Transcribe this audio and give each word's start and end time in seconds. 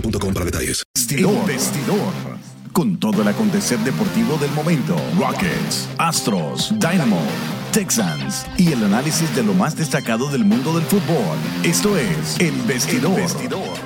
boostmobile.com 0.00 0.34
para 0.34 0.44
detalles. 0.44 0.82
Vestidor. 0.94 1.46
Vestidor. 1.46 2.12
Con 2.72 2.98
todo 2.98 3.22
el 3.22 3.28
acontecer 3.28 3.78
deportivo 3.80 4.36
del 4.36 4.50
momento. 4.50 4.96
Rockets, 5.18 5.88
Astros, 5.96 6.74
Dynamo, 6.78 7.20
Texans 7.72 8.46
y 8.58 8.72
el 8.72 8.84
análisis 8.84 9.34
de 9.34 9.42
lo 9.42 9.54
más 9.54 9.76
destacado 9.76 10.30
del 10.30 10.44
mundo 10.44 10.74
del 10.74 10.84
fútbol. 10.84 11.38
Esto 11.62 11.96
es 11.96 12.38
El 12.38 12.52
Vestidor. 12.62 13.20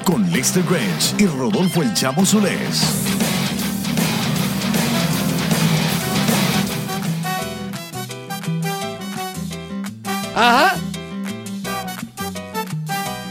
Con 0.04 0.28
Lester 0.32 0.64
Grange 0.64 1.14
y 1.18 1.26
Rodolfo 1.26 1.82
El 1.82 1.94
Chamo 1.94 2.26
Solés. 2.26 2.84
Ajá. 10.34 10.74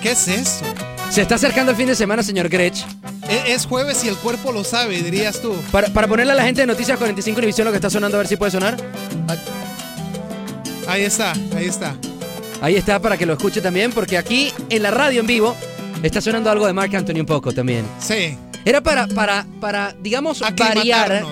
¿Qué 0.01 0.11
es 0.11 0.27
eso? 0.29 0.65
Se 1.09 1.21
está 1.23 1.35
acercando 1.35 1.71
el 1.71 1.77
fin 1.77 1.87
de 1.87 1.95
semana, 1.95 2.21
señor 2.23 2.49
Grech. 2.49 2.75
E- 3.27 3.53
Es 3.53 3.65
jueves 3.65 4.03
y 4.03 4.07
el 4.09 4.15
cuerpo 4.15 4.51
lo 4.51 4.63
sabe, 4.63 5.01
dirías 5.01 5.41
tú. 5.41 5.55
Para, 5.71 5.87
para 5.89 6.07
ponerle 6.07 6.33
a 6.33 6.35
la 6.35 6.43
gente 6.43 6.61
de 6.61 6.67
Noticias 6.67 6.97
45 6.97 7.37
Univisión 7.39 7.65
lo 7.65 7.71
que 7.71 7.77
está 7.77 7.89
sonando, 7.89 8.17
a 8.17 8.19
ver 8.19 8.27
si 8.27 8.35
puede 8.37 8.51
sonar. 8.51 8.77
Ahí 10.87 11.03
está, 11.03 11.33
ahí 11.55 11.65
está. 11.65 11.95
Ahí 12.61 12.75
está 12.75 12.99
para 12.99 13.17
que 13.17 13.25
lo 13.25 13.33
escuche 13.33 13.61
también, 13.61 13.91
porque 13.91 14.17
aquí 14.17 14.51
en 14.69 14.83
la 14.83 14.91
radio 14.91 15.21
en 15.21 15.27
vivo 15.27 15.55
está 16.03 16.21
sonando 16.21 16.49
algo 16.51 16.67
de 16.67 16.73
Mark 16.73 16.95
Anthony 16.95 17.19
un 17.19 17.25
poco 17.25 17.51
también. 17.53 17.85
Sí. 17.99 18.37
Era 18.65 18.81
para, 18.81 19.07
para, 19.07 19.45
para 19.59 19.95
digamos, 20.01 20.41
variar, 20.57 21.23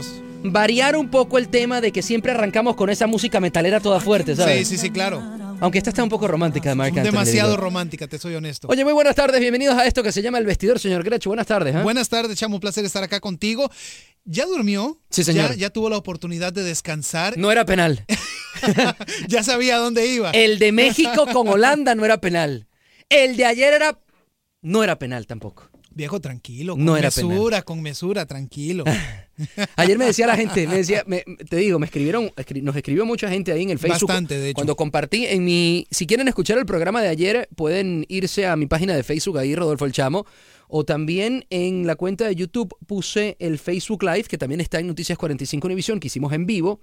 variar 0.44 0.96
un 0.96 1.10
poco 1.10 1.38
el 1.38 1.50
tema 1.50 1.82
de 1.82 1.92
que 1.92 2.02
siempre 2.02 2.32
arrancamos 2.32 2.76
con 2.76 2.90
esa 2.90 3.06
música 3.06 3.40
metalera 3.40 3.80
toda 3.80 4.00
fuerte, 4.00 4.36
Sí, 4.36 4.42
¿sabes? 4.42 4.68
sí, 4.68 4.78
sí, 4.78 4.90
claro. 4.90 5.22
Aunque 5.60 5.80
esta 5.80 5.90
está 5.90 6.04
un 6.04 6.10
poco 6.10 6.28
romántica 6.28 6.70
de 6.70 6.76
Mark 6.76 6.90
Anthony. 6.90 7.04
le 7.04 7.12
Demasiado 7.12 7.58
romántica, 7.58 8.08
te 8.08 8.20
soy 8.20 8.36
honesto. 8.36 8.68
Oye, 8.70 8.84
muy 8.84 8.94
buenas 8.94 9.16
tardes, 9.16 9.40
bienvenidos 9.40 9.76
a 9.76 9.88
esto 9.88 10.04
que 10.04 10.12
se 10.12 10.22
llama 10.22 10.38
El 10.38 10.46
Vestidor, 10.46 10.80
señor 10.80 11.04
Grech. 11.04 11.26
Buenas 11.26 11.48
tardes. 11.48 11.76
¿eh? 11.76 11.82
Buenas 11.82 12.10
tardes, 12.10 12.38
Chamo, 12.38 12.56
un 12.56 12.62
placer 12.62 12.86
estar 12.86 13.04
acá 13.04 13.20
contigo. 13.20 13.72
¿Ya 14.24 14.46
durmió? 14.46 15.02
Sí, 15.10 15.24
señor. 15.24 15.52
¿Ya, 15.52 15.56
ya 15.56 15.70
tuvo 15.72 15.90
la 15.90 15.98
oportunidad 15.98 16.54
de 16.54 16.62
descansar? 16.64 17.38
No 17.38 17.52
era 17.52 17.66
penal. 17.66 18.06
ya 19.28 19.42
sabía 19.42 19.78
dónde 19.78 20.06
iba. 20.06 20.30
El 20.32 20.60
de 20.60 20.72
México 20.72 21.26
con 21.34 21.48
Holanda 21.48 21.96
no 21.96 22.06
era 22.06 22.22
penal. 22.22 22.68
El 23.10 23.36
de 23.36 23.46
ayer 23.46 23.74
era. 23.74 24.00
No 24.62 24.84
era 24.84 25.00
penal 25.00 25.26
tampoco. 25.26 25.72
Viejo, 25.98 26.22
tranquilo. 26.22 26.76
Con 26.76 26.86
No 26.86 26.96
era 26.96 27.08
mesura, 27.08 27.62
con 27.64 27.82
mesura, 27.82 28.26
tranquilo. 28.28 28.84
Ayer 29.76 29.98
me 29.98 30.06
decía 30.06 30.28
la 30.28 30.36
gente, 30.38 30.68
me 30.68 30.76
decía, 30.78 31.04
me- 31.08 31.24
te 31.50 31.56
digo, 31.58 31.80
me 31.80 31.88
escribieron, 31.88 32.30
escri- 32.36 32.62
nos 32.62 32.76
escribió 32.76 33.04
mucha 33.06 33.30
gente 33.30 33.52
ahí 33.52 33.64
en 33.64 33.72
el 33.72 33.80
Facebook. 33.80 34.08
Bastante, 34.08 34.38
de 34.40 34.50
hecho. 34.50 34.56
Cuando 34.56 34.76
compartí 34.76 35.26
en 35.26 35.44
mi, 35.44 35.88
si 35.92 36.06
quieren 36.06 36.28
escuchar 36.28 36.58
el 36.60 36.66
programa 36.68 37.02
de 37.02 37.08
ayer, 37.10 37.50
pueden 37.56 38.06
irse 38.10 38.46
a 38.46 38.56
mi 38.56 38.68
página 38.68 38.96
de 38.96 39.02
Facebook, 39.04 39.40
ahí 39.40 39.56
Rodolfo 39.56 39.86
El 39.86 39.92
Chamo, 39.92 40.26
o 40.68 40.86
también 40.86 41.46
en 41.50 41.88
la 41.88 41.96
cuenta 41.96 42.26
de 42.28 42.36
YouTube 42.36 42.76
puse 42.86 43.36
el 43.40 43.58
Facebook 43.58 44.04
Live, 44.04 44.26
que 44.26 44.38
también 44.38 44.62
está 44.62 44.80
en 44.80 44.86
Noticias 44.88 45.18
45 45.18 45.66
Univisión, 45.66 46.00
que 46.00 46.08
hicimos 46.08 46.32
en 46.34 46.46
vivo. 46.46 46.80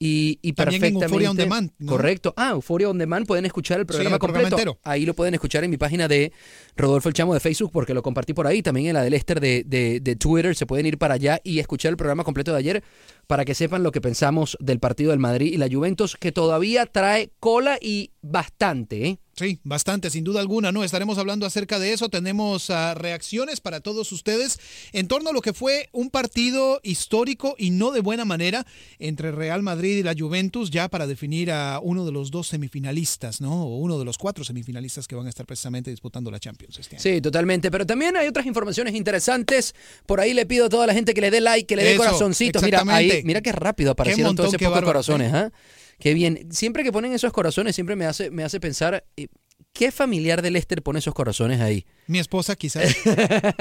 Y, 0.00 0.38
y 0.42 0.52
También 0.52 0.76
en 0.76 0.80
perfectamente. 0.80 1.04
Euphoria 1.06 1.30
On 1.30 1.36
Demand, 1.36 1.70
¿no? 1.78 1.90
Correcto. 1.90 2.32
Ah, 2.36 2.50
Euphoria 2.50 2.88
On 2.88 2.96
Demand. 2.96 3.26
Pueden 3.26 3.46
escuchar 3.46 3.80
el 3.80 3.86
programa 3.86 4.14
el 4.14 4.20
completo. 4.20 4.78
Ahí 4.84 5.04
lo 5.04 5.14
pueden 5.14 5.34
escuchar 5.34 5.64
en 5.64 5.70
mi 5.70 5.76
página 5.76 6.06
de 6.06 6.32
Rodolfo 6.76 7.08
El 7.08 7.14
Chamo 7.14 7.34
de 7.34 7.40
Facebook 7.40 7.72
porque 7.72 7.94
lo 7.94 8.02
compartí 8.02 8.32
por 8.32 8.46
ahí. 8.46 8.62
También 8.62 8.86
en 8.86 8.94
la 8.94 9.02
de 9.02 9.10
Lester 9.10 9.40
de, 9.40 9.64
de, 9.66 9.98
de 9.98 10.14
Twitter. 10.14 10.54
Se 10.54 10.66
pueden 10.66 10.86
ir 10.86 10.98
para 10.98 11.14
allá 11.14 11.40
y 11.42 11.58
escuchar 11.58 11.90
el 11.90 11.96
programa 11.96 12.22
completo 12.22 12.52
de 12.52 12.58
ayer 12.58 12.84
para 13.28 13.44
que 13.44 13.54
sepan 13.54 13.82
lo 13.82 13.92
que 13.92 14.00
pensamos 14.00 14.56
del 14.58 14.80
partido 14.80 15.10
del 15.10 15.20
Madrid 15.20 15.52
y 15.52 15.58
la 15.58 15.68
Juventus, 15.70 16.16
que 16.16 16.32
todavía 16.32 16.86
trae 16.86 17.30
cola 17.38 17.78
y 17.80 18.10
bastante, 18.22 19.06
¿eh? 19.06 19.18
Sí, 19.38 19.60
bastante, 19.62 20.10
sin 20.10 20.24
duda 20.24 20.40
alguna, 20.40 20.72
¿no? 20.72 20.82
Estaremos 20.82 21.16
hablando 21.16 21.46
acerca 21.46 21.78
de 21.78 21.92
eso. 21.92 22.08
Tenemos 22.08 22.70
ah, 22.70 22.94
reacciones 22.94 23.60
para 23.60 23.78
todos 23.80 24.10
ustedes 24.10 24.58
en 24.92 25.06
torno 25.06 25.30
a 25.30 25.32
lo 25.32 25.42
que 25.42 25.52
fue 25.52 25.88
un 25.92 26.10
partido 26.10 26.80
histórico 26.82 27.54
y 27.56 27.70
no 27.70 27.92
de 27.92 28.00
buena 28.00 28.24
manera 28.24 28.66
entre 28.98 29.30
Real 29.30 29.62
Madrid 29.62 29.98
y 29.98 30.02
la 30.02 30.16
Juventus, 30.18 30.72
ya 30.72 30.88
para 30.88 31.06
definir 31.06 31.52
a 31.52 31.78
uno 31.80 32.04
de 32.04 32.10
los 32.10 32.32
dos 32.32 32.48
semifinalistas, 32.48 33.40
¿no? 33.40 33.62
O 33.62 33.76
uno 33.76 33.96
de 34.00 34.04
los 34.04 34.18
cuatro 34.18 34.42
semifinalistas 34.42 35.06
que 35.06 35.14
van 35.14 35.26
a 35.26 35.28
estar 35.28 35.46
precisamente 35.46 35.92
disputando 35.92 36.32
la 36.32 36.40
Champions 36.40 36.76
este 36.80 36.96
año. 36.96 37.02
Sí, 37.04 37.20
totalmente. 37.20 37.70
Pero 37.70 37.86
también 37.86 38.16
hay 38.16 38.26
otras 38.26 38.44
informaciones 38.44 38.96
interesantes. 38.96 39.72
Por 40.04 40.20
ahí 40.20 40.34
le 40.34 40.46
pido 40.46 40.66
a 40.66 40.68
toda 40.68 40.84
la 40.84 40.94
gente 40.94 41.14
que 41.14 41.20
le 41.20 41.30
dé 41.30 41.40
like, 41.40 41.64
que 41.64 41.76
le 41.76 41.84
dé 41.84 41.96
corazoncitos. 41.96 42.60
Mira, 42.60 42.78
exactamente. 42.78 43.17
Mira 43.24 43.40
qué 43.40 43.52
rápido 43.52 43.92
aparecieron 43.92 44.36
todos 44.36 44.54
esos 44.54 44.62
pocos 44.62 44.82
corazones, 44.82 45.32
¿ah? 45.32 45.50
Qué 45.98 46.14
bien. 46.14 46.46
Siempre 46.50 46.84
que 46.84 46.92
ponen 46.92 47.12
esos 47.12 47.32
corazones, 47.32 47.74
siempre 47.74 47.96
me 47.96 48.06
hace, 48.06 48.30
me 48.30 48.44
hace 48.44 48.60
pensar, 48.60 49.04
eh, 49.16 49.26
¿qué 49.72 49.90
familiar 49.90 50.42
de 50.42 50.52
Lester 50.52 50.80
pone 50.82 51.00
esos 51.00 51.12
corazones 51.12 51.60
ahí? 51.60 51.84
Mi 52.06 52.20
esposa 52.20 52.54
quizás. 52.54 52.94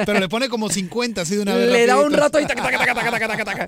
Pero 0.05 0.19
le 0.19 0.29
pone 0.29 0.47
como 0.47 0.69
50 0.69 1.21
así 1.21 1.35
de 1.35 1.41
una 1.41 1.55
vez. 1.55 1.71
Le 1.71 1.87
da 1.87 1.99
un 1.99 2.13
rato 2.13 2.39
y 2.39 2.45
taca, 2.45 2.61
taca, 2.61 2.77
taca, 2.93 3.27
taca, 3.27 3.45
taca. 3.45 3.67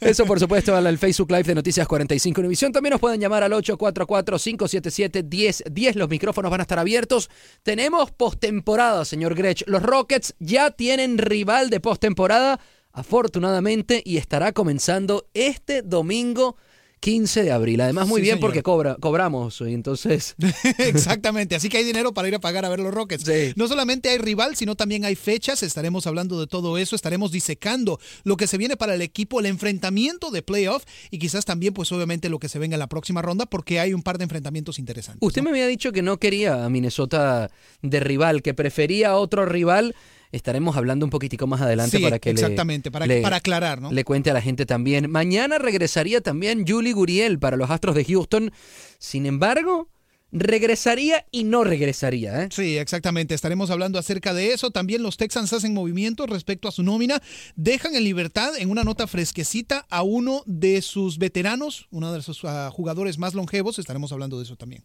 Eso, 0.00 0.26
por 0.26 0.40
supuesto, 0.40 0.74
al 0.76 0.84
al 0.86 0.98
Facebook 0.98 1.30
Live 1.30 1.44
de 1.44 1.54
Noticias 1.54 1.86
45 1.86 2.40
Univisión. 2.40 2.72
También 2.72 2.90
nos 2.90 3.00
pueden 3.00 3.20
llamar 3.20 3.44
al 3.44 3.52
844-577-1010. 3.52 5.94
Los 5.94 6.08
micrófonos 6.08 6.50
van 6.50 6.58
a 6.60 6.62
estar 6.62 6.80
abiertos. 6.80 7.30
Tenemos 7.62 8.10
postemporada, 8.10 9.04
señor 9.04 9.36
Grech. 9.36 9.62
Los 9.66 9.82
Rockets 9.82 10.34
ya 10.40 10.72
tienen 10.72 11.18
rival 11.18 11.70
de 11.70 11.78
postemporada, 11.78 12.58
afortunadamente, 12.92 14.02
y 14.04 14.16
estará 14.16 14.52
comenzando 14.52 15.26
este 15.34 15.82
domingo 15.82 16.56
15 17.00 17.42
de 17.42 17.50
abril. 17.50 17.80
Además, 17.80 18.06
muy 18.06 18.20
Sí, 18.20 18.22
bien 18.26 18.34
señor. 18.36 18.40
porque 18.48 18.62
cobra, 18.62 18.94
cobramos. 19.00 19.60
Y 19.60 19.74
entonces, 19.74 20.36
Exactamente, 20.78 21.56
así 21.56 21.68
que 21.68 21.78
hay 21.78 21.84
dinero 21.84 22.14
para 22.14 22.28
ir 22.28 22.34
a 22.36 22.38
pagar 22.38 22.64
a 22.64 22.68
ver 22.68 22.78
los 22.78 22.94
Rockets. 22.94 23.24
Sí. 23.24 23.52
No 23.56 23.66
solamente 23.66 24.08
hay 24.08 24.18
rival, 24.18 24.54
sino 24.54 24.76
también 24.76 25.04
hay 25.04 25.16
fechas. 25.16 25.64
Estaremos 25.64 26.06
hablando 26.06 26.38
de 26.38 26.46
todo 26.46 26.78
eso, 26.78 26.94
estaremos 26.94 27.32
disecando 27.32 27.98
lo 28.22 28.36
que 28.36 28.46
se 28.46 28.56
viene 28.56 28.76
para 28.76 28.94
el 28.94 29.02
equipo, 29.02 29.40
el 29.40 29.46
enfrentamiento 29.46 30.30
de 30.30 30.42
playoff 30.42 30.84
y 31.10 31.18
quizás 31.18 31.44
también, 31.44 31.74
pues 31.74 31.90
obviamente, 31.90 32.28
lo 32.28 32.38
que 32.38 32.48
se 32.48 32.60
venga 32.60 32.76
en 32.76 32.80
la 32.80 32.88
próxima 32.88 33.20
ronda, 33.20 33.46
porque 33.46 33.80
hay 33.80 33.94
un 33.94 34.02
par 34.04 34.18
de 34.18 34.24
enfrentamientos 34.24 34.78
interesantes. 34.78 35.26
usted 35.26 35.42
me 35.42 35.50
había 35.50 35.66
dicho 35.66 35.90
que 35.90 36.02
no 36.02 36.18
quería 36.18 36.64
a 36.64 36.68
Minnesota 36.70 37.50
de 37.82 37.98
rival, 37.98 38.42
que 38.42 38.54
prefería 38.54 39.10
a 39.10 39.16
otro 39.16 39.44
rival. 39.44 39.96
Estaremos 40.32 40.76
hablando 40.76 41.04
un 41.06 41.10
poquitico 41.10 41.46
más 41.46 41.60
adelante 41.60 41.98
Sí, 41.98 42.02
para 42.02 42.18
que 42.18 42.32
le- 42.32 42.40
exactamente, 42.40 42.90
para- 42.90 43.06
le- 43.06 43.20
para 43.22 43.36
aclarar, 43.36 43.80
¿no? 43.82 43.92
Le 43.92 44.02
cuente 44.04 44.30
a 44.30 44.34
la 44.34 44.40
gente 44.40 44.64
también. 44.66 45.10
Mañana 45.10 45.58
regresaría 45.58 46.22
también 46.22 46.64
Julie 46.66 46.94
Guriel 46.94 47.38
para 47.38 47.56
los 47.58 47.70
Astros 47.70 47.94
de 47.94 48.04
Houston. 48.06 48.50
Sin 48.98 49.26
embargo, 49.26 49.88
regresaría 50.32 51.26
y 51.30 51.44
no 51.44 51.62
regresaría. 51.62 52.42
¿eh? 52.42 52.48
Sí, 52.50 52.78
exactamente. 52.78 53.34
Estaremos 53.34 53.70
hablando 53.70 53.98
acerca 53.98 54.32
de 54.34 54.52
eso. 54.52 54.70
También 54.70 55.02
los 55.02 55.16
Texans 55.16 55.52
hacen 55.52 55.74
movimientos 55.74 56.28
respecto 56.28 56.68
a 56.68 56.72
su 56.72 56.82
nómina. 56.82 57.22
Dejan 57.54 57.94
en 57.94 58.04
libertad, 58.04 58.52
en 58.58 58.70
una 58.70 58.82
nota 58.82 59.06
fresquecita, 59.06 59.86
a 59.90 60.02
uno 60.02 60.42
de 60.46 60.80
sus 60.82 61.18
veteranos, 61.18 61.86
uno 61.90 62.12
de 62.12 62.22
sus 62.22 62.44
ah, 62.44 62.70
jugadores 62.72 63.18
más 63.18 63.34
longevos. 63.34 63.78
Estaremos 63.78 64.10
hablando 64.12 64.38
de 64.38 64.44
eso 64.44 64.56
también. 64.56 64.82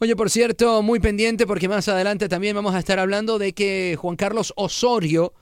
Oye, 0.00 0.16
por 0.16 0.28
cierto, 0.28 0.82
muy 0.82 0.98
pendiente 0.98 1.46
porque 1.46 1.68
más 1.68 1.88
adelante 1.88 2.28
también 2.28 2.56
vamos 2.56 2.74
a 2.74 2.80
estar 2.80 2.98
hablando 2.98 3.38
de 3.38 3.52
que 3.52 3.96
Juan 3.98 4.16
Carlos 4.16 4.52
Osorio, 4.56 5.32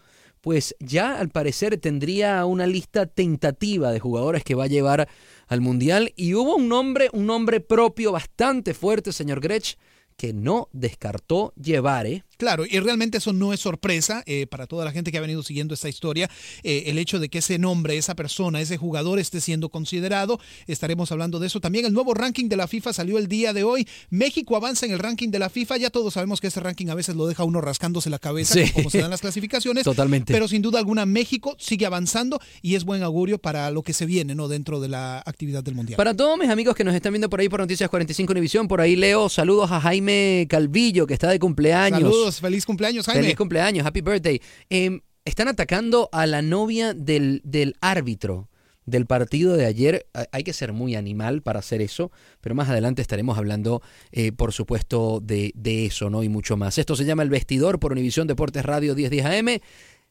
pues 0.49 0.75
ya 0.81 1.19
al 1.19 1.29
parecer 1.29 1.77
tendría 1.77 2.47
una 2.47 2.67
lista 2.67 3.05
tentativa 3.05 3.93
de 3.93 4.01
jugadores 4.01 4.45
que 4.45 4.55
va 4.55 4.65
a 4.65 4.69
llevar 4.69 5.07
al 5.47 5.61
Mundial 5.61 6.15
y 6.17 6.33
hubo 6.33 6.57
un 6.57 6.71
nombre, 6.71 7.11
un 7.13 7.27
nombre 7.27 7.61
propio 7.61 8.13
bastante 8.13 8.73
fuerte, 8.73 9.13
señor 9.13 9.41
Grech, 9.41 9.77
que 10.17 10.33
no 10.33 10.71
descartó 10.73 11.53
llevar, 11.55 12.07
¿eh? 12.07 12.25
Claro, 12.39 12.65
y 12.65 12.79
realmente 12.81 13.19
eso 13.19 13.33
no 13.33 13.53
es 13.53 13.61
sorpresa 13.61 14.23
eh, 14.27 14.47
para 14.47 14.67
toda 14.67 14.85
la 14.85 14.93
gente 14.93 15.13
que 15.13 15.19
ha 15.19 15.21
venido 15.21 15.43
siguiendo 15.43 15.75
esta 15.75 15.89
historia. 15.89 16.31
eh, 16.63 16.85
el 16.87 16.97
hecho 16.99 17.19
de 17.19 17.29
que 17.29 17.39
ese 17.39 17.59
nombre, 17.59 17.97
esa 17.99 18.15
persona, 18.15 18.61
ese 18.61 18.77
jugador 18.79 19.19
esté 19.19 19.41
siendo 19.41 19.69
considerado. 19.69 20.39
Estaremos 20.67 21.11
hablando 21.13 21.39
de 21.41 21.49
eso. 21.49 21.61
También 21.61 21.85
el 21.85 21.93
nuevo 21.93 22.15
ranking 22.15 22.49
de 22.49 22.57
la 22.57 22.67
FIFA 22.69 22.93
salió 22.93 23.19
el 23.19 23.29
día 23.29 23.53
de 23.53 23.65
hoy. 23.65 23.87
México 24.11 24.57
avanza 24.57 24.87
en 24.87 24.93
el 24.93 24.99
ranking 24.99 25.31
de 25.31 25.39
la 25.39 25.51
FIFA. 25.51 25.77
Ya 25.79 25.91
todos 25.91 26.15
sabemos 26.15 26.41
que 26.41 26.47
ese 26.47 26.61
ranking 26.61 26.87
a 26.89 26.95
veces 26.95 27.17
lo 27.17 27.27
deja 27.27 27.45
uno 27.45 27.61
rascándose 27.61 28.09
la 28.09 28.19
cabeza, 28.19 28.55
Sí. 28.55 28.71
como 28.73 28.89
se 28.91 28.99
dan 29.01 29.11
las 29.11 29.21
clasificaciones. 29.29 29.85
Totalmente. 29.85 30.33
Pero 30.33 30.47
sin 30.49 30.63
duda 30.63 30.79
alguna, 30.79 31.07
México 31.07 31.57
sigue 31.59 31.87
avanzando 31.87 32.41
y 32.63 32.77
es 32.77 32.85
buen 32.85 33.03
augurio 33.03 33.39
para 33.39 33.71
lo 33.71 33.83
que 33.83 33.93
se 33.93 34.07
viene 34.07 34.35
¿no? 34.35 34.47
dentro 34.49 34.79
de 34.81 34.89
la 34.89 35.19
actividad 35.27 35.63
del 35.65 35.75
Mundial. 35.75 35.97
Para 35.97 36.15
todos 36.15 36.39
mis 36.39 36.49
amigos 36.51 36.75
que 36.77 36.85
nos 36.85 36.95
están 36.95 37.13
viendo 37.13 37.29
por 37.29 37.41
ahí 37.41 37.49
por 37.49 37.61
Noticias 37.61 37.91
45 37.91 38.31
Univisión, 38.33 38.69
por 38.69 38.81
ahí 38.81 38.95
leo 38.97 39.29
saludos 39.29 39.71
a 39.73 39.81
Jaime 39.81 40.47
Calvillo, 40.49 41.07
que 41.07 41.15
está 41.15 41.29
de 41.31 41.39
cumpleaños. 41.39 42.01
Saludos, 42.01 42.28
feliz 42.33 42.65
cumpleaños, 42.67 43.07
Jaime. 43.07 43.23
Feliz 43.23 43.37
cumpleaños, 43.37 43.87
happy 43.87 44.01
birthday. 44.01 44.41
Eh, 44.71 45.01
están 45.25 45.49
atacando 45.49 46.09
a 46.13 46.27
la 46.27 46.43
novia 46.43 46.95
del, 46.95 47.41
del 47.45 47.75
árbitro 47.81 48.49
del 48.87 49.05
partido 49.05 49.55
de 49.57 49.67
ayer. 49.67 50.07
Ha- 50.15 50.27
Hay 50.33 50.45
que 50.45 50.53
ser 50.55 50.73
muy 50.73 50.95
animal 50.95 51.43
para 51.43 51.59
hacer 51.59 51.83
eso, 51.83 52.11
pero 52.41 52.55
más 52.55 52.69
adelante 52.71 53.03
estaremos 53.03 53.37
hablando, 53.37 53.83
eh, 54.13 54.33
por 54.33 54.53
supuesto, 54.55 55.21
de, 55.23 55.53
de 55.55 55.85
eso, 55.87 56.09
¿no? 56.09 56.23
Y 56.23 56.29
mucho 56.31 56.57
más. 56.57 56.79
Esto 56.79 56.97
se 56.97 57.05
llama 57.05 57.23
El 57.23 57.29
Vestidor 57.31 57.79
por 57.81 57.93
Univisión 57.93 58.27
Deportes 58.27 58.65
Radio 58.65 58.95
1010 58.95 59.27
AM. 59.27 59.61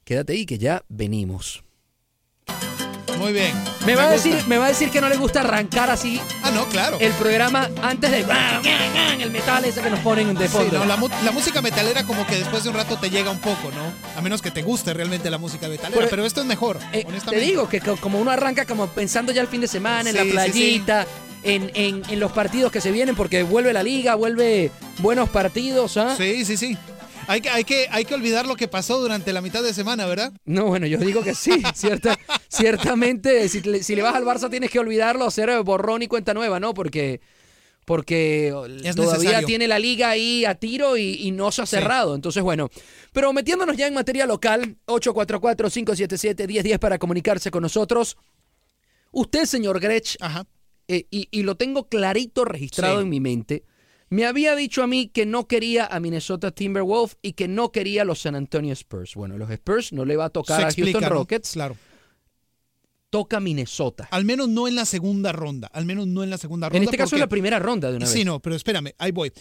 Quédate 0.03 0.33
ahí 0.33 0.45
que 0.45 0.57
ya 0.59 0.83
venimos. 0.89 1.63
Muy 3.27 3.33
bien. 3.33 3.53
Me 3.85 3.93
va, 3.95 4.03
a 4.09 4.11
gusta. 4.13 4.29
decir, 4.29 4.47
me 4.47 4.57
va 4.57 4.65
a 4.65 4.67
decir 4.69 4.89
que 4.89 5.01
no 5.01 5.09
le 5.09 5.17
gusta 5.17 5.41
arrancar 5.41 5.89
así 5.89 6.21
Ah, 6.43 6.51
no, 6.51 6.65
claro. 6.69 6.97
el 7.01 7.11
programa 7.13 7.69
antes 7.81 8.09
de 8.09 8.25
el 9.21 9.31
metal 9.31 9.65
ese 9.65 9.81
que 9.81 9.89
nos 9.89 9.99
ponen 9.99 10.33
de 10.33 10.47
Sí, 10.47 10.53
fondo. 10.53 10.79
no, 10.79 10.85
la, 10.85 11.31
música 11.31 11.61
metalera 11.61 12.03
como 12.05 12.25
que 12.25 12.35
después 12.37 12.63
de 12.63 12.69
un 12.69 12.75
rato 12.75 12.97
te 12.97 13.09
llega 13.09 13.29
un 13.31 13.39
poco, 13.39 13.69
¿no? 13.75 13.91
A 14.17 14.21
menos 14.21 14.41
que 14.41 14.49
te 14.51 14.61
guste 14.61 14.93
realmente 14.93 15.29
la 15.29 15.37
música 15.37 15.67
metalera, 15.67 15.93
Pero- 15.97 16.09
pero 16.09 16.25
esto 16.25 16.39
es 16.39 16.47
mejor, 16.47 16.77
Eh, 16.93 17.01
te 17.03 17.07
honestamente. 17.09 17.45
digo 17.45 17.67
que 17.67 17.81
co- 17.81 17.97
como 17.97 18.17
uno 18.19 18.31
arranca 18.31 18.63
como 18.65 18.87
pensando 18.87 19.33
ya 19.33 19.41
el 19.41 19.47
fin 19.47 19.59
de 19.59 19.67
semana, 19.67 20.09
en 20.09 20.15
Sí, 20.15 20.17
la 20.17 20.23
sí, 20.23 20.29
playita, 20.31 21.07
En, 21.43 21.71
en- 21.75 22.01
en 22.09 22.19
los 22.19 22.31
partidos 22.31 22.71
que 22.71 22.81
se 22.81 22.91
vienen, 22.91 23.15
porque 23.15 23.43
vuelve 23.43 23.71
la 23.71 23.83
liga, 23.83 24.15
vuelve 24.15 24.71
buenos 24.97 25.29
partidos, 25.29 25.95
¿ah? 25.95 26.13
Sí, 26.17 26.43
sí, 26.43 26.57
sí. 26.57 26.77
Hay 27.27 27.41
que, 27.41 27.49
hay, 27.49 27.63
que, 27.63 27.87
hay 27.91 28.05
que 28.05 28.15
olvidar 28.15 28.45
lo 28.47 28.55
que 28.55 28.67
pasó 28.67 28.99
durante 28.99 29.33
la 29.33 29.41
mitad 29.41 29.61
de 29.61 29.73
semana, 29.73 30.05
¿verdad? 30.05 30.31
No, 30.45 30.65
bueno, 30.65 30.87
yo 30.87 30.97
digo 30.97 31.23
que 31.23 31.35
sí, 31.35 31.51
cierta, 31.75 32.17
ciertamente, 32.47 33.47
si, 33.49 33.61
le- 33.61 33.83
si 33.83 33.95
le 33.95 34.01
vas 34.01 34.15
al 34.15 34.23
Barça 34.23 34.49
tienes 34.49 34.71
que 34.71 34.79
olvidarlo, 34.79 35.25
hacer 35.25 35.49
borrón 35.63 36.01
y 36.01 36.07
cuenta 36.07 36.33
nueva, 36.33 36.59
¿no? 36.59 36.73
Porque, 36.73 37.19
porque 37.85 38.47
Es 38.83 38.95
todavía 38.95 39.19
necesario. 39.23 39.45
tiene 39.47 39.67
la 39.67 39.77
liga 39.79 40.09
ahí 40.09 40.45
a 40.45 40.55
tiro 40.55 40.97
y, 40.97 41.15
y 41.21 41.31
no 41.31 41.51
se 41.51 41.61
ha 41.61 41.65
Sí. 41.65 41.75
cerrado. 41.77 42.15
Entonces, 42.15 42.41
bueno, 42.43 42.69
pero 43.13 43.31
metiéndonos 43.33 43.75
ya 43.77 43.87
en 43.87 43.93
materia 43.93 44.25
local, 44.25 44.77
844-577-1010 44.85 46.79
para 46.79 46.97
comunicarse 46.97 47.51
con 47.51 47.63
nosotros. 47.63 48.17
Usted, 49.11 49.45
señor 49.45 49.79
Grech, 49.79 50.17
eh, 50.87 51.05
y, 51.11 51.27
y 51.31 51.43
lo 51.43 51.55
tengo 51.55 51.87
clarito 51.87 52.45
registrado 52.45 52.97
Sí. 52.97 53.03
en 53.03 53.09
mi 53.09 53.19
mente, 53.19 53.63
me 54.09 54.25
había 54.25 54.55
dicho 54.55 54.83
a 54.83 54.87
mí 54.87 55.07
que 55.07 55.25
no 55.25 55.47
quería 55.47 55.85
a 55.85 55.99
Minnesota 55.99 56.51
Timberwolves 56.51 57.17
y 57.21 57.33
que 57.33 57.47
no 57.47 57.71
quería 57.71 58.03
a 58.03 58.05
los 58.05 58.21
San 58.21 58.35
Antonio 58.35 58.73
Spurs. 58.73 59.15
Bueno, 59.15 59.37
los 59.37 59.49
Spurs 59.51 59.93
no 59.93 60.05
le 60.05 60.15
va 60.15 60.25
a 60.25 60.29
tocar 60.29 60.57
Se 60.57 60.63
a 60.63 60.67
explica, 60.67 60.99
Houston 60.99 61.09
¿no? 61.09 61.15
Rockets. 61.21 61.51
Claro. 61.53 61.75
Toca 63.09 63.39
Minnesota. 63.39 64.07
Al 64.11 64.25
menos 64.25 64.49
no 64.49 64.67
en 64.67 64.75
la 64.75 64.85
segunda 64.85 65.31
ronda. 65.31 65.69
Al 65.71 65.85
menos 65.85 66.07
no 66.07 66.23
en 66.23 66.29
la 66.29 66.37
segunda 66.37 66.67
ronda. 66.67 66.77
En 66.77 66.83
este 66.83 66.97
caso 66.97 67.15
es 67.15 67.19
la 67.19 67.27
primera 67.27 67.57
ronda 67.59 67.89
de 67.89 67.97
una 67.97 68.05
vez. 68.05 68.13
Sí, 68.13 68.25
no, 68.25 68.41
pero 68.41 68.55
espérame, 68.55 68.93
ahí 68.97 69.11
voy. 69.11 69.31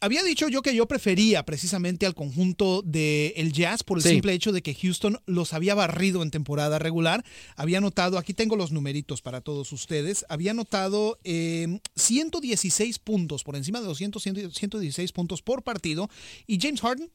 Había 0.00 0.22
dicho 0.22 0.48
yo 0.48 0.62
que 0.62 0.76
yo 0.76 0.86
prefería 0.86 1.44
precisamente 1.44 2.06
al 2.06 2.14
conjunto 2.14 2.82
del 2.82 3.32
el 3.34 3.52
Jazz 3.52 3.82
por 3.82 3.98
el 3.98 4.04
Sí. 4.04 4.10
simple 4.10 4.32
hecho 4.32 4.52
de 4.52 4.62
que 4.62 4.72
Houston 4.72 5.18
los 5.26 5.52
había 5.54 5.74
barrido 5.74 6.22
en 6.22 6.30
temporada 6.30 6.78
regular. 6.78 7.24
Había 7.56 7.80
notado, 7.80 8.16
aquí 8.16 8.32
tengo 8.32 8.54
los 8.54 8.70
numeritos 8.70 9.22
para 9.22 9.40
todos 9.40 9.72
ustedes, 9.72 10.24
había 10.28 10.54
notado 10.54 11.18
eh, 11.24 11.80
116 11.96 13.00
puntos 13.00 13.42
por 13.42 13.56
encima 13.56 13.80
de 13.80 13.86
200, 13.86 14.22
116 14.22 15.10
puntos 15.12 15.42
por 15.42 15.64
partido. 15.64 16.08
Y 16.46 16.60
James 16.60 16.80
Harden, 16.80 17.10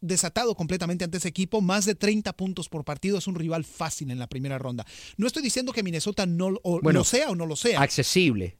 desatado 0.00 0.54
completamente 0.54 1.04
ante 1.04 1.18
ese 1.18 1.28
equipo, 1.28 1.60
más 1.60 1.84
de 1.84 1.94
30 1.94 2.32
puntos 2.32 2.70
por 2.70 2.86
partido, 2.86 3.18
es 3.18 3.26
un 3.26 3.34
rival 3.34 3.64
fácil 3.66 4.10
en 4.10 4.18
la 4.18 4.28
primera 4.28 4.56
ronda. 4.56 4.86
No 5.18 5.26
estoy 5.26 5.42
diciendo 5.42 5.72
que 5.74 5.82
Minnesota 5.82 6.24
no 6.24 6.48
lo- 6.52 6.60
o 6.64 6.80
Bueno, 6.80 7.00
lo 7.00 7.04
sea 7.04 7.28
o 7.28 7.34
no 7.34 7.44
lo 7.44 7.54
sea. 7.56 7.82
Accesible. 7.82 8.56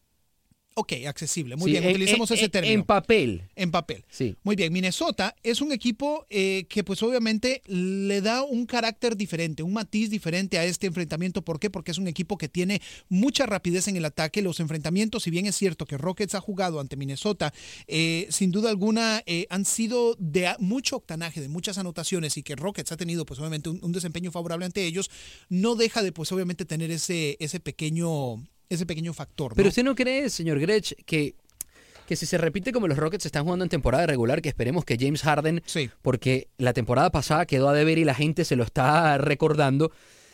Ok, 0.81 0.93
accesible. 1.09 1.57
Muy 1.57 1.67
Sí, 1.67 1.71
bien, 1.73 1.83
en- 1.85 1.91
utilicemos 1.91 2.31
en- 2.31 2.37
ese 2.37 2.49
término. 2.49 2.73
En 2.73 2.85
papel. 2.85 3.43
En 3.57 3.73
papel. 3.73 4.05
Sí. 4.09 4.37
Muy 4.45 4.55
bien, 4.55 4.73
Minnesota 4.73 5.35
es 5.43 5.61
un 5.61 5.73
equipo 5.73 6.25
eh, 6.31 6.67
que 6.69 6.85
pues 6.85 7.03
obviamente 7.03 7.63
le 7.67 8.21
da 8.21 8.45
un 8.45 8.65
carácter 8.65 9.17
diferente, 9.17 9.65
un 9.65 9.73
matiz 9.73 10.09
diferente 10.09 10.57
a 10.57 10.65
este 10.65 10.87
enfrentamiento. 10.87 11.43
¿Por 11.43 11.59
qué? 11.59 11.69
Porque 11.69 11.91
es 11.91 11.99
un 11.99 12.07
equipo 12.07 12.39
que 12.39 12.49
tiene 12.49 12.81
mucha 13.09 13.45
rapidez 13.45 13.89
en 13.89 13.97
el 13.97 14.05
ataque. 14.05 14.41
Los 14.41 14.61
enfrentamientos, 14.61 15.25
si 15.25 15.31
bien 15.31 15.47
es 15.47 15.57
cierto 15.57 15.85
que 15.85 15.99
Rockets 15.99 16.37
ha 16.37 16.41
jugado 16.41 16.79
ante 16.79 16.97
Minnesota, 16.97 17.53
eh, 17.89 18.29
sin 18.31 18.53
duda 18.53 18.71
alguna 18.71 19.23
eh, 19.27 19.47
han 19.51 19.65
sido 19.65 20.15
de 20.21 20.55
mucho 20.61 20.95
octanaje, 20.97 21.41
de 21.41 21.49
muchas 21.49 21.77
anotaciones 21.79 22.37
y 22.37 22.45
que 22.45 22.55
Rockets 22.55 22.93
ha 22.93 22.97
tenido 22.97 23.27
pues 23.27 23.41
obviamente 23.41 23.69
un, 23.69 23.81
un 23.83 23.91
desempeño 23.91 24.31
favorable 24.31 24.65
ante 24.65 24.85
ellos, 24.87 25.11
no 25.49 25.75
deja 25.75 26.05
de 26.05 26.13
pues 26.13 26.31
obviamente 26.31 26.65
tener 26.65 26.93
ese, 26.93 27.37
ese 27.41 27.59
pequeño 27.59 28.47
ese 28.69 28.87
pequeño 28.87 29.13
factor. 29.13 29.53
¿no? 29.53 29.57
Pero 29.57 29.69
usted 29.69 29.85
no 29.85 29.95
cree, 29.95 30.31
señor 30.31 30.61
Grech, 30.61 30.95
que, 31.05 31.35
que 32.07 32.17
si 32.17 32.27
se 32.27 32.39
repite 32.39 32.73
como 32.73 32.89
los 32.89 32.99
Rockets 32.99 33.27
están 33.27 33.45
jugando 33.45 33.65
en 33.65 33.69
temporada 33.69 34.07
regular, 34.07 34.43
que 34.43 34.49
esperemos 34.49 34.85
que 34.85 34.97
James 34.99 35.23
Harden, 35.23 35.63
porque 36.03 36.49
la 36.59 36.73
temporada 36.73 37.11
pasada 37.11 37.47
quedó 37.47 37.69
a 37.69 37.73
deber 37.73 37.99
y 37.99 38.05
la 38.05 38.15
gente 38.15 38.45
se 38.45 38.57
lo 38.57 38.65
está 38.65 39.19
recordando. 39.19 39.91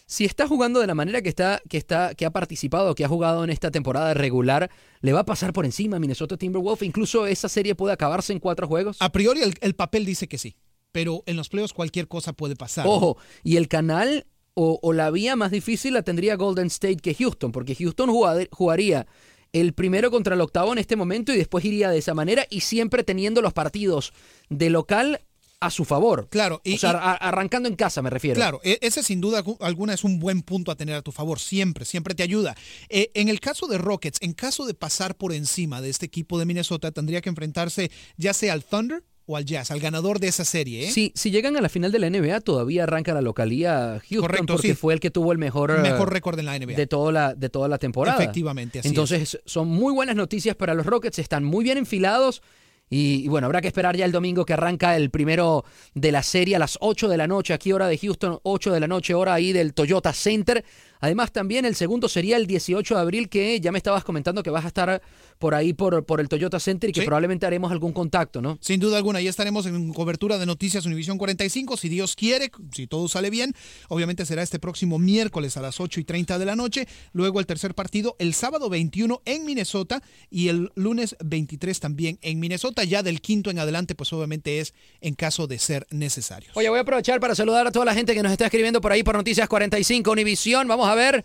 Si 0.07 0.27
está 0.27 0.47
jugando 0.47 0.81
de 0.81 0.87
la 0.87 0.95
manera 0.95 1.23
que 1.23 1.31
está, 1.31 1.63
que 1.69 1.79
está, 1.79 2.15
que 2.15 2.27
ha 2.27 2.31
participado, 2.31 2.95
que 2.95 3.05
ha 3.05 3.09
jugado 3.09 3.43
en 3.43 3.49
esta 3.49 3.71
temporada 3.71 4.13
regular, 4.13 4.71
le 5.01 5.15
va 5.15 5.21
a 5.21 5.25
pasar 5.25 5.55
por 5.55 5.65
encima 5.65 5.97
a 5.97 6.01
Minnesota 6.01 6.37
Timberwolves. 6.37 6.87
Incluso 6.87 7.27
esa 7.27 7.49
serie 7.49 7.75
puede 7.75 7.95
acabarse 7.95 8.35
en 8.35 8.39
cuatro 8.39 8.69
juegos. 8.69 8.99
A 9.01 9.11
priori 9.13 9.41
el, 9.41 9.55
el 9.63 9.75
papel 9.75 10.05
dice 10.05 10.29
que 10.29 10.37
sí, 10.37 10.57
pero 10.93 11.23
en 11.25 11.37
los 11.37 11.49
playoffs 11.49 11.73
cualquier 11.73 12.07
cosa 12.07 12.35
puede 12.35 12.55
pasar. 12.55 12.87
Ojo, 12.87 13.17
y 13.43 13.57
el 13.57 13.67
canal 13.67 14.27
o, 14.55 14.79
o 14.83 14.93
la 14.93 15.11
vía 15.11 15.37
más 15.37 15.51
difícil 15.51 15.95
la 15.95 16.03
tendría 16.03 16.37
Golden 16.37 16.69
State 16.69 16.97
que 16.99 17.15
Houston, 17.15 17.53
porque 17.53 17.75
Houston 17.75 18.11
jugaría 18.51 19.07
el 19.53 19.73
primero 19.73 20.11
contra 20.11 20.35
el 20.35 20.41
octavo 20.41 20.73
en 20.73 20.79
este 20.79 20.97
momento 20.97 21.33
y 21.33 21.37
después 21.37 21.65
iría 21.65 21.91
de 21.91 21.99
esa 21.99 22.15
manera 22.15 22.47
y 22.51 22.61
siempre 22.61 23.05
teniendo 23.05 23.41
los 23.43 23.53
partidos 23.53 24.13
de 24.49 24.71
local 24.71 25.21
a 25.61 25.71
su 25.71 25.85
favor. 25.85 26.29
Claro, 26.29 26.61
y- 26.65 26.75
o 26.75 26.79
sea, 26.79 26.91
y- 26.91 27.25
arrancando 27.25 27.69
en 27.69 27.77
casa 27.77 28.03
me 28.03 28.11
refiero. 28.11 28.35
Claro, 28.37 28.61
e- 28.65 28.79
ese 28.83 29.03
sin 29.03 29.21
duda 29.21 29.43
algu- 29.43 29.57
alguna 29.61 29.95
es 29.95 30.05
un 30.05 30.19
buen 30.19 30.43
punto 30.43 30.71
a 30.71 30.77
tener 30.77 30.95
a 30.97 31.03
tu 31.03 31.11
favor, 31.13 31.39
siempre, 31.39 31.85
siempre 31.85 32.15
te 32.15 32.23
ayuda. 32.23 32.55
Eh, 32.91 33.11
en 33.15 33.29
el 33.29 33.41
caso 33.41 33.67
de 33.67 33.79
Rockets, 33.79 34.19
en 34.21 34.35
caso 34.35 34.67
de 34.67 34.75
pasar 34.75 35.15
por 35.17 35.33
encima 35.33 35.81
de 35.81 35.89
este 35.89 36.05
equipo 36.07 36.39
de 36.39 36.45
Minnesota, 36.45 36.91
tendría 36.91 37.23
que 37.23 37.31
enfrentarse 37.31 37.91
ya 38.17 38.35
sea 38.35 38.53
al 38.53 38.65
Thunder 38.65 39.05
o 39.27 39.37
al 39.37 39.45
Jazz, 39.45 39.71
al 39.71 39.81
ganador 39.81 40.21
de 40.21 40.29
esa 40.29 40.45
serie. 40.45 40.89
¿eh? 40.89 40.91
Sí, 40.91 41.13
si 41.15 41.31
llegan 41.31 41.57
a 41.57 41.61
la 41.61 41.69
final 41.69 41.93
de 41.93 41.99
la 41.99 42.11
NBA, 42.11 42.41
todavía 42.41 42.83
arranca 42.85 43.15
la 43.15 43.23
localía 43.23 44.01
Houston 44.01 44.21
Correcto, 44.21 44.55
porque 44.55 44.69
sí. 44.69 44.75
fue 44.75 44.95
el 44.95 45.01
que 45.01 45.11
tuvo 45.11 45.33
el 45.33 45.39
mejor, 45.39 45.81
Mejor 45.81 46.09
eh, 46.09 46.11
récord 46.13 46.39
en 46.39 46.47
la 46.47 46.59
NBA. 46.59 46.75
de 46.75 46.87
toda 46.87 47.13
la 47.13 47.35
de 47.35 47.49
toda 47.49 47.69
la 47.69 47.79
temporada. 47.79 48.23
Efectivamente, 48.23 48.81
así 48.81 48.89
Entonces, 48.89 49.41
son 49.45 49.69
muy 49.69 49.93
buenas 49.93 50.17
noticias 50.17 50.57
para 50.57 50.75
los 50.75 50.87
Rockets, 50.87 51.19
están 51.19 51.45
muy 51.45 51.65
bien 51.65 51.79
enfilados. 51.79 52.43
Y, 52.91 53.25
y 53.25 53.29
bueno, 53.29 53.47
habrá 53.47 53.63
que 53.63 53.67
esperar 53.69 53.97
ya 53.97 54.05
el 54.05 54.13
domingo 54.13 54.45
que 54.45 54.53
arranca 54.53 54.95
el 54.95 55.11
primero 55.11 55.65
de 55.95 56.13
la 56.13 56.23
serie 56.23 56.57
a 56.57 56.59
las 56.59 56.77
8 56.81 57.09
de 57.09 57.17
la 57.17 57.27
noche, 57.27 57.55
aquí 57.55 57.73
hora 57.73 57.89
de 57.89 57.97
Houston, 57.97 58.39
8 58.43 58.73
de 58.73 58.81
la 58.81 58.87
noche, 58.87 59.15
hora 59.15 59.33
ahí 59.33 59.53
del 59.53 59.73
Toyota 59.73 60.13
Center. 60.13 60.63
Además, 61.05 61.33
también 61.33 61.67
el 61.67 61.75
segundo 61.75 62.09
sería 62.09 62.39
el 62.39 62.47
18 62.47 62.95
de 62.95 63.01
abril, 63.01 63.29
que 63.29 63.61
ya 63.61 63.71
me 63.73 63.77
estabas 63.79 64.05
comentando 64.05 64.43
que 64.43 64.49
vas 64.49 64.65
a 64.65 64.69
estar 64.69 65.03
por 65.39 65.55
ahí 65.55 65.75
por, 65.75 66.07
por 66.07 66.19
el 66.21 66.29
Toyota 66.31 66.59
Center 66.59 66.89
y 66.89 66.93
que 66.95 67.01
Sí. 67.01 67.07
probablemente 67.07 67.45
haremos 67.45 67.71
algún 67.71 67.93
contacto, 67.93 68.41
¿no? 68.41 68.57
Sin 68.63 68.81
duda 68.81 68.97
alguna, 68.97 69.21
ya 69.21 69.29
estaremos 69.29 69.67
en 69.67 69.93
cobertura 69.93 70.39
de 70.39 70.47
Noticias 70.47 70.87
Univisión 70.87 71.19
45, 71.19 71.77
si 71.77 71.91
Dios 71.91 72.17
quiere, 72.17 72.51
si 72.73 72.87
todo 72.87 73.07
sale 73.09 73.29
bien. 73.29 73.53
Obviamente 73.89 74.25
será 74.25 74.43
este 74.43 74.59
próximo 74.59 74.99
miércoles 74.99 75.59
a 75.59 75.61
las 75.61 75.79
8 75.81 76.01
y 76.01 76.05
30 76.05 76.39
de 76.39 76.45
la 76.47 76.57
noche. 76.57 76.89
Luego 77.13 77.39
el 77.39 77.45
tercer 77.47 77.75
partido, 77.75 78.17
el 78.19 78.33
sábado 78.33 78.71
21 78.71 79.21
en 79.27 79.45
Minnesota 79.45 80.03
y 80.31 80.49
el 80.49 80.71
lunes 80.75 81.17
23 81.23 81.81
también 81.81 82.19
en 82.23 82.41
Minnesota. 82.41 82.83
Ya 82.85 83.03
del 83.03 83.21
quinto 83.21 83.51
en 83.51 83.59
adelante, 83.59 83.95
pues 83.95 84.11
obviamente 84.15 84.61
es 84.61 84.73
en 85.03 85.15
caso 85.15 85.47
de 85.47 85.59
ser 85.59 85.87
necesario. 85.91 86.51
Oye, 86.55 86.71
voy 86.71 86.79
a 86.79 86.83
aprovechar 86.83 87.21
para 87.21 87.35
saludar 87.35 87.67
a 87.67 87.73
toda 87.73 87.85
la 87.85 87.95
gente 87.95 88.15
que 88.15 88.23
nos 88.23 88.33
está 88.33 88.47
escribiendo 88.47 88.81
por 88.81 88.93
ahí 88.93 89.03
por 89.03 89.17
Noticias 89.17 89.49
45 89.49 90.11
Univisión. 90.11 90.67
Vamos 90.69 90.89
a 90.89 90.94
ver. 90.95 91.25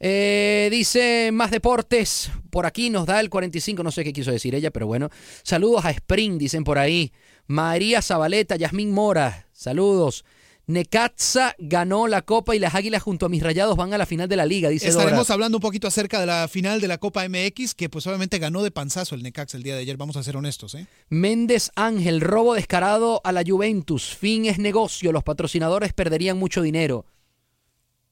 Eh, 0.00 0.68
dice 0.70 1.30
más 1.32 1.50
deportes. 1.50 2.30
Por 2.50 2.66
aquí 2.66 2.90
nos 2.90 3.06
da 3.06 3.20
el 3.20 3.30
45. 3.30 3.82
No 3.82 3.90
sé 3.90 4.02
qué 4.02 4.12
quiso 4.12 4.32
decir 4.32 4.54
ella, 4.54 4.70
pero 4.70 4.86
bueno. 4.86 5.10
Saludos 5.42 5.84
a 5.84 5.90
Spring, 5.90 6.38
dicen 6.38 6.64
por 6.64 6.78
ahí. 6.78 7.12
María 7.46 8.00
Zabaleta, 8.02 8.56
Yasmín 8.56 8.92
Mora. 8.92 9.46
Saludos. 9.52 10.24
Necaxa 10.70 11.56
ganó 11.58 12.06
la 12.06 12.22
Copa 12.22 12.54
y 12.54 12.60
las 12.60 12.76
Águilas 12.76 13.02
junto 13.02 13.26
a 13.26 13.28
mis 13.28 13.42
rayados 13.42 13.76
van 13.76 13.92
a 13.92 13.98
la 13.98 14.06
final 14.06 14.28
de 14.28 14.36
la 14.36 14.46
liga, 14.46 14.68
dice 14.68 14.88
Estaremos 14.88 15.26
Dora. 15.26 15.34
hablando 15.34 15.58
un 15.58 15.62
poquito 15.62 15.88
acerca 15.88 16.20
de 16.20 16.26
la 16.26 16.46
final 16.46 16.80
de 16.80 16.86
la 16.86 16.98
Copa 16.98 17.28
MX, 17.28 17.74
que 17.74 17.88
pues 17.88 18.06
obviamente 18.06 18.38
ganó 18.38 18.62
de 18.62 18.70
panzazo 18.70 19.16
el 19.16 19.24
Necaxa 19.24 19.56
el 19.56 19.64
día 19.64 19.74
de 19.74 19.80
ayer, 19.80 19.96
vamos 19.96 20.16
a 20.16 20.22
ser 20.22 20.36
honestos. 20.36 20.76
¿eh? 20.76 20.86
Méndez 21.08 21.72
Ángel, 21.74 22.20
robo 22.20 22.54
descarado 22.54 23.20
a 23.24 23.32
la 23.32 23.42
Juventus. 23.44 24.14
Fin 24.14 24.46
es 24.46 24.58
negocio. 24.60 25.10
Los 25.10 25.24
patrocinadores 25.24 25.92
perderían 25.92 26.38
mucho 26.38 26.62
dinero. 26.62 27.04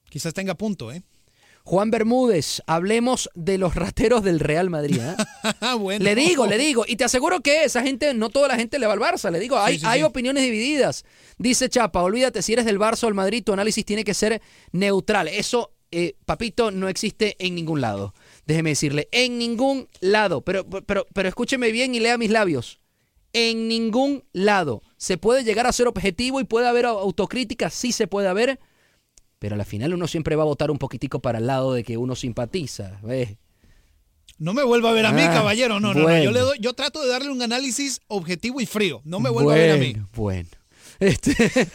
Quizás 0.09 0.35
tenga 0.35 0.55
punto, 0.55 0.93
¿eh? 0.93 1.03
Juan 1.69 1.91
Bermúdez, 1.91 2.63
hablemos 2.67 3.29
de 3.35 3.59
los 3.59 3.75
rateros 3.75 4.25
del 4.25 4.41
Real 4.41 4.71
Madrid. 4.71 5.01
¿eh? 5.03 5.17
Bueno. 5.79 6.03
Le 6.03 6.15
digo, 6.15 6.47
le 6.47 6.57
digo. 6.57 6.85
Y 6.89 6.97
te 6.97 7.05
aseguro 7.05 7.41
que 7.41 7.65
esa 7.65 7.83
gente, 7.83 8.15
no 8.15 8.31
toda 8.31 8.49
la 8.49 8.57
gente 8.57 8.79
le 8.79 8.87
va 8.87 8.95
al 8.95 9.01
Barça. 9.01 9.31
Le 9.31 9.39
digo, 9.39 9.59
hay, 9.59 9.79
sí, 9.79 9.85
hay 9.87 10.01
sí. 10.01 10.05
opiniones 10.05 10.43
divididas. 10.45 11.05
Dice 11.37 11.69
Chapa, 11.69 12.03
olvídate, 12.03 12.41
si 12.41 12.55
eres 12.55 12.65
del 12.65 12.79
Barça 12.79 13.05
o 13.05 13.09
el 13.09 13.15
Madrid, 13.15 13.45
tu 13.45 13.53
análisis 13.53 13.85
tiene 13.85 14.03
que 14.03 14.15
ser 14.15 14.41
neutral. 14.73 15.29
Eso, 15.29 15.75
eh, 15.91 16.17
papito, 16.25 16.71
no 16.71 16.89
existe 16.89 17.37
en 17.39 17.55
ningún 17.55 17.83
lado. 17.83 18.15
Déjeme 18.47 18.71
decirle, 18.71 19.09
en 19.13 19.37
ningún 19.37 19.89
lado. 20.01 20.41
Pero, 20.41 20.67
pero, 20.67 21.07
pero 21.13 21.29
escúcheme 21.29 21.71
bien 21.71 21.95
y 21.95 22.01
lea 22.01 22.17
mis 22.17 22.31
labios. 22.31 22.81
En 23.35 23.69
ningún 23.69 24.25
lado. 24.33 24.81
Se 24.97 25.19
puede 25.19 25.45
llegar 25.45 25.67
a 25.67 25.73
ser 25.73 25.87
objetivo 25.87 26.41
y 26.41 26.45
puede 26.45 26.67
haber 26.67 26.87
autocrítica, 26.87 27.69
sí 27.69 27.93
se 27.93 28.07
puede 28.07 28.29
haber. 28.29 28.59
Pero 29.39 29.55
a 29.55 29.59
la 29.59 29.65
final 29.65 29.95
uno 29.95 30.09
siempre 30.09 30.37
va 30.37 30.43
a 30.43 30.47
votar 30.47 30.71
un 30.71 30.79
poquitico 30.79 31.21
para 31.21 31.39
el 31.39 31.47
lado 31.47 31.73
de 31.73 31.85
que 31.85 31.97
uno 31.97 32.17
simpatiza. 32.17 32.99
¿ves? 33.03 33.37
No 34.39 34.55
me 34.55 34.63
vuelva 34.63 34.91
a 34.91 34.93
ver 34.93 35.07
a 35.07 35.13
mí, 35.13 35.23
Ah, 35.23 35.33
caballero. 35.33 35.81
No, 35.81 35.95
no, 35.95 36.03
no. 36.03 36.23
Yo, 36.23 36.31
le 36.31 36.41
doy, 36.41 36.59
yo 36.61 36.73
trato 36.73 37.03
de 37.03 37.09
darle 37.09 37.31
un 37.31 37.43
análisis 37.43 38.01
objetivo 38.09 38.61
y 38.61 38.67
frío. 38.67 39.01
No 39.05 39.21
me 39.21 39.31
vuelva 39.31 39.53
a 39.53 39.57
ver 39.57 39.71
a 39.73 39.77
mí. 39.77 39.97
Bueno. 40.15 40.49
Este, 41.01 41.33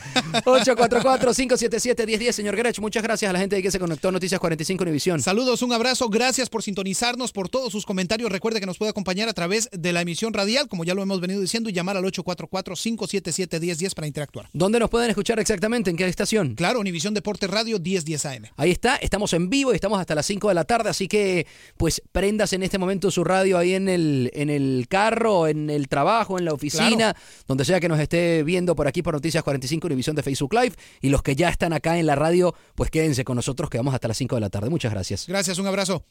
844-577-1010, 0.46 2.32
señor 2.32 2.56
Grech. 2.58 2.80
Muchas 2.80 3.02
gracias 3.04 3.30
a 3.30 3.34
la 3.34 3.40
gente 3.40 3.62
que 3.62 3.72
se 3.72 3.80
conectó 3.80 4.10
a 4.10 4.12
Noticias 4.12 4.40
45 4.40 4.84
Univisión. 4.84 5.22
Saludos, 5.22 5.62
un 5.62 5.72
abrazo, 5.72 6.10
gracias 6.10 6.50
por 6.50 6.62
sintonizarnos, 6.62 7.32
por 7.32 7.48
todos 7.48 7.72
sus 7.72 7.86
comentarios. 7.86 8.32
Recuerde 8.32 8.60
que 8.60 8.66
nos 8.66 8.78
puede 8.78 8.90
acompañar 8.90 9.30
a 9.30 9.34
través 9.34 9.70
de 9.72 9.94
la 9.94 10.02
emisión 10.02 10.34
radial, 10.34 10.68
como 10.68 10.84
ya 10.84 10.94
lo 10.94 11.02
hemos 11.04 11.22
venido 11.22 11.40
diciendo, 11.40 11.70
y 11.70 11.74
llamar 11.74 11.96
al 11.96 12.04
844-577-1010 12.04 13.94
para 13.94 14.08
interactuar. 14.08 14.50
¿Dónde 14.52 14.80
nos 14.80 14.90
pueden 14.90 15.10
escuchar 15.10 15.40
exactamente? 15.40 15.90
¿En 15.90 15.96
qué 15.96 16.06
estación? 16.06 16.56
Claro, 16.56 16.82
Univisión 16.82 17.14
Deporte 17.14 17.48
Radio 17.48 17.80
1010 17.80 18.26
AM. 18.26 18.46
Ahí 18.58 18.72
está, 18.72 18.98
estamos 18.98 19.32
en 19.34 19.50
vivo 19.50 19.72
y 19.72 19.76
estamos 19.76 20.00
hasta 20.00 20.16
las 20.16 20.26
5 20.26 20.50
de 20.50 20.54
la 20.54 20.66
tarde, 20.66 20.90
así 20.90 21.08
que 21.08 21.48
pues 21.78 22.02
prendas 22.12 22.52
en 22.52 22.64
este 22.64 22.78
momento 22.78 23.10
su 23.10 23.24
radio 23.24 23.58
ahí 23.58 23.74
en 23.74 23.88
el, 23.88 24.32
en 24.34 24.50
el 24.50 24.88
carro, 24.90 25.48
en 25.48 25.70
el 25.70 25.88
trabajo, 25.88 26.38
en 26.38 26.46
la 26.46 26.54
oficina, 26.54 27.16
donde 27.48 27.64
sea 27.64 27.80
que 27.80 27.88
nos 27.88 28.00
esté 28.00 28.44
viendo 28.44 28.76
por 28.76 28.88
aquí 28.88 29.02
por 29.02 29.13
Noticias 29.14 29.44
45 29.44 29.88
Univisión 29.88 30.16
de 30.16 30.24
Facebook 30.24 30.54
Live. 30.54 30.76
Y 31.02 31.10
los 31.10 31.22
que 31.24 31.36
ya 31.36 31.50
están 31.50 31.74
acá 31.74 31.98
en 32.00 32.06
la 32.06 32.16
radio, 32.16 32.54
pues 32.76 32.90
quédense 32.92 33.24
con 33.24 33.36
nosotros 33.36 33.70
que 33.70 33.78
vamos 33.78 33.94
hasta 33.94 34.08
las 34.08 34.18
5 34.18 34.36
de 34.36 34.42
la 34.42 34.50
tarde. 34.50 34.70
Muchas 34.70 34.92
gracias. 34.92 35.26
Gracias, 35.28 35.58
un 35.60 35.68
abrazo. 35.68 36.04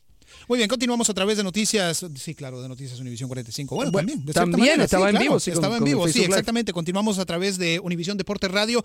Muy 0.49 0.57
bien, 0.57 0.69
continuamos 0.69 1.11
a 1.11 1.15
través 1.15 1.37
de 1.37 1.43
Noticias, 1.43 2.07
sí, 2.15 2.35
claro, 2.35 2.63
de 2.63 2.69
Noticias 2.69 2.99
Univisión 3.01 3.29
45. 3.29 3.75
Bueno, 3.75 3.91
Bueno, 3.91 4.09
también, 4.09 4.25
de 4.27 4.33
también 4.33 4.61
manera, 4.61 4.85
estaba 4.85 5.07
sí, 5.07 5.09
en 5.09 5.13
claro, 5.17 5.25
vivo, 5.25 5.41
sí, 5.41 5.51
con- 5.51 5.59
estaba 5.59 5.75
en 5.75 5.81
con 5.81 5.85
vivo, 5.89 6.09
sí, 6.09 6.15
Live. 6.21 6.25
exactamente. 6.27 6.73
Continuamos 6.73 7.19
a 7.19 7.27
través 7.27 7.59
de 7.59 7.81
Univisión 7.81 8.17
Deporte 8.17 8.49
Radio. 8.49 8.83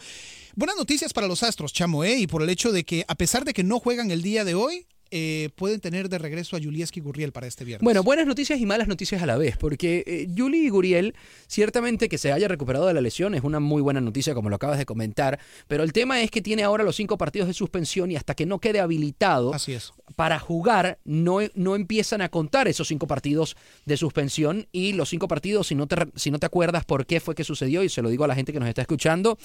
Buenas 0.55 0.75
noticias 0.75 1.13
para 1.13 1.27
los 1.27 1.43
Astros, 1.43 1.71
chamo, 1.71 2.03
¿eh? 2.03 2.17
Y 2.19 2.27
por 2.27 2.41
el 2.41 2.50
hecho 2.50 2.71
de 2.74 2.83
que, 2.83 3.05
a 3.07 3.15
pesar 3.15 3.45
de 3.45 3.53
que 3.53 3.63
no 3.63 3.79
juegan 3.79 4.12
el 4.12 4.24
día 4.24 4.43
de 4.43 4.55
hoy, 4.55 4.88
eh, 5.11 5.49
pueden 5.55 5.79
tener 5.79 6.09
de 6.09 6.17
regreso 6.17 6.55
a 6.55 6.59
Julieski 6.59 6.99
Gurriel 6.99 7.31
para 7.31 7.47
este 7.47 7.65
viernes. 7.65 7.83
Bueno, 7.83 8.03
buenas 8.03 8.25
noticias 8.25 8.59
y 8.59 8.65
malas 8.65 8.87
noticias 8.87 9.21
a 9.21 9.25
la 9.25 9.37
vez, 9.37 9.57
porque 9.57 10.03
eh, 10.05 10.27
Yuli 10.29 10.69
Guriel, 10.69 11.15
ciertamente 11.47 12.09
que 12.09 12.17
se 12.17 12.31
haya 12.31 12.47
recuperado 12.47 12.87
de 12.87 12.93
la 12.93 13.01
lesión 13.01 13.35
es 13.35 13.43
una 13.43 13.59
muy 13.59 13.81
buena 13.81 14.01
noticia, 14.01 14.33
como 14.33 14.49
lo 14.49 14.55
acabas 14.55 14.77
de 14.77 14.85
comentar, 14.85 15.39
pero 15.67 15.83
el 15.83 15.93
tema 15.93 16.21
es 16.21 16.31
que 16.31 16.41
tiene 16.41 16.63
ahora 16.63 16.83
los 16.83 16.95
cinco 16.95 17.17
partidos 17.17 17.47
de 17.47 17.53
suspensión 17.53 18.11
y 18.11 18.15
hasta 18.15 18.35
que 18.35 18.45
no 18.45 18.59
quede 18.59 18.79
habilitado 18.79 19.53
Así 19.53 19.73
es. 19.73 19.93
para 20.15 20.39
jugar, 20.39 20.99
no, 21.05 21.39
no 21.55 21.75
empiezan 21.75 22.21
a 22.21 22.29
contar 22.29 22.67
esos 22.67 22.87
cinco 22.87 23.07
partidos 23.07 23.55
de 23.85 23.97
suspensión 23.97 24.67
y 24.71 24.93
los 24.93 25.09
cinco 25.09 25.27
partidos, 25.27 25.67
si 25.67 25.75
no, 25.75 25.87
te, 25.87 25.95
si 26.15 26.31
no 26.31 26.39
te 26.39 26.45
acuerdas 26.45 26.85
por 26.85 27.05
qué 27.05 27.19
fue 27.19 27.35
que 27.35 27.43
sucedió, 27.43 27.83
y 27.83 27.89
se 27.89 28.01
lo 28.01 28.09
digo 28.09 28.23
a 28.23 28.27
la 28.27 28.35
gente 28.35 28.53
que 28.53 28.59
nos 28.59 28.69
está 28.69 28.81
escuchando, 28.81 29.37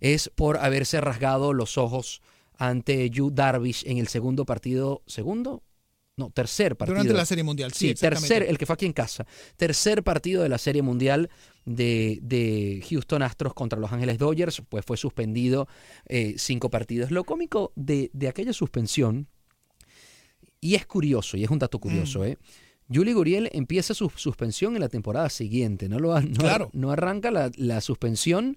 es 0.00 0.30
por 0.34 0.58
haberse 0.58 1.00
rasgado 1.00 1.52
los 1.52 1.78
ojos 1.78 2.22
ante 2.58 3.08
Yu 3.10 3.30
Darvish 3.30 3.84
en 3.86 3.96
el 3.98 4.08
segundo 4.08 4.44
partido, 4.44 5.02
segundo, 5.06 5.62
no, 6.16 6.30
tercer 6.30 6.76
partido. 6.76 6.96
Durante 6.96 7.16
la 7.16 7.24
Serie 7.24 7.44
Mundial, 7.44 7.72
sí, 7.72 7.88
Sí, 7.90 7.94
tercer, 7.94 8.42
el 8.42 8.58
que 8.58 8.66
fue 8.66 8.74
aquí 8.74 8.84
en 8.86 8.92
casa. 8.92 9.24
Tercer 9.56 10.02
partido 10.02 10.42
de 10.42 10.48
la 10.48 10.58
Serie 10.58 10.82
Mundial 10.82 11.30
de, 11.64 12.18
de 12.22 12.84
Houston 12.90 13.22
Astros 13.22 13.54
contra 13.54 13.78
Los 13.78 13.92
Ángeles 13.92 14.18
Dodgers, 14.18 14.60
pues 14.68 14.84
fue 14.84 14.96
suspendido 14.96 15.68
eh, 16.06 16.34
cinco 16.36 16.70
partidos. 16.70 17.12
Lo 17.12 17.22
cómico 17.22 17.72
de, 17.76 18.10
de 18.12 18.26
aquella 18.26 18.52
suspensión, 18.52 19.28
y 20.60 20.74
es 20.74 20.86
curioso, 20.86 21.36
y 21.36 21.44
es 21.44 21.50
un 21.50 21.58
dato 21.60 21.78
curioso, 21.78 22.20
Mm. 22.20 22.24
¿eh? 22.24 22.38
Yuli 22.88 23.12
Guriel 23.12 23.50
empieza 23.52 23.92
su 23.94 24.10
suspensión 24.16 24.74
en 24.74 24.80
la 24.80 24.88
temporada 24.88 25.28
siguiente, 25.28 25.88
no, 25.88 25.98
lo, 25.98 26.14
ha- 26.16 26.22
no, 26.22 26.32
Claro. 26.38 26.70
no 26.72 26.90
arranca 26.90 27.30
la, 27.30 27.50
la 27.56 27.80
suspensión 27.80 28.56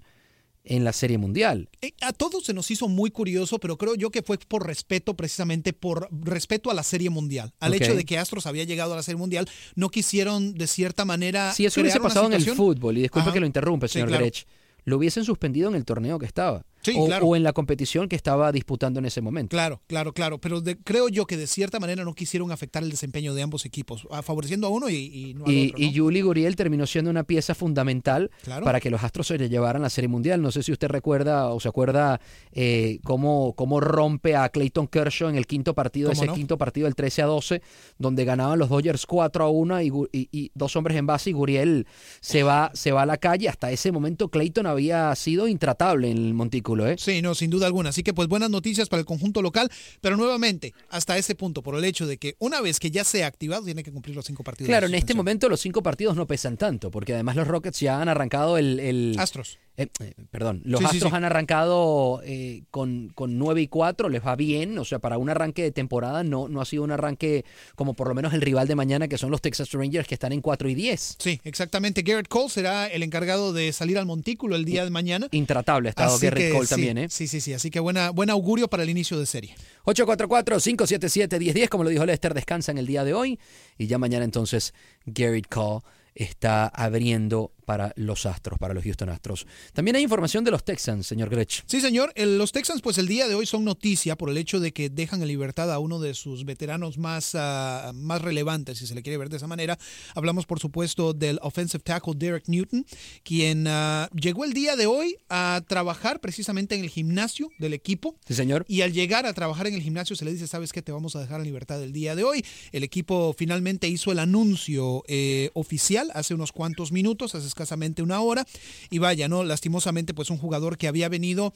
en 0.63 0.83
la 0.83 0.93
Serie 0.93 1.17
Mundial. 1.17 1.69
Eh, 1.81 1.93
A 2.01 2.13
todos 2.13 2.43
se 2.45 2.53
nos 2.53 2.69
hizo 2.71 2.87
muy 2.87 3.09
curioso, 3.11 3.59
pero 3.59 3.77
creo 3.77 3.95
yo 3.95 4.09
que 4.11 4.21
fue 4.21 4.37
por 4.37 4.65
respeto, 4.67 5.15
precisamente 5.15 5.73
por 5.73 6.07
respeto 6.11 6.69
a 6.69 6.73
la 6.73 6.83
Serie 6.83 7.09
Mundial. 7.09 7.53
Al 7.59 7.73
hecho 7.73 7.95
de 7.95 8.05
que 8.05 8.17
Astros 8.17 8.45
había 8.45 8.63
llegado 8.63 8.93
a 8.93 8.95
la 8.97 9.03
Serie 9.03 9.17
Mundial, 9.17 9.49
no 9.75 9.89
quisieron 9.89 10.53
de 10.53 10.67
cierta 10.67 11.05
manera. 11.05 11.53
Si 11.53 11.65
eso 11.65 11.81
hubiese 11.81 11.99
pasado 11.99 12.27
en 12.27 12.33
el 12.33 12.45
fútbol, 12.45 12.97
y 12.97 13.01
disculpe 13.01 13.29
Ajá. 13.29 13.33
que 13.33 13.39
lo 13.39 13.45
interrumpe, 13.45 13.87
Sí, 13.87 13.93
señor 13.93 14.09
claro. 14.09 14.23
Grech, 14.25 14.45
lo 14.85 14.97
hubiesen 14.97 15.23
suspendido 15.25 15.69
en 15.69 15.75
el 15.75 15.85
torneo 15.85 16.19
que 16.19 16.25
estaba. 16.25 16.65
Sí, 16.81 16.93
o, 16.97 17.05
claro. 17.05 17.25
o 17.27 17.35
en 17.35 17.43
la 17.43 17.53
competición 17.53 18.07
que 18.09 18.15
estaba 18.15 18.51
disputando 18.51 18.99
en 18.99 19.05
ese 19.05 19.21
momento. 19.21 19.49
Claro, 19.55 19.81
claro, 19.87 20.13
claro. 20.13 20.39
Pero 20.39 20.61
de- 20.61 20.77
creo 20.77 21.09
yo 21.09 21.25
que 21.25 21.37
de 21.37 21.47
cierta 21.47 21.79
manera 21.79 22.03
no 22.03 22.13
quisieron 22.13 22.51
afectar 22.51 22.83
el 22.83 22.89
desempeño 22.89 23.33
de 23.33 23.41
ambos 23.43 23.65
equipos, 23.65 24.07
favoreciendo 24.23 24.67
a 24.67 24.69
uno 24.69 24.89
y, 24.89 24.95
y 24.95 25.33
no 25.33 25.45
al 25.45 25.51
Y, 25.51 25.67
otro. 25.67 25.79
¿no? 25.79 25.85
y 25.85 25.91
Yuli 25.91 26.21
Guriel 26.21 26.55
terminó 26.55 26.87
siendo 26.87 27.11
una 27.11 27.23
pieza 27.23 27.53
fundamental 27.55 28.31
Claro. 28.43 28.65
para 28.65 28.79
que 28.79 28.89
los 28.89 29.03
Astros 29.03 29.27
se 29.27 29.37
llevaran 29.49 29.81
la 29.81 29.89
Serie 29.89 30.07
Mundial. 30.07 30.41
No 30.41 30.51
sé 30.51 30.63
si 30.63 30.71
usted 30.71 30.87
recuerda 30.87 31.47
o 31.49 31.59
se 31.59 31.67
acuerda 31.69 32.19
eh, 32.51 32.99
cómo, 33.03 33.53
cómo 33.55 33.79
rompe 33.79 34.35
a 34.35 34.49
Clayton 34.49 34.87
Kershaw 34.87 35.29
en 35.29 35.35
el 35.35 35.45
quinto 35.47 35.73
partido, 35.73 36.09
¿Cómo 36.09 36.21
ese 36.21 36.27
no? 36.27 36.33
quinto 36.33 36.57
partido 36.57 36.85
del 36.85 36.95
13 36.95 37.21
a 37.21 37.25
12, 37.25 37.61
donde 37.97 38.25
ganaban 38.25 38.57
los 38.59 38.69
Dodgers 38.69 39.05
4 39.05 39.43
a 39.43 39.49
1 39.49 39.81
y, 39.81 39.89
Gu- 39.89 40.09
y- 40.11 40.29
y 40.31 40.51
dos 40.55 40.75
hombres 40.75 40.97
en 40.97 41.05
base 41.05 41.29
y 41.29 41.33
Guriel 41.33 41.85
se 42.21 42.43
va, 42.43 42.71
se 42.73 42.91
va 42.91 43.03
a 43.03 43.05
la 43.05 43.17
calle. 43.17 43.49
Hasta 43.49 43.71
ese 43.71 43.91
momento 43.91 44.29
Clayton 44.29 44.65
había 44.65 45.13
sido 45.15 45.47
intratable 45.47 46.09
en 46.09 46.17
el 46.17 46.33
Montico. 46.33 46.70
Ridículo, 46.75 46.87
¿eh? 46.87 46.95
Sí, 46.97 47.21
no, 47.21 47.35
sin 47.35 47.49
duda 47.49 47.65
alguna. 47.67 47.89
Así 47.89 48.03
que 48.03 48.13
pues 48.13 48.27
buenas 48.27 48.49
noticias 48.49 48.89
para 48.89 48.99
el 49.01 49.05
conjunto 49.05 49.41
local, 49.41 49.69
pero 50.01 50.17
nuevamente, 50.17 50.73
hasta 50.89 51.17
ese 51.17 51.35
punto, 51.35 51.61
por 51.63 51.75
el 51.75 51.83
hecho 51.85 52.07
de 52.07 52.17
que 52.17 52.35
una 52.39 52.61
vez 52.61 52.79
que 52.79 52.91
ya 52.91 53.03
sea 53.03 53.27
activado, 53.27 53.63
tiene 53.65 53.83
que 53.83 53.91
cumplir 53.91 54.15
los 54.15 54.25
cinco 54.25 54.43
partidos. 54.43 54.67
Claro, 54.69 54.87
en 54.87 54.95
este 54.95 55.13
momento 55.13 55.49
los 55.49 55.59
cinco 55.61 55.81
partidos 55.83 56.15
no 56.15 56.25
pesan 56.27 56.57
tanto, 56.57 56.91
porque 56.91 57.13
además 57.13 57.35
los 57.35 57.47
Rockets 57.47 57.79
ya 57.79 58.01
han 58.01 58.09
arrancado 58.09 58.57
el... 58.57 58.79
el- 58.79 59.15
Astros. 59.19 59.57
eh, 59.77 59.87
eh, 59.99 60.13
perdón, 60.29 60.61
los 60.65 60.79
Sí, 60.79 60.85
sí, 60.91 60.95
Astros 60.97 61.11
sí. 61.11 61.15
han 61.15 61.23
arrancado 61.25 62.21
eh, 62.23 62.63
con, 62.71 63.09
con 63.13 63.37
9 63.37 63.61
y 63.61 63.67
4, 63.67 64.09
les 64.09 64.25
va 64.25 64.35
bien, 64.35 64.77
o 64.77 64.85
sea, 64.85 64.99
para 64.99 65.17
un 65.17 65.29
arranque 65.29 65.63
de 65.63 65.71
temporada 65.71 66.23
no, 66.23 66.47
no 66.47 66.61
ha 66.61 66.65
sido 66.65 66.83
un 66.83 66.91
arranque 66.91 67.45
como 67.75 67.93
por 67.93 68.07
lo 68.07 68.13
menos 68.15 68.33
el 68.33 68.41
rival 68.41 68.67
de 68.67 68.75
mañana, 68.75 69.07
que 69.07 69.17
son 69.17 69.31
los 69.31 69.41
Texas 69.41 69.71
Rangers, 69.71 70.07
que 70.07 70.15
están 70.15 70.31
en 70.33 70.41
4 70.41 70.69
y 70.69 70.75
10. 70.75 71.15
Sí, 71.19 71.39
exactamente. 71.43 72.01
Garrett 72.03 72.27
Cole 72.27 72.49
será 72.49 72.87
el 72.87 73.03
encargado 73.03 73.53
de 73.53 73.71
salir 73.73 73.97
al 73.97 74.05
montículo 74.05 74.55
el 74.55 74.65
día 74.65 74.83
de 74.83 74.89
mañana. 74.91 75.27
Intratable 75.31 75.89
ha 75.89 75.91
estado 75.91 76.15
Así 76.15 76.25
Garrett 76.25 76.51
que 76.51 76.51
Sí, 76.67 76.69
también, 76.69 76.97
¿eh? 76.97 77.07
Sí, 77.09 77.27
sí, 77.27 77.41
sí. 77.41 77.53
Así 77.53 77.69
que 77.69 77.79
buena, 77.79 78.09
buen 78.09 78.29
augurio 78.29 78.67
para 78.67 78.83
el 78.83 78.89
inicio 78.89 79.19
de 79.19 79.25
serie. 79.25 79.55
844-577-1010, 79.85 81.69
como 81.69 81.83
lo 81.83 81.89
dijo 81.89 82.05
Lester, 82.05 82.33
descansan 82.33 82.77
el 82.77 82.87
día 82.87 83.03
de 83.03 83.13
hoy 83.13 83.39
y 83.77 83.87
ya 83.87 83.97
mañana 83.97 84.25
entonces 84.25 84.73
Garrett 85.05 85.47
Cole 85.47 85.81
está 86.15 86.67
abriendo 86.67 87.51
para 87.71 87.93
los 87.95 88.25
Astros, 88.25 88.59
para 88.59 88.73
los 88.73 88.83
Houston 88.83 89.07
Astros. 89.07 89.47
También 89.71 89.95
hay 89.95 90.03
información 90.03 90.43
de 90.43 90.51
los 90.51 90.65
Texans, 90.65 91.07
señor 91.07 91.29
Grech. 91.29 91.63
Sí, 91.67 91.79
señor. 91.79 92.11
El- 92.15 92.37
los 92.37 92.51
Texans, 92.51 92.81
pues 92.81 92.97
el 92.97 93.07
día 93.07 93.29
de 93.29 93.35
hoy 93.35 93.45
son 93.45 93.63
noticia 93.63 94.17
por 94.17 94.29
el 94.29 94.35
hecho 94.37 94.59
de 94.59 94.73
que 94.73 94.89
dejan 94.89 95.21
en 95.21 95.29
libertad 95.29 95.71
a 95.71 95.79
uno 95.79 95.97
de 96.01 96.13
sus 96.13 96.43
veteranos 96.43 96.97
más, 96.97 97.31
ah, 97.33 97.93
más 97.95 98.21
relevantes, 98.21 98.77
si 98.79 98.87
se 98.87 98.93
le 98.93 99.01
quiere 99.03 99.17
ver 99.17 99.29
de 99.29 99.37
esa 99.37 99.47
manera. 99.47 99.79
Hablamos, 100.15 100.45
por 100.45 100.59
supuesto, 100.59 101.13
del 101.13 101.39
offensive 101.43 101.81
tackle 101.81 102.13
Derek 102.17 102.49
Newton, 102.49 102.85
quien 103.23 103.65
ah, 103.69 104.09
llegó 104.13 104.43
el 104.43 104.51
día 104.51 104.75
de 104.75 104.87
hoy 104.87 105.15
a 105.29 105.61
trabajar 105.65 106.19
precisamente 106.19 106.75
en 106.75 106.81
el 106.81 106.89
gimnasio 106.89 107.51
del 107.57 107.73
equipo. 107.73 108.17
Sí, 108.27 108.33
señor. 108.33 108.65
Y 108.67 108.81
al 108.81 108.91
llegar 108.91 109.25
a 109.25 109.31
trabajar 109.33 109.67
en 109.67 109.75
el 109.75 109.81
gimnasio 109.81 110.17
se 110.17 110.25
le 110.25 110.33
dice, 110.33 110.45
¿sabes 110.45 110.73
qué? 110.73 110.81
Te 110.81 110.91
vamos 110.91 111.15
a 111.15 111.21
dejar 111.21 111.39
en 111.39 111.45
libertad 111.45 111.81
el 111.81 111.93
día 111.93 112.17
de 112.17 112.25
hoy. 112.25 112.43
El 112.73 112.83
equipo 112.83 113.33
finalmente 113.37 113.87
hizo 113.87 114.11
el 114.11 114.19
anuncio 114.19 115.03
eh, 115.07 115.51
oficial 115.53 116.11
hace 116.15 116.33
unos 116.33 116.51
cuantos 116.51 116.91
minutos, 116.91 117.33
hace 117.33 117.47
escasamente 117.61 118.01
una 118.01 118.21
hora. 118.21 118.45
Y 118.89 118.97
vaya, 118.97 119.27
¿no? 119.27 119.43
Lastimosamente, 119.43 120.13
pues 120.13 120.29
un 120.29 120.37
jugador 120.37 120.77
que 120.77 120.87
había 120.87 121.09
venido 121.09 121.53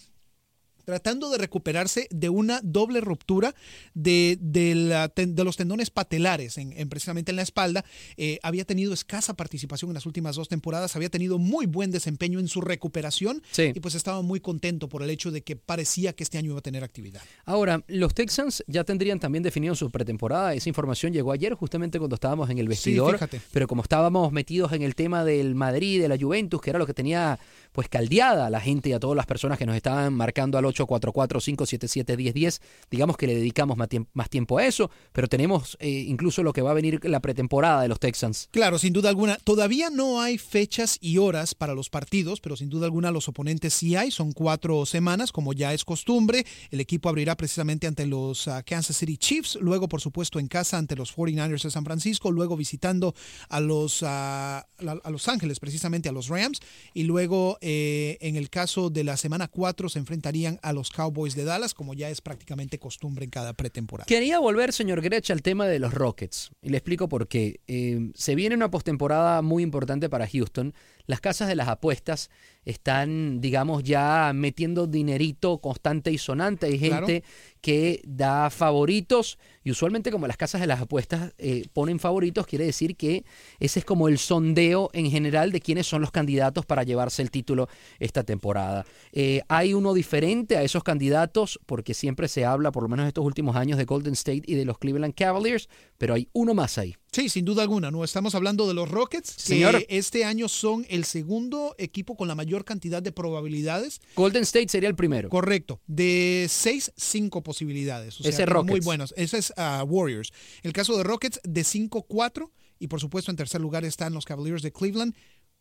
tratando 0.86 1.30
de 1.30 1.38
recuperarse 1.38 2.08
de 2.12 2.30
una 2.30 2.60
doble 2.64 3.02
ruptura 3.02 3.54
de, 3.94 4.38
de, 4.42 4.76
la 4.76 5.10
ten- 5.10 5.36
de 5.36 5.44
los 5.44 5.58
tendones 5.58 5.90
patelares, 5.90 6.58
en, 6.58 6.74
en 6.74 6.90
precisamente 6.90 7.32
en 7.32 7.36
la 7.38 7.42
espalda. 7.42 7.84
Eh, 8.18 8.40
había 8.44 8.66
tenido 8.66 8.94
escasa 8.94 9.34
participación 9.36 9.90
en 9.92 9.96
las 9.96 10.06
últimas 10.06 10.36
dos 10.36 10.48
temporadas, 10.48 10.96
había 10.96 11.10
tenido 11.10 11.38
muy 11.38 11.66
buen 11.66 11.92
desempeño 11.92 12.40
en 12.40 12.48
su 12.48 12.62
recuperación 12.62 13.42
Sí. 13.52 13.72
y 13.74 13.80
pues 13.80 13.96
estaba 13.96 14.22
muy 14.22 14.40
contento 14.40 14.88
por 14.90 15.02
el 15.04 15.10
hecho 15.10 15.32
de 15.32 15.42
que 15.42 15.56
parecía 15.56 16.14
que 16.14 16.24
este 16.24 16.38
año 16.38 16.52
iba 16.52 16.60
a 16.60 16.62
tener 16.64 16.84
actividad. 16.84 17.22
Ahora, 17.46 17.84
los 17.88 18.14
Texans 18.14 18.64
ya 18.68 18.84
tendrían 18.84 19.20
también 19.20 19.44
definido 19.44 19.76
su 19.76 19.90
pretemporada. 19.92 20.54
Esa 20.54 20.70
información 20.70 21.14
llegó 21.14 21.32
ayer 21.32 21.54
justamente 21.54 21.98
cuando 22.00 22.16
estábamos 22.16 22.50
en 22.50 22.58
el 22.60 22.68
vestidor. 22.68 23.20
pero 23.52 23.68
como 23.68 23.82
estábamos 23.82 24.32
metidos 24.32 24.72
en 24.74 24.82
el 24.82 24.96
tema 24.96 25.24
del 25.24 25.56
Madrid, 25.56 26.02
de 26.02 26.08
la 26.08 26.18
Juventus, 26.18 26.62
que 26.62 26.70
era 26.70 26.80
lo 26.80 26.86
que 26.86 26.94
tenía 26.94 27.40
pues 27.72 27.90
caldeada 27.90 28.48
a 28.48 28.50
la 28.50 28.62
gente 28.62 28.90
y 28.90 28.94
a 28.94 29.00
todas 29.00 29.16
las 29.18 29.26
personas 29.26 29.58
que 29.58 29.66
nos 29.66 29.76
estaban 29.76 30.14
marcando 30.14 30.58
al 30.58 30.66
844-577-1010, 30.84 32.60
digamos 32.92 33.18
que 33.18 33.28
le 33.28 33.36
dedicamos 33.36 33.78
más 33.78 33.90
tiemp- 33.90 34.08
más 34.14 34.30
tiempo 34.30 34.58
a 34.58 34.66
eso, 34.66 34.90
pero 35.12 35.28
tenemos 35.28 35.78
eh, 35.80 35.90
incluso 35.90 36.44
lo 36.44 36.54
que 36.54 36.62
va 36.62 36.72
a 36.72 36.74
venir 36.74 37.00
la 37.04 37.20
pretemporada 37.20 37.82
de 37.82 37.88
los 37.88 38.00
Texans. 38.00 38.50
Claro, 38.52 38.78
sin 38.78 38.94
duda 38.94 39.10
alguna. 39.10 39.38
Todavía 39.44 39.90
no 39.90 40.22
hay 40.22 40.38
fechas 40.38 40.98
y 41.02 41.18
horas 41.18 41.56
para 41.56 41.74
los 41.74 41.90
partidos, 41.90 42.40
pero 42.42 42.56
sin 42.56 42.70
duda 42.70 42.86
alguna 42.86 43.12
los 43.12 43.28
oponentes 43.28 43.74
sí 43.74 43.96
hay. 43.96 44.12
Son 44.12 44.32
cuatro 44.32 44.86
semanas, 44.86 45.32
como 45.32 45.54
ya 45.54 45.74
es 45.74 45.84
costumbre. 45.86 46.46
El 46.72 46.80
equipo 46.80 47.10
abrirá 47.10 47.36
precisamente 47.36 47.88
ante 47.88 48.06
los 48.06 48.48
ah, 48.48 48.64
Kansas 48.64 48.98
City 48.98 49.18
Chiefs, 49.18 49.58
luego 49.62 49.88
por 49.88 50.02
supuesto 50.02 50.40
en 50.40 50.48
casa 50.48 50.78
ante 50.78 50.96
los 50.96 51.16
49ers 51.16 51.64
de 51.64 51.72
San 51.72 51.86
Francisco, 51.86 52.32
luego 52.32 52.56
visitando 52.58 53.14
a 53.50 53.60
los, 53.60 54.04
ah, 54.04 54.66
a 55.04 55.10
Los 55.10 55.28
Ángeles, 55.28 55.60
precisamente 55.60 56.10
a 56.10 56.12
los 56.12 56.28
Rams, 56.28 56.60
y 56.94 57.04
luego 57.04 57.58
eh, 57.62 58.18
en 58.22 58.36
el 58.36 58.50
caso 58.50 58.90
de 58.90 59.04
la 59.04 59.18
semana 59.18 59.48
4 59.48 59.90
se 59.90 60.00
enfrentarían 60.00 60.60
a 60.66 60.74
los 60.74 60.90
Cowboys 60.90 61.36
de 61.36 61.44
Dallas, 61.44 61.76
como 61.76 61.94
ya 61.94 62.10
es 62.10 62.22
prácticamente 62.22 62.80
costumbre 62.80 63.24
en 63.24 63.30
cada 63.30 63.54
pretemporada. 63.54 64.08
Quería 64.08 64.40
volver, 64.40 64.74
señor 64.74 65.02
Grech, 65.02 65.30
al 65.30 65.44
tema 65.44 65.68
de 65.68 65.78
los 65.78 65.94
Rockets. 65.94 66.50
Y 66.64 66.70
le 66.70 66.78
explico 66.78 67.08
por 67.08 67.28
qué. 67.28 67.60
Eh, 67.68 68.10
se 68.16 68.34
viene 68.34 68.56
una 68.56 68.72
postemporada 68.72 69.44
muy 69.44 69.62
importante 69.62 70.10
para 70.10 70.28
Houston. 70.28 70.74
Las 71.08 71.22
casas 71.22 71.48
de 71.48 71.56
las 71.56 71.68
apuestas 71.68 72.30
están, 72.66 73.42
digamos, 73.42 73.84
ya 73.84 74.32
metiendo 74.34 74.88
dinerito 74.88 75.60
constante 75.60 76.12
y 76.12 76.18
sonante. 76.18 76.66
Hay 76.66 76.80
Claro. 76.80 77.06
gente 77.06 77.24
que 77.62 78.02
da 78.06 78.50
favoritos 78.50 79.38
y 79.64 79.72
usualmente 79.72 80.12
como 80.12 80.28
las 80.28 80.38
casas 80.38 80.62
de 80.62 80.68
las 80.68 80.82
apuestas 80.82 81.34
eh, 81.38 81.66
ponen 81.74 82.00
favoritos, 82.00 82.46
quiere 82.48 82.66
decir 82.66 82.96
que 82.96 83.24
ese 83.60 83.80
es 83.80 83.86
como 83.86 84.08
el 84.08 84.18
sondeo 84.18 84.90
en 84.94 85.10
general 85.10 85.52
de 85.52 85.62
quiénes 85.62 85.88
son 85.88 86.02
los 86.02 86.12
candidatos 86.12 86.66
para 86.66 86.84
llevarse 86.84 87.22
el 87.22 87.32
título 87.32 87.68
esta 88.00 88.24
temporada. 88.24 88.86
Eh, 89.12 89.42
hay 89.48 89.74
uno 89.74 89.94
diferente 89.94 90.58
a 90.58 90.64
esos 90.64 90.84
candidatos 90.84 91.60
porque 91.66 91.94
siempre 91.94 92.28
se 92.28 92.46
habla, 92.46 92.72
por 92.72 92.84
lo 92.84 92.90
menos 92.90 93.08
estos 93.08 93.26
últimos 93.26 93.56
años, 93.56 93.78
de 93.78 93.86
Golden 93.86 94.14
State 94.14 94.44
y 94.46 94.56
de 94.56 94.66
los 94.66 94.78
Cleveland 94.80 95.14
Cavaliers, 95.16 95.70
pero 95.98 96.14
hay 96.14 96.30
uno 96.34 96.54
más 96.54 96.78
ahí. 96.78 96.96
Sí, 97.12 97.30
sin 97.30 97.46
duda 97.46 97.62
alguna, 97.62 97.92
¿no? 97.92 98.04
Estamos 98.04 98.36
hablando 98.36 98.68
de 98.68 98.74
los 98.74 98.90
Rockets, 98.90 99.36
que 99.48 99.86
este 99.90 100.26
año 100.26 100.50
son 100.50 100.86
el 100.90 101.06
segundo 101.06 101.74
equipo 101.78 102.18
con 102.18 102.28
la 102.28 102.36
mayor 102.36 102.66
cantidad 102.66 103.02
de 103.02 103.14
probabilidades. 103.14 104.02
Golden 104.16 104.44
State 104.44 104.68
sería 104.70 104.90
el 104.90 104.96
primero. 104.96 105.30
Correcto, 105.30 105.80
de 105.88 106.48
6, 106.50 106.92
5 106.98 107.42
posibilidades. 107.42 108.20
O 108.20 108.24
sea, 108.24 108.32
Ese 108.32 108.46
Rockets. 108.46 108.72
Muy 108.72 108.80
buenos. 108.82 109.14
Ese 109.16 109.38
es 109.38 109.54
ah, 109.56 109.86
Warriors. 109.88 110.34
El 110.62 110.74
caso 110.74 110.98
de 110.98 111.04
Rockets, 111.04 111.40
de 111.44 111.64
5, 111.64 112.04
4. 112.04 112.52
Y 112.78 112.88
por 112.88 113.00
supuesto, 113.00 113.32
en 113.32 113.38
tercer 113.38 113.62
lugar 113.62 113.86
están 113.86 114.14
los 114.14 114.26
Cavaliers 114.26 114.62
de 114.62 114.74
Cleveland, 114.74 115.16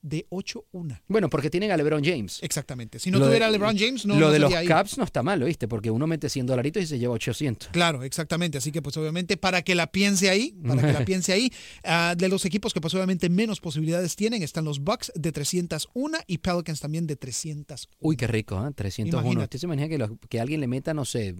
de 0.06 0.26
8, 0.28 0.66
1. 0.72 1.00
Bueno, 1.08 1.30
porque 1.30 1.48
tienen 1.48 1.70
a 1.70 1.78
LeBron 1.78 2.04
James. 2.04 2.38
Exactamente. 2.42 2.98
Si 2.98 3.10
no 3.10 3.18
Lo 3.18 3.24
de- 3.24 3.30
tuviera 3.30 3.50
LeBron 3.50 3.74
James, 3.78 4.04
no 4.04 4.14
Lo 4.16 4.26
no 4.26 4.32
de 4.32 4.38
los 4.38 4.52
ahí. 4.52 4.66
Caps 4.66 4.98
no 4.98 5.04
está 5.04 5.22
mal, 5.22 5.42
¿viste? 5.42 5.66
Porque 5.66 5.90
uno 5.90 6.06
mete 6.06 6.28
100 6.28 6.44
dolaritos 6.46 6.82
y 6.82 6.86
se 6.86 6.98
lleva 6.98 7.14
800. 7.14 7.68
Claro, 7.72 8.02
exactamente. 8.02 8.58
Así 8.58 8.70
que, 8.70 8.82
pues, 8.82 8.94
obviamente, 8.98 9.38
para 9.38 9.62
que 9.62 9.74
la 9.74 9.86
piense 9.90 10.28
ahí, 10.28 10.52
para 10.62 10.82
que 10.82 10.92
la 10.92 11.04
piense 11.06 11.32
ahí, 11.32 11.50
ah, 11.84 12.14
de 12.16 12.28
los 12.28 12.44
equipos 12.44 12.74
que, 12.74 12.82
pues, 12.82 12.92
obviamente, 12.94 13.30
menos 13.30 13.60
posibilidades 13.60 14.14
tienen, 14.14 14.42
están 14.42 14.66
los 14.66 14.80
Bucks 14.80 15.10
de 15.14 15.32
301 15.32 16.18
y 16.26 16.36
Pelicans 16.38 16.80
también 16.80 17.06
de 17.06 17.16
300. 17.16 17.88
Uy, 18.00 18.16
qué 18.16 18.26
rico, 18.26 18.56
¿eh? 18.66 18.70
301. 18.74 19.20
Imagínate. 19.22 19.44
¿Usted 19.44 19.58
se 19.60 19.66
imagina 19.66 19.88
que, 19.88 19.96
los- 19.98 20.10
que 20.28 20.38
alguien 20.38 20.60
le 20.60 20.66
meta, 20.66 20.92
no 20.92 21.06
sé, 21.06 21.34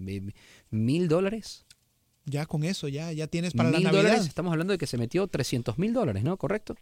mil 0.71 1.07
dólares? 1.07 1.65
Ya 2.25 2.47
con 2.47 2.63
eso, 2.63 2.87
ya, 2.87 3.11
ya 3.11 3.27
tienes 3.27 3.53
para 3.53 3.69
la 3.69 3.77
Mil 3.77 3.83
Navidad. 3.85 4.01
dólares, 4.01 4.25
estamos 4.25 4.51
hablando 4.51 4.71
de 4.73 4.79
que 4.79 4.87
se 4.87 4.97
metió 4.97 5.27
300 5.27 5.77
mil 5.77 5.93
dólares, 5.93 6.23
¿no? 6.23 6.35
¿Correcto? 6.37 6.75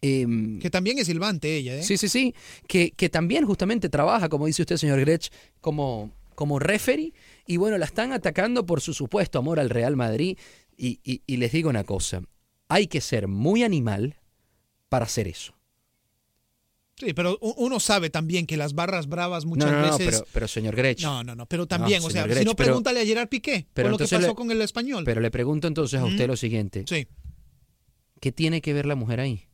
em, 0.00 0.58
Que 0.60 0.70
también 0.70 0.98
es 0.98 1.06
silbante 1.06 1.56
ella, 1.56 1.76
¿eh? 1.76 1.82
Sí, 1.82 1.96
sí, 1.96 2.08
sí. 2.08 2.34
Que, 2.66 2.90
que 2.92 3.08
también 3.08 3.44
justamente 3.46 3.88
trabaja, 3.88 4.28
como 4.28 4.46
dice 4.46 4.62
usted, 4.62 4.76
señor 4.76 5.00
Grech, 5.00 5.30
como, 5.60 6.10
como 6.34 6.58
referee. 6.58 7.12
Y 7.46 7.56
bueno, 7.58 7.78
la 7.78 7.86
están 7.86 8.12
atacando 8.12 8.66
por 8.66 8.80
su 8.80 8.92
supuesto 8.94 9.38
amor 9.38 9.58
al 9.60 9.70
Real 9.70 9.96
Madrid. 9.96 10.36
Y, 10.76 11.00
y- 11.04 11.22
y 11.26 11.36
les 11.36 11.52
digo 11.52 11.70
una 11.70 11.84
cosa, 11.84 12.22
hay 12.68 12.86
que 12.86 13.00
ser 13.00 13.28
muy 13.28 13.62
animal 13.62 14.16
para 14.88 15.04
hacer 15.06 15.28
eso. 15.28 15.53
Sí, 17.04 17.12
pero 17.14 17.38
uno 17.40 17.78
sabe 17.80 18.10
también 18.10 18.46
que 18.46 18.56
las 18.56 18.74
barras 18.74 19.06
bravas 19.08 19.44
muchas 19.44 19.70
no, 19.70 19.80
no, 19.80 19.86
no, 19.88 19.98
veces... 19.98 20.14
pero, 20.20 20.26
pero 20.32 20.48
señor 20.48 20.74
Grech. 20.76 21.02
No, 21.02 21.22
no, 21.22 21.34
no, 21.34 21.46
pero 21.46 21.66
también, 21.66 22.00
No, 22.00 22.06
o 22.08 22.10
sea, 22.10 22.22
si 22.24 22.44
no, 22.44 22.54
pero- 22.54 22.68
pregúntale 22.68 23.00
a 23.00 23.04
Gerard 23.04 23.28
Piqué, 23.28 23.66
pero 23.74 23.86
con 23.86 23.92
lo 23.92 23.98
que 23.98 24.04
pasó 24.04 24.18
le- 24.28 24.34
con 24.34 24.50
el 24.50 24.62
español. 24.62 25.04
Pero 25.04 25.20
le 25.20 25.30
pregunto 25.30 25.68
entonces 25.68 26.00
a 26.00 26.04
usted 26.04 26.24
Ujú. 26.24 26.28
lo 26.28 26.36
siguiente. 26.36 26.84
Sí, 26.88 27.06
¿Qué 28.20 28.32
tiene 28.32 28.60
que 28.62 28.72
ver 28.72 28.86
la 28.86 28.94
mujer 28.94 29.20
ahí? 29.20 29.44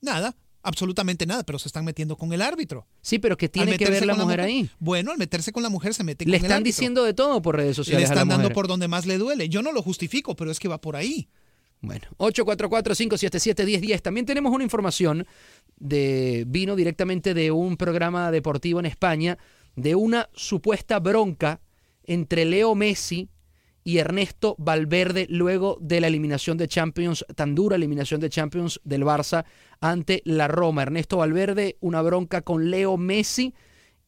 nada. 0.00 0.36
absolutamente 0.64 1.26
nada, 1.26 1.42
pero 1.42 1.58
se 1.58 1.66
están 1.68 1.84
metiendo 1.84 2.16
con 2.16 2.32
el 2.32 2.40
árbitro. 2.40 2.86
Sí, 3.00 3.18
pero 3.18 3.36
¿qué 3.36 3.48
tiene 3.48 3.76
que 3.76 3.90
ver 3.90 4.06
la 4.06 4.14
mujer 4.14 4.40
ahí? 4.40 4.70
Bueno, 4.78 5.10
al 5.10 5.18
meterse 5.18 5.50
con 5.50 5.62
la 5.64 5.68
mujer 5.68 5.92
se 5.92 6.04
mete 6.04 6.24
Le 6.24 6.30
con 6.30 6.34
el 6.34 6.36
están 6.44 6.52
árbitro. 6.58 6.66
diciendo 6.68 7.02
de 7.04 7.14
todo 7.14 7.42
por 7.42 7.56
redes 7.56 7.70
Le 7.70 7.74
sociales 7.74 8.10
a 8.10 8.14
la 8.14 8.20
están 8.20 8.28
dando 8.28 8.42
mujer. 8.44 8.54
por 8.54 8.68
donde 8.68 8.86
más 8.86 9.04
le 9.04 9.18
duele. 9.18 9.48
Yo 9.48 9.60
no 9.62 9.72
lo 9.72 9.82
justifico, 9.82 10.36
pero 10.36 10.52
es 10.52 10.60
que 10.60 10.68
va 10.68 10.80
por 10.80 10.94
ahí. 10.94 11.28
Bueno, 11.82 12.06
844-577-1010. 12.18 14.00
También 14.02 14.24
tenemos 14.24 14.52
una 14.52 14.62
información 14.62 15.26
de 15.76 16.44
vino 16.46 16.76
directamente 16.76 17.34
de 17.34 17.50
un 17.50 17.76
programa 17.76 18.30
deportivo 18.30 18.78
en 18.78 18.86
España 18.86 19.36
de 19.74 19.96
una 19.96 20.30
supuesta 20.32 21.00
bronca 21.00 21.60
entre 22.04 22.44
Leo 22.44 22.76
Messi 22.76 23.28
y 23.82 23.98
Ernesto 23.98 24.54
Valverde 24.58 25.26
luego 25.28 25.76
de 25.80 26.00
la 26.00 26.06
eliminación 26.06 26.56
de 26.56 26.68
Champions, 26.68 27.24
tan 27.34 27.56
dura 27.56 27.74
eliminación 27.74 28.20
de 28.20 28.30
Champions 28.30 28.80
del 28.84 29.02
Barça 29.02 29.44
ante 29.80 30.22
la 30.24 30.46
Roma. 30.46 30.82
Ernesto 30.82 31.16
Valverde, 31.16 31.78
una 31.80 32.00
bronca 32.00 32.42
con 32.42 32.70
Leo 32.70 32.96
Messi 32.96 33.54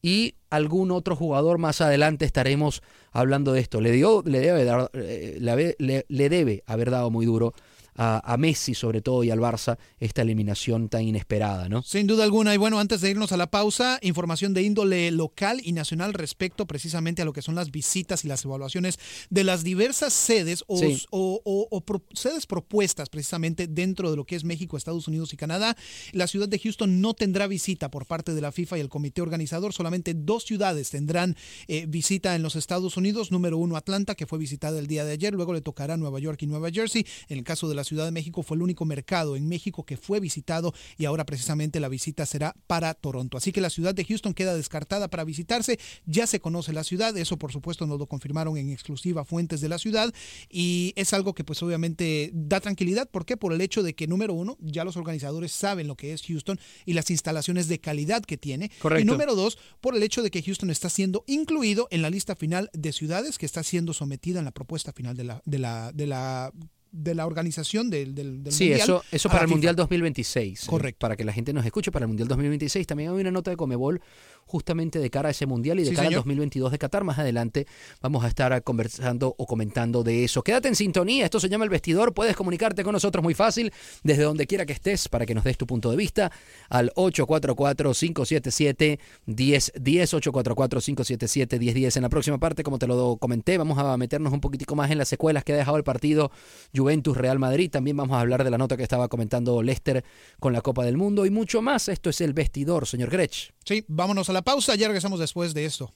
y 0.05 0.35
algún 0.51 0.91
otro 0.91 1.15
jugador 1.15 1.57
más 1.57 1.81
adelante 1.81 2.25
estaremos 2.25 2.83
hablando 3.11 3.53
de 3.53 3.59
esto. 3.61 3.81
Le, 3.81 3.91
dio, 3.91 4.21
le, 4.23 4.39
debe, 4.39 4.63
dar- 4.63 4.91
eh, 4.93 5.39
le, 5.41 5.75
le- 5.79 6.05
le 6.07 6.29
debe 6.29 6.61
haber 6.67 6.91
dado 6.91 7.09
muy 7.09 7.25
duro 7.25 7.55
a, 7.95 8.21
a 8.33 8.37
Messi 8.37 8.73
sobre 8.73 9.01
todo 9.01 9.23
y 9.23 9.29
al 9.31 9.39
Barça 9.39 9.77
esta 9.99 10.21
eliminación 10.21 10.89
tan 10.89 11.03
inesperada, 11.03 11.69
¿no? 11.69 11.81
Sin 11.83 12.07
duda 12.07 12.23
alguna. 12.23 12.53
Y 12.53 12.57
bueno, 12.57 12.79
antes 12.79 13.01
de 13.01 13.09
irnos 13.09 13.31
a 13.31 13.37
la 13.37 13.49
pausa, 13.49 13.99
información 14.01 14.53
de 14.53 14.63
índole 14.63 15.11
local 15.11 15.61
y 15.63 15.71
nacional 15.71 16.13
respecto 16.13 16.65
precisamente 16.65 17.21
a 17.21 17.25
lo 17.25 17.33
que 17.33 17.41
son 17.41 17.55
las 17.55 17.71
visitas 17.71 18.25
y 18.25 18.27
las 18.27 18.43
evaluaciones 18.45 18.99
de 19.29 19.43
las 19.43 19.63
diversas 19.63 20.13
sedes 20.13 20.63
o, 20.67 20.77
Sí. 20.77 21.05
o- 21.11 21.41
o- 21.45 21.67
o 21.71 21.81
pro- 21.81 22.03
sedes 22.13 22.45
propuestas 22.45 23.09
precisamente 23.09 23.67
dentro 23.67 24.11
de 24.11 24.17
lo 24.17 24.25
que 24.25 24.35
es 24.35 24.43
México, 24.43 24.75
Estados 24.75 25.07
Unidos 25.07 25.31
y 25.33 25.37
Canadá. 25.37 25.77
La 26.11 26.27
ciudad 26.27 26.49
de 26.49 26.59
Houston 26.59 26.99
no 26.99 27.13
tendrá 27.13 27.47
visita 27.47 27.89
por 27.89 28.05
parte 28.05 28.33
de 28.33 28.41
la 28.41 28.51
FIFA 28.51 28.77
y 28.77 28.81
el 28.81 28.89
comité 28.89 29.21
organizador. 29.21 29.71
Solamente 29.71 30.13
dos 30.13 30.43
ciudades 30.43 30.89
tendrán 30.89 31.37
eh, 31.67 31.85
visita 31.87 32.35
en 32.35 32.43
los 32.43 32.57
Estados 32.57 32.97
Unidos. 32.97 33.31
Número 33.31 33.57
uno, 33.57 33.77
Atlanta, 33.77 34.15
que 34.15 34.25
fue 34.25 34.37
visitada 34.37 34.79
el 34.79 34.87
día 34.87 35.05
de 35.05 35.13
ayer. 35.13 35.33
Luego 35.33 35.53
le 35.53 35.61
tocará 35.61 35.95
Nueva 35.95 36.19
York 36.19 36.41
y 36.41 36.47
Nueva 36.47 36.69
Jersey. 36.71 37.05
En 37.29 37.37
el 37.37 37.43
caso 37.45 37.69
de 37.69 37.75
la 37.75 37.84
Ciudad 37.85 38.03
de 38.03 38.11
México 38.11 38.43
fue 38.43 38.57
el 38.57 38.63
único 38.63 38.83
mercado 38.83 39.37
en 39.37 39.47
México 39.47 39.85
que 39.85 39.95
fue 39.95 40.19
visitado 40.19 40.73
y 40.97 41.05
ahora 41.05 41.25
precisamente 41.25 41.79
la 41.79 41.87
visita 41.87 42.25
será 42.25 42.53
para 42.67 42.93
Toronto. 42.93 43.37
Así 43.37 43.53
que 43.53 43.61
la 43.61 43.69
ciudad 43.69 43.95
de 43.95 44.03
Houston 44.03 44.33
queda 44.33 44.55
descartada 44.55 45.07
para 45.07 45.23
visitarse. 45.23 45.79
Ya 46.05 46.27
se 46.27 46.39
conoce 46.39 46.73
la 46.73 46.83
ciudad, 46.83 47.15
eso 47.17 47.37
por 47.37 47.53
supuesto 47.53 47.87
nos 47.87 47.99
lo 47.99 48.07
confirmaron 48.07 48.57
en 48.57 48.71
exclusiva 48.71 49.23
fuentes 49.23 49.61
de 49.61 49.69
la 49.69 49.77
ciudad 49.77 50.13
y 50.49 50.93
es 50.97 51.13
algo 51.13 51.33
que 51.33 51.43
pues 51.43 51.63
obviamente 51.63 52.31
da 52.33 52.59
tranquilidad. 52.59 53.09
¿Por 53.09 53.25
qué? 53.25 53.37
Por 53.37 53.53
el 53.53 53.61
hecho 53.61 53.83
de 53.83 53.95
que 53.95 54.07
número 54.07 54.33
uno, 54.33 54.57
ya 54.59 54.83
los 54.83 54.97
organizadores 54.97 55.51
saben 55.51 55.87
lo 55.87 55.95
que 55.95 56.13
es 56.13 56.23
Houston 56.23 56.59
y 56.85 56.93
las 56.93 57.09
instalaciones 57.09 57.67
de 57.67 57.79
calidad 57.79 58.23
que 58.23 58.37
tiene. 58.37 58.71
Correcto. 58.81 59.01
Y 59.01 59.05
número 59.05 59.35
dos, 59.35 59.57
por 59.79 59.95
el 59.95 60.03
hecho 60.03 60.21
de 60.23 60.31
que 60.31 60.41
Houston 60.41 60.69
está 60.69 60.89
siendo 60.89 61.23
incluido 61.27 61.87
en 61.91 62.01
la 62.01 62.09
lista 62.09 62.35
final 62.35 62.69
de 62.73 62.91
ciudades 62.91 63.37
que 63.37 63.45
está 63.45 63.63
siendo 63.63 63.93
sometida 63.93 64.39
en 64.39 64.45
la 64.45 64.51
propuesta 64.51 64.91
final 64.93 65.15
de 65.15 65.23
la, 65.23 65.41
de 65.45 65.59
la, 65.59 65.91
de 65.93 66.07
la, 66.07 66.51
de 66.95 67.13
la 67.15 67.25
organización 67.25 67.89
del, 67.89 68.15
del, 68.15 68.43
del 68.43 68.53
Sí, 68.53 68.65
mundial 68.65 68.81
eso, 68.81 69.03
eso 69.11 69.29
para 69.29 69.41
el 69.41 69.47
FIFA. 69.47 69.55
Mundial 69.55 69.75
2026. 69.75 70.63
eh, 70.63 70.65
Correcto. 70.67 70.99
para 70.99 71.15
que 71.15 71.23
la 71.25 71.33
gente 71.33 71.51
nos 71.53 71.65
escuche, 71.65 71.91
para 71.91 72.03
el 72.05 72.07
Mundial 72.07 72.27
2026. 72.27 72.87
También 72.87 73.11
hay 73.11 73.19
una 73.21 73.31
nota 73.31 73.51
de 73.51 73.57
Comebol 73.57 74.01
justamente 74.45 74.99
de 74.99 75.09
cara 75.09 75.29
a 75.29 75.31
ese 75.31 75.45
Mundial 75.45 75.79
y 75.79 75.83
de 75.83 75.89
Sí, 75.89 75.95
cara 75.95 76.07
al 76.07 76.13
señor. 76.13 76.21
2022 76.21 76.71
de 76.71 76.77
Qatar. 76.77 77.03
Más 77.03 77.19
adelante 77.19 77.67
vamos 78.01 78.23
a 78.23 78.27
estar 78.27 78.63
conversando 78.63 79.35
o 79.37 79.45
comentando 79.45 80.03
de 80.03 80.23
eso. 80.23 80.43
Quédate 80.43 80.67
en 80.67 80.75
sintonía, 80.75 81.25
esto 81.25 81.39
se 81.39 81.49
llama 81.49 81.63
El 81.63 81.69
Vestidor. 81.69 82.13
Puedes 82.13 82.35
comunicarte 82.35 82.83
con 82.83 82.93
nosotros 82.93 83.23
muy 83.23 83.33
fácil 83.33 83.71
desde 84.03 84.23
donde 84.23 84.47
quiera 84.47 84.65
que 84.65 84.73
estés 84.73 85.09
para 85.09 85.25
que 85.25 85.35
nos 85.35 85.43
des 85.43 85.57
tu 85.57 85.65
punto 85.65 85.91
de 85.91 85.97
vista 85.97 86.31
al 86.69 86.91
844-577-1010, 86.95 88.97
844-577-1010. 89.27 91.97
En 91.97 92.03
la 92.03 92.09
próxima 92.09 92.37
parte, 92.37 92.63
como 92.63 92.79
te 92.79 92.87
lo 92.87 93.17
comenté, 93.17 93.57
vamos 93.57 93.77
a 93.77 93.95
meternos 93.97 94.33
un 94.33 94.41
poquitico 94.41 94.75
más 94.75 94.91
en 94.91 94.97
las 94.97 95.07
secuelas 95.07 95.43
que 95.43 95.53
ha 95.53 95.57
dejado 95.57 95.77
el 95.77 95.83
partido 95.83 96.31
Juventus-Real 96.75 97.39
Madrid. 97.39 97.69
También 97.71 97.97
vamos 97.97 98.17
a 98.17 98.21
hablar 98.21 98.43
de 98.43 98.51
la 98.51 98.57
nota 98.57 98.77
que 98.77 98.83
estaba 98.83 99.07
comentando 99.07 99.61
Lester 99.61 100.03
con 100.39 100.53
la 100.53 100.61
Copa 100.61 100.83
del 100.85 100.97
Mundo 100.97 101.25
y 101.25 101.29
mucho 101.29 101.61
más. 101.61 101.89
Esto 101.89 102.09
es 102.09 102.21
El 102.21 102.33
Vestidor, 102.33 102.87
señor 102.87 103.09
Grech. 103.09 103.53
Sí, 103.63 103.83
vámonos 103.87 104.29
a 104.29 104.33
la 104.35 104.43
pausa, 104.43 104.75
ya 104.75 104.87
regresamos 104.87 105.19
después 105.19 105.53
de 105.53 105.65
esto. 105.65 105.93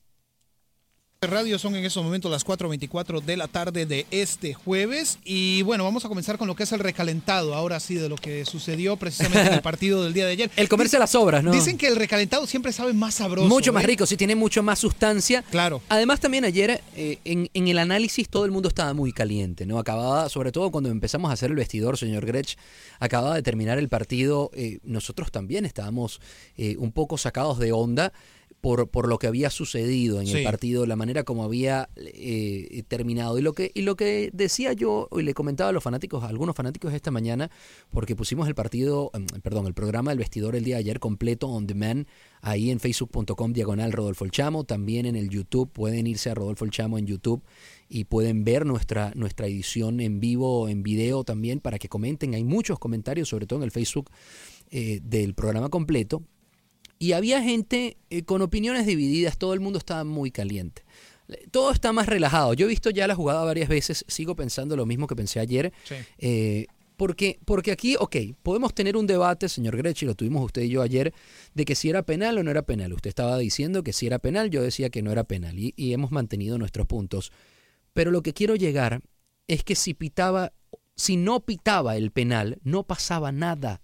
Radio 1.28 1.60
son 1.60 1.76
en 1.76 1.84
estos 1.84 2.02
momentos 2.02 2.32
las 2.32 2.46
4.24 2.46 3.22
de 3.22 3.36
la 3.36 3.50
tarde 3.50 3.86
de 3.86 4.06
este 4.10 4.54
jueves 4.54 5.20
y 5.26 5.64
bueno, 5.64 5.84
vamos 5.84 6.06
a 6.06 6.08
comenzar 6.08 6.38
con 6.38 6.48
lo 6.48 6.56
que 6.56 6.64
es 6.64 6.72
el 6.72 6.80
recalentado 6.80 7.56
ahora 7.56 7.82
sí 7.82 7.96
de 7.96 8.08
lo 8.08 8.16
que 8.16 8.46
sucedió 8.46 8.96
precisamente 8.96 9.50
en 9.50 9.54
el 9.56 9.62
partido 9.62 10.02
del 10.02 10.14
día 10.14 10.26
de 10.26 10.32
ayer. 10.32 10.52
El 10.56 10.70
comerse 10.70 10.98
las 10.98 11.16
obras, 11.16 11.44
¿no? 11.44 11.52
Dicen 11.52 11.78
que 11.78 11.88
el 11.88 11.98
recalentado 11.98 12.48
siempre 12.48 12.72
sabe 12.72 12.94
más 12.94 13.16
sabroso. 13.16 13.50
Mucho 13.50 13.74
más 13.74 13.84
¿eh? 13.84 13.88
rico, 13.88 14.06
sí, 14.06 14.16
tiene 14.16 14.34
mucho 14.36 14.64
más 14.64 14.80
sustancia. 14.80 15.42
Claro. 15.52 15.82
Además, 15.90 16.22
también 16.22 16.46
ayer 16.46 16.82
eh, 16.96 17.20
en, 17.26 17.50
en 17.54 17.68
el 17.68 17.80
análisis 17.80 18.30
todo 18.30 18.46
el 18.46 18.52
mundo 18.52 18.70
estaba 18.70 18.94
muy 18.94 19.12
caliente, 19.12 19.66
¿no? 19.66 19.78
Acababa, 19.78 20.30
sobre 20.30 20.54
todo 20.54 20.72
cuando 20.72 20.90
empezamos 20.90 21.32
a 21.32 21.34
hacer 21.34 21.50
el 21.50 21.58
vestidor, 21.58 21.98
señor 21.98 22.26
Grech, 22.26 22.56
acababa 22.98 23.36
de 23.36 23.44
terminar 23.44 23.78
el 23.78 23.90
partido. 23.90 24.52
eh, 24.54 24.80
nosotros 24.84 25.34
también 25.34 25.66
estábamos 25.66 26.22
un 26.78 26.94
poco 26.94 27.18
sacados 27.18 27.60
de 27.60 27.74
onda. 27.74 28.14
Por, 28.62 28.90
por 28.90 29.08
lo 29.08 29.20
que 29.20 29.28
había 29.28 29.50
sucedido 29.50 30.20
en 30.20 30.28
el 30.28 30.44
partido, 30.44 30.86
la 30.86 30.98
manera 30.98 31.24
como 31.24 31.46
había 31.46 31.88
eh, 31.96 32.84
terminado. 32.90 33.40
Y 33.40 33.42
lo, 33.42 33.54
que, 33.54 33.72
y 33.74 33.84
lo 33.84 33.96
que 33.96 34.32
decía 34.34 34.74
yo, 34.74 35.08
y 35.14 35.22
le 35.22 35.34
comentaba 35.34 35.70
a 35.70 35.74
los 35.74 35.82
fanáticos, 35.82 36.26
a 36.26 36.28
algunos 36.28 36.58
fanáticos 36.58 36.94
esta 36.94 37.10
mañana, 37.10 37.50
porque 37.90 38.18
pusimos 38.18 38.50
el 38.50 38.56
partido, 38.56 39.12
em, 39.14 39.26
perdón, 39.42 39.66
el 39.68 39.74
programa 39.74 40.12
del 40.12 40.20
vestidor 40.20 40.58
el 40.58 40.66
día 40.66 40.76
de 40.76 40.80
ayer 40.80 41.00
completo 41.00 41.48
on 41.48 41.68
demand 41.68 42.06
ahí 42.42 42.70
en 42.70 42.80
facebook.com 42.80 43.54
diagonal 43.54 43.92
Rodolfo 43.92 44.26
El 44.26 44.32
Chamo, 44.32 44.64
también 44.66 45.06
en 45.06 45.16
el 45.16 45.30
YouTube, 45.30 45.72
pueden 45.72 46.08
irse 46.08 46.30
a 46.30 46.36
Rodolfo 46.36 46.66
El 46.66 46.72
Chamo 46.72 46.98
en 46.98 47.06
YouTube 47.06 47.42
y 47.90 48.06
pueden 48.06 48.44
ver 48.44 48.66
nuestra, 48.66 49.12
nuestra 49.16 49.48
edición 49.48 50.00
en 50.00 50.20
vivo, 50.20 50.70
en 50.70 50.84
video 50.84 51.24
también, 51.24 51.60
para 51.60 51.80
que 51.80 51.90
comenten. 51.90 52.36
Hay 52.36 52.44
muchos 52.44 52.78
comentarios, 52.78 53.30
sobre 53.30 53.48
todo 53.48 53.60
en 53.60 53.64
el 53.64 53.72
Facebook 53.72 54.10
eh, 54.72 55.00
del 55.04 55.34
programa 55.34 55.70
completo. 55.70 56.24
Y 57.00 57.14
había 57.14 57.42
gente 57.42 57.98
eh, 58.10 58.24
con 58.24 58.42
opiniones 58.42 58.86
divididas, 58.86 59.38
todo 59.38 59.54
el 59.54 59.62
mundo 59.62 59.80
estaba 59.80 60.04
muy 60.04 60.32
caliente. 60.32 60.84
Todo 61.52 61.72
está 61.72 61.94
más 61.94 62.08
relajado. 62.08 62.54
Yo 62.54 62.66
he 62.66 62.70
visto 62.70 62.90
ya 62.90 63.08
la 63.08 63.16
jugada 63.16 63.44
varias 63.46 63.70
veces, 63.70 64.04
sigo 64.08 64.36
pensando 64.36 64.76
lo 64.76 64.86
mismo 64.86 65.08
que 65.08 65.16
pensé 65.16 65.40
ayer. 65.40 65.72
Sí. 65.86 65.96
Eh, 66.18 66.68
porque, 66.98 67.40
porque 67.46 67.72
aquí, 67.72 67.96
ok, 67.98 68.18
podemos 68.44 68.74
tener 68.74 68.98
un 68.98 69.08
debate, 69.08 69.48
señor 69.48 69.78
Grechi, 69.78 70.06
lo 70.06 70.16
tuvimos 70.16 70.44
usted 70.44 70.64
y 70.64 70.70
yo 70.70 70.82
ayer, 70.82 71.14
de 71.54 71.64
que 71.64 71.74
si 71.74 71.90
era 71.90 72.04
penal 72.04 72.38
o 72.38 72.44
no 72.44 72.52
era 72.52 72.64
penal. 72.64 72.92
Usted 72.92 73.08
estaba 73.08 73.38
diciendo 73.38 73.84
que 73.84 73.94
si 73.94 74.06
era 74.06 74.20
penal, 74.20 74.50
yo 74.50 74.62
decía 74.62 74.90
que 74.90 75.02
no 75.02 75.10
era 75.10 75.24
penal 75.24 75.58
y, 75.58 75.74
y 75.78 75.94
hemos 75.94 76.12
mantenido 76.12 76.58
nuestros 76.58 76.88
puntos. 76.88 77.32
Pero 77.94 78.12
lo 78.12 78.22
que 78.22 78.34
quiero 78.34 78.58
llegar 78.58 79.02
es 79.48 79.64
que 79.64 79.76
si 79.76 79.94
pitaba, 79.94 80.52
si 80.98 81.16
no 81.16 81.46
pitaba 81.46 81.96
el 81.96 82.12
penal, 82.12 82.60
no 82.64 82.84
pasaba 82.84 83.32
nada. 83.32 83.82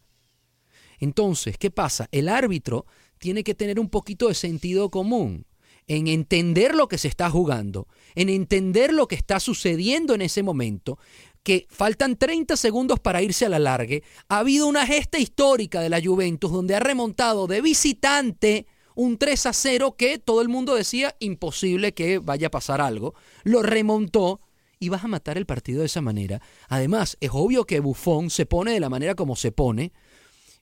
Entonces, 1.00 1.58
¿qué 1.58 1.72
pasa? 1.72 2.10
El 2.12 2.28
árbitro 2.28 2.86
tiene 3.20 3.44
que 3.44 3.56
tener 3.56 3.80
un 3.80 3.90
poquito 3.90 4.28
de 4.28 4.34
sentido 4.34 4.90
común 4.90 5.46
en 5.88 6.08
entender 6.08 6.74
lo 6.74 6.88
que 6.88 6.98
se 6.98 7.08
está 7.08 7.30
jugando, 7.30 7.88
en 8.16 8.30
entender 8.30 8.92
lo 8.94 9.08
que 9.08 9.16
está 9.16 9.40
sucediendo 9.40 10.16
en 10.16 10.22
ese 10.22 10.42
momento, 10.42 10.98
que 11.44 11.68
faltan 11.70 12.18
30 12.18 12.58
segundos 12.58 13.00
para 13.00 13.22
irse 13.22 13.46
a 13.46 13.50
la 13.50 13.60
largue. 13.60 14.04
Ha 14.30 14.40
habido 14.40 14.68
una 14.68 14.88
gesta 14.88 15.20
histórica 15.20 15.82
de 15.82 15.90
la 15.90 16.02
Juventus 16.02 16.52
donde 16.52 16.76
ha 16.76 16.80
remontado 16.80 17.46
de 17.46 17.62
visitante 17.62 18.66
un 18.96 19.18
3 19.18 19.46
a 19.46 19.54
0 19.54 19.96
que 19.96 20.18
todo 20.18 20.42
el 20.42 20.50
mundo 20.50 20.74
decía 20.74 21.16
imposible 21.20 21.94
que 21.94 22.18
vaya 22.18 22.48
a 22.48 22.52
pasar 22.52 22.82
algo. 22.82 23.14
Lo 23.44 23.62
remontó 23.62 24.42
y 24.80 24.90
vas 24.90 25.04
a 25.04 25.08
matar 25.08 25.38
el 25.38 25.46
partido 25.46 25.82
de 25.82 25.86
esa 25.86 26.02
manera. 26.02 26.42
Además, 26.68 27.18
es 27.20 27.30
obvio 27.32 27.66
que 27.66 27.80
Buffon 27.80 28.30
se 28.30 28.46
pone 28.46 28.72
de 28.72 28.80
la 28.80 28.90
manera 28.90 29.14
como 29.14 29.36
se 29.36 29.52
pone. 29.52 29.94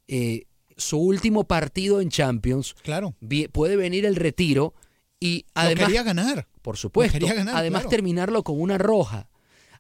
Eh, 0.08 0.48
su 0.78 0.98
último 0.98 1.44
partido 1.46 2.02
en 2.02 2.10
Champions. 2.10 2.76
Claro. 2.84 3.16
Puede 3.52 3.76
venir 3.76 4.06
el 4.06 4.16
retiro 4.16 4.74
y 5.20 5.46
Lo 5.56 5.62
además. 5.62 5.86
quería 5.86 6.04
ganar. 6.04 6.48
Por 6.62 6.78
supuesto. 6.78 7.14
quería 7.14 7.34
ganar, 7.34 7.56
además, 7.58 7.82
claro. 7.84 7.90
terminarlo 7.90 8.44
con 8.44 8.60
una 8.60 8.78
roja. 8.78 9.30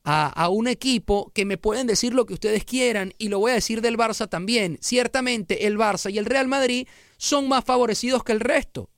A, 0.05 0.27
a 0.27 0.49
un 0.49 0.67
equipo 0.67 1.31
que 1.33 1.45
me 1.45 1.57
pueden 1.57 1.87
decir 1.87 2.13
lo 2.13 2.25
que 2.25 2.33
ustedes 2.33 2.65
quieran, 2.65 3.13
y 3.17 3.29
lo 3.29 3.39
voy 3.39 3.51
a 3.51 3.53
decir 3.53 3.79
del 3.79 3.97
Barça 3.97 4.27
también. 4.27 4.77
Ciertamente, 4.81 5.65
el 5.65 5.77
Barça 5.77 6.11
y 6.11 6.17
el 6.17 6.25
Real 6.25 6.49
Madrid 6.49 6.87
son 7.15 7.47
más 7.47 7.63
favorecidos 7.63 8.21
que 8.25 8.33
el 8.33 8.41
resto. 8.41 8.89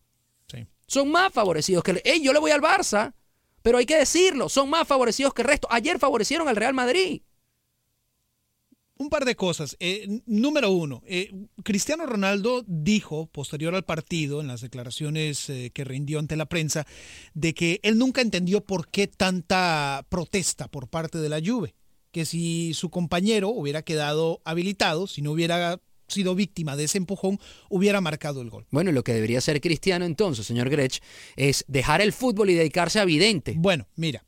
Sí. 0.51 0.65
Son 0.87 1.11
más 1.11 1.31
favorecidos 1.31 1.83
que 1.83 1.91
el. 1.91 2.01
¡Ey, 2.03 2.23
yo 2.23 2.33
le 2.33 2.39
voy 2.39 2.49
al 2.49 2.61
Barça! 2.61 3.13
Pero 3.61 3.77
hay 3.77 3.85
que 3.85 3.97
decirlo, 3.97 4.49
son 4.49 4.67
más 4.69 4.87
favorecidos 4.87 5.33
que 5.35 5.43
el 5.43 5.47
resto. 5.47 5.67
Ayer 5.69 5.99
favorecieron 5.99 6.47
al 6.47 6.55
Real 6.55 6.73
Madrid. 6.73 7.21
Un 8.97 9.09
par 9.09 9.25
de 9.25 9.35
cosas. 9.35 9.75
Eh, 9.81 10.21
número 10.25 10.71
uno, 10.71 11.03
eh, 11.05 11.29
Cristiano 11.63 12.05
Ronaldo 12.05 12.63
dijo, 12.65 13.27
posterior 13.27 13.75
al 13.75 13.83
partido, 13.83 14.39
en 14.39 14.47
las 14.47 14.61
declaraciones 14.61 15.49
eh, 15.49 15.71
que 15.73 15.83
rindió 15.83 16.17
ante 16.17 16.37
la 16.37 16.45
prensa, 16.45 16.87
de 17.33 17.53
que 17.53 17.81
él 17.83 17.97
nunca 17.97 18.21
entendió 18.21 18.63
por 18.63 18.87
qué 18.87 19.07
tanta 19.07 20.05
protesta 20.07 20.69
por 20.69 20.87
parte 20.87 21.17
de 21.17 21.27
la 21.27 21.41
Juve. 21.43 21.75
Que 22.11 22.23
si 22.23 22.73
su 22.73 22.89
compañero 22.89 23.49
hubiera 23.49 23.81
quedado 23.81 24.41
habilitado, 24.45 25.07
si 25.07 25.21
no 25.21 25.31
hubiera 25.31 25.81
sido 26.07 26.33
víctima 26.33 26.77
de 26.77 26.85
ese 26.85 26.97
empujón, 26.97 27.37
hubiera 27.69 27.99
marcado 27.99 28.41
el 28.41 28.49
gol. 28.49 28.65
Bueno, 28.71 28.93
lo 28.93 29.03
que 29.03 29.13
debería 29.13 29.39
hacer 29.39 29.59
Cristiano 29.59 30.05
entonces, 30.05 30.45
señor 30.45 30.69
Grech, 30.69 31.01
es 31.35 31.65
dejar 31.67 31.99
el 31.99 32.13
fútbol 32.13 32.49
y 32.49 32.53
dedicarse 32.53 32.99
a 32.99 33.05
vidente. 33.05 33.55
Bueno, 33.57 33.87
mira, 33.95 34.23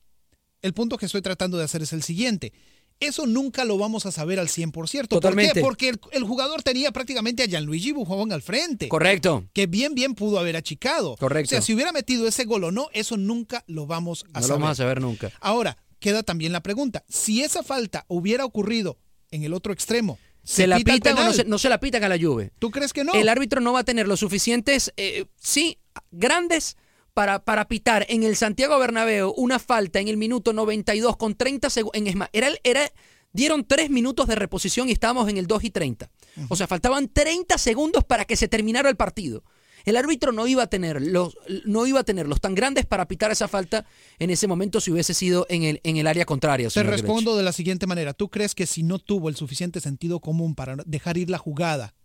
el 0.62 0.74
punto 0.74 0.98
que 0.98 1.06
estoy 1.06 1.22
tratando 1.22 1.58
de 1.58 1.64
hacer 1.64 1.82
es 1.84 1.94
el 1.94 2.04
siguiente. 2.04 2.52
Eso 3.00 3.28
nunca 3.28 3.64
lo 3.64 3.78
vamos 3.78 4.06
a 4.06 4.12
saber 4.12 4.40
al 4.40 4.48
100%. 4.48 5.08
Totalmente. 5.08 5.62
¿Por 5.62 5.78
qué? 5.78 5.92
Porque 5.94 6.10
el, 6.12 6.22
el 6.22 6.24
jugador 6.24 6.64
tenía 6.64 6.92
prácticamente 6.92 7.44
a 7.44 7.48
Gianluigi 7.48 7.92
Buffon 7.92 8.32
al 8.32 8.42
frente. 8.42 8.88
Correcto. 8.88 9.46
Que 9.54 9.68
bien, 9.68 9.94
bien 9.94 10.16
pudo 10.16 10.40
haber 10.40 10.56
achicado. 10.56 11.16
Correcto. 11.18 11.50
O 11.50 11.52
sea, 11.52 11.62
si 11.62 11.74
hubiera 11.74 11.92
metido 11.92 12.28
ese 12.28 12.46
gol 12.46 12.64
o 12.64 12.72
no, 12.72 12.90
eso 12.94 13.16
nunca 13.18 13.64
lo 13.68 13.86
vamos 13.86 14.26
a 14.34 14.40
No 14.40 14.42
lo 14.42 14.48
saber. 14.48 14.62
vamos 14.62 14.72
a 14.72 14.76
saber 14.76 15.02
nunca. 15.02 15.32
Ahora, 15.40 15.78
queda 16.00 16.24
también 16.24 16.52
la 16.52 16.64
pregunta. 16.64 17.04
Si 17.08 17.44
esa 17.44 17.64
falta 17.64 18.06
hubiera 18.08 18.46
ocurrido 18.46 18.98
en 19.32 19.44
el 19.44 19.54
otro 19.54 19.74
extremo, 19.74 20.18
¿Se, 20.44 20.66
la 20.66 20.78
pita 20.78 20.94
pitan 20.94 21.18
o 21.18 21.24
no 21.26 21.34
se, 21.34 21.44
no 21.44 21.58
se 21.60 21.68
la 21.70 21.80
pitan 21.80 22.04
a 22.04 22.10
la 22.10 22.18
Juve? 22.18 22.52
¿Tú 22.58 22.72
crees 22.72 22.94
que 22.94 23.04
no? 23.04 23.14
El 23.14 23.28
árbitro 23.28 23.60
no 23.60 23.74
va 23.74 23.80
a 23.80 23.84
tener 23.84 24.08
los 24.08 24.22
suficientes, 24.22 24.94
eh, 24.96 25.26
sí, 25.40 25.78
grandes 26.12 26.78
para, 27.18 27.44
para 27.44 27.68
pitar 27.68 28.06
en 28.10 28.22
el 28.22 28.36
Santiago 28.36 28.78
Bernabéu 28.78 29.34
una 29.38 29.58
falta 29.58 30.00
en 30.00 30.08
el 30.08 30.18
minuto 30.18 30.54
92 30.54 31.18
con 31.18 31.34
30 31.34 31.72
segundos. 31.72 32.00
Era, 32.32 32.50
era, 32.64 32.92
dieron 33.34 33.66
3 33.66 33.90
minutos 33.90 34.28
de 34.28 34.36
reposición 34.36 34.88
y 34.88 34.92
estábamos 34.92 35.28
en 35.28 35.38
el 35.38 35.48
2 35.48 35.64
y 35.64 35.72
30. 35.72 36.12
O 36.48 36.56
sea, 36.56 36.68
faltaban 36.68 37.10
30 37.12 37.58
segundos 37.58 38.04
para 38.04 38.26
que 38.26 38.36
se 38.36 38.48
terminara 38.48 38.88
el 38.88 38.98
partido. 38.98 39.44
El 39.84 39.98
árbitro 39.98 40.32
no 40.32 40.46
iba 40.46 40.62
a 40.62 40.68
tener 40.68 41.02
los, 41.02 41.36
no 41.66 41.88
iba 41.88 42.02
a 42.02 42.04
tener 42.04 42.28
los 42.28 42.40
tan 42.40 42.54
grandes 42.54 42.86
para 42.86 43.08
pitar 43.08 43.32
esa 43.32 43.48
falta 43.48 43.88
en 44.20 44.30
ese 44.30 44.46
momento 44.46 44.80
si 44.80 44.92
hubiese 44.92 45.16
sido 45.16 45.48
en 45.50 45.64
el, 45.64 45.82
en 45.84 45.98
el 45.98 46.06
área 46.06 46.26
contraria. 46.26 46.70
Te 46.70 46.82
Grech. 46.82 46.92
respondo 46.92 47.36
de 47.36 47.42
la 47.42 47.52
siguiente 47.52 47.88
manera. 47.88 48.14
¿Tú 48.14 48.30
crees 48.30 48.54
que 48.54 48.68
si 48.68 48.84
no 48.84 49.00
tuvo 49.00 49.30
el 49.30 49.36
suficiente 49.36 49.82
sentido 49.82 50.20
común 50.20 50.54
para 50.54 50.76
dejar 50.86 51.18
ir 51.18 51.32
la 51.32 51.40
jugada 51.40 51.96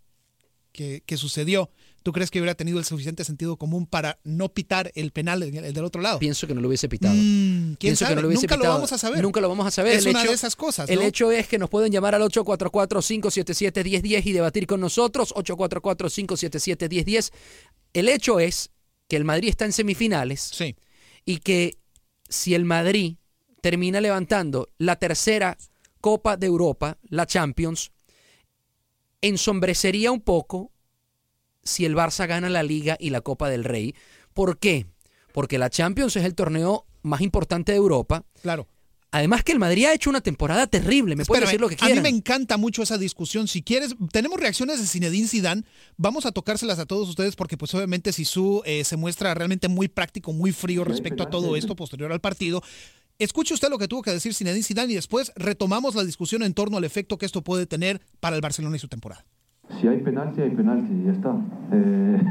que, 0.73 1.03
que 1.05 1.15
sucedió, 1.15 1.69
¿tú 2.01 2.11
crees 2.11 2.29
que 2.31 2.39
hubiera 2.39 2.55
tenido 2.55 2.79
el 2.79 2.85
suficiente 2.85 3.23
sentido 3.23 3.55
común 3.55 3.85
para 3.87 4.19
no 4.25 4.49
pitar 4.49 4.91
el 4.95 5.11
penal 5.11 5.41
el, 5.43 5.55
el 5.55 5.73
del 5.73 5.85
otro 5.85 6.01
lado? 6.01 6.19
Pienso 6.19 6.47
que 6.47 6.53
no 6.53 6.59
lo 6.61 6.67
hubiese 6.67 6.89
pitado. 6.89 7.13
Mm, 7.15 7.75
¿quién 7.75 7.77
Pienso 7.77 8.05
que 8.07 8.15
no 8.15 8.21
lo 8.21 8.27
hubiese 8.27 8.43
Nunca 8.43 8.55
lo 8.55 8.61
pitado. 8.61 8.73
vamos 8.75 8.91
a 8.91 8.97
saber. 8.97 9.21
Nunca 9.21 9.39
lo 9.39 9.47
vamos 9.49 9.65
a 9.67 9.71
saber. 9.71 9.93
Es 9.95 10.05
El 10.05 10.11
una 10.11 10.21
hecho- 10.21 10.29
de 10.31 10.35
esas 10.35 10.55
cosas, 10.57 10.89
El 10.89 11.01
hecho 11.03 11.31
es 11.31 11.47
que 11.47 11.57
nos 11.57 11.69
pueden 11.69 11.91
llamar 11.91 12.15
al 12.15 12.21
844-577-1010 12.23 14.25
y 14.25 14.31
debatir 14.33 14.67
con 14.67 14.81
nosotros. 14.81 15.33
844-577-1010. 15.35 17.31
El 17.93 18.09
hecho 18.09 18.39
es 18.39 18.71
que 19.07 19.15
el 19.15 19.23
Madrid 19.25 19.49
está 19.49 19.65
en 19.65 19.73
semifinales 19.73 20.41
Sí. 20.53 20.75
y 21.25 21.37
que 21.37 21.77
si 22.27 22.55
el 22.55 22.65
Madrid 22.65 23.15
termina 23.61 24.01
levantando 24.01 24.69
la 24.77 24.97
tercera 24.97 25.57
Copa 26.01 26.35
de 26.35 26.47
Europa, 26.47 26.97
la 27.09 27.25
Champions, 27.25 27.91
ensombrecería 29.23 30.11
un 30.11 30.21
poco 30.21 30.71
si 31.63 31.85
el 31.85 31.95
Barça 31.95 32.27
gana 32.27 32.49
la 32.49 32.61
Liga 32.61 32.97
y 32.99 33.09
la 33.09 33.21
Copa 33.21 33.49
del 33.49 33.63
Rey. 33.63 33.95
¿Por 34.33 34.59
qué? 34.59 34.85
Porque 35.33 35.57
la 35.57 35.69
Champions 35.69 36.15
es 36.17 36.25
el 36.25 36.35
torneo 36.35 36.85
más 37.01 37.21
importante 37.21 37.71
de 37.71 37.77
Europa. 37.77 38.25
Claro. 38.41 38.67
Además 39.11 39.43
que 39.43 39.51
el 39.51 39.59
Madrid 39.59 39.85
ha 39.85 39.93
hecho 39.93 40.09
una 40.09 40.21
temporada 40.21 40.65
terrible, 40.65 41.15
me 41.15 41.23
pueden 41.23 41.43
Espérame, 41.43 41.47
decir 41.47 41.61
lo 41.61 41.69
que 41.69 41.75
a 41.75 41.85
mí 41.85 41.93
quieran. 41.93 42.03
me 42.03 42.09
encanta 42.09 42.57
mucho 42.57 42.81
esa 42.81 42.97
discusión. 42.97 43.47
Si 43.47 43.61
quieres, 43.61 43.95
tenemos 44.11 44.39
reacciones 44.39 44.81
de 44.81 44.87
Zinedine 44.87 45.27
Zidane. 45.27 45.63
Vamos 45.97 46.25
a 46.25 46.31
tocárselas 46.31 46.79
a 46.79 46.87
todos 46.87 47.07
ustedes 47.07 47.35
porque 47.35 47.55
pues 47.55 47.73
obviamente 47.75 48.11
Sisu 48.11 48.63
eh, 48.65 48.83
se 48.83 48.97
muestra 48.97 49.33
realmente 49.35 49.67
muy 49.67 49.87
práctico, 49.87 50.33
muy 50.33 50.51
frío 50.51 50.83
respecto 50.83 51.23
a 51.23 51.29
todo 51.29 51.55
esto 51.55 51.75
posterior 51.75 52.11
al 52.11 52.21
partido. 52.21 52.63
Escuche 53.19 53.53
usted 53.53 53.69
lo 53.69 53.77
que 53.77 53.87
tuvo 53.87 54.01
que 54.01 54.11
decir 54.11 54.33
Zinedine 54.33 54.63
Zidane 54.63 54.91
y 54.93 54.95
después 54.95 55.31
retomamos 55.35 55.95
la 55.95 56.03
discusión 56.03 56.41
en 56.43 56.53
torno 56.53 56.77
al 56.77 56.83
efecto 56.83 57.17
que 57.17 57.25
esto 57.25 57.43
puede 57.43 57.65
tener 57.65 58.01
para 58.19 58.35
el 58.35 58.41
Barcelona 58.41 58.75
y 58.75 58.79
su 58.79 58.87
temporada. 58.87 59.23
Si 59.79 59.87
hay 59.87 59.99
penalti, 59.99 60.41
hay 60.41 60.49
penalti, 60.49 61.03
ya 61.05 61.11
está. 61.11 61.35
Eh, 61.71 62.21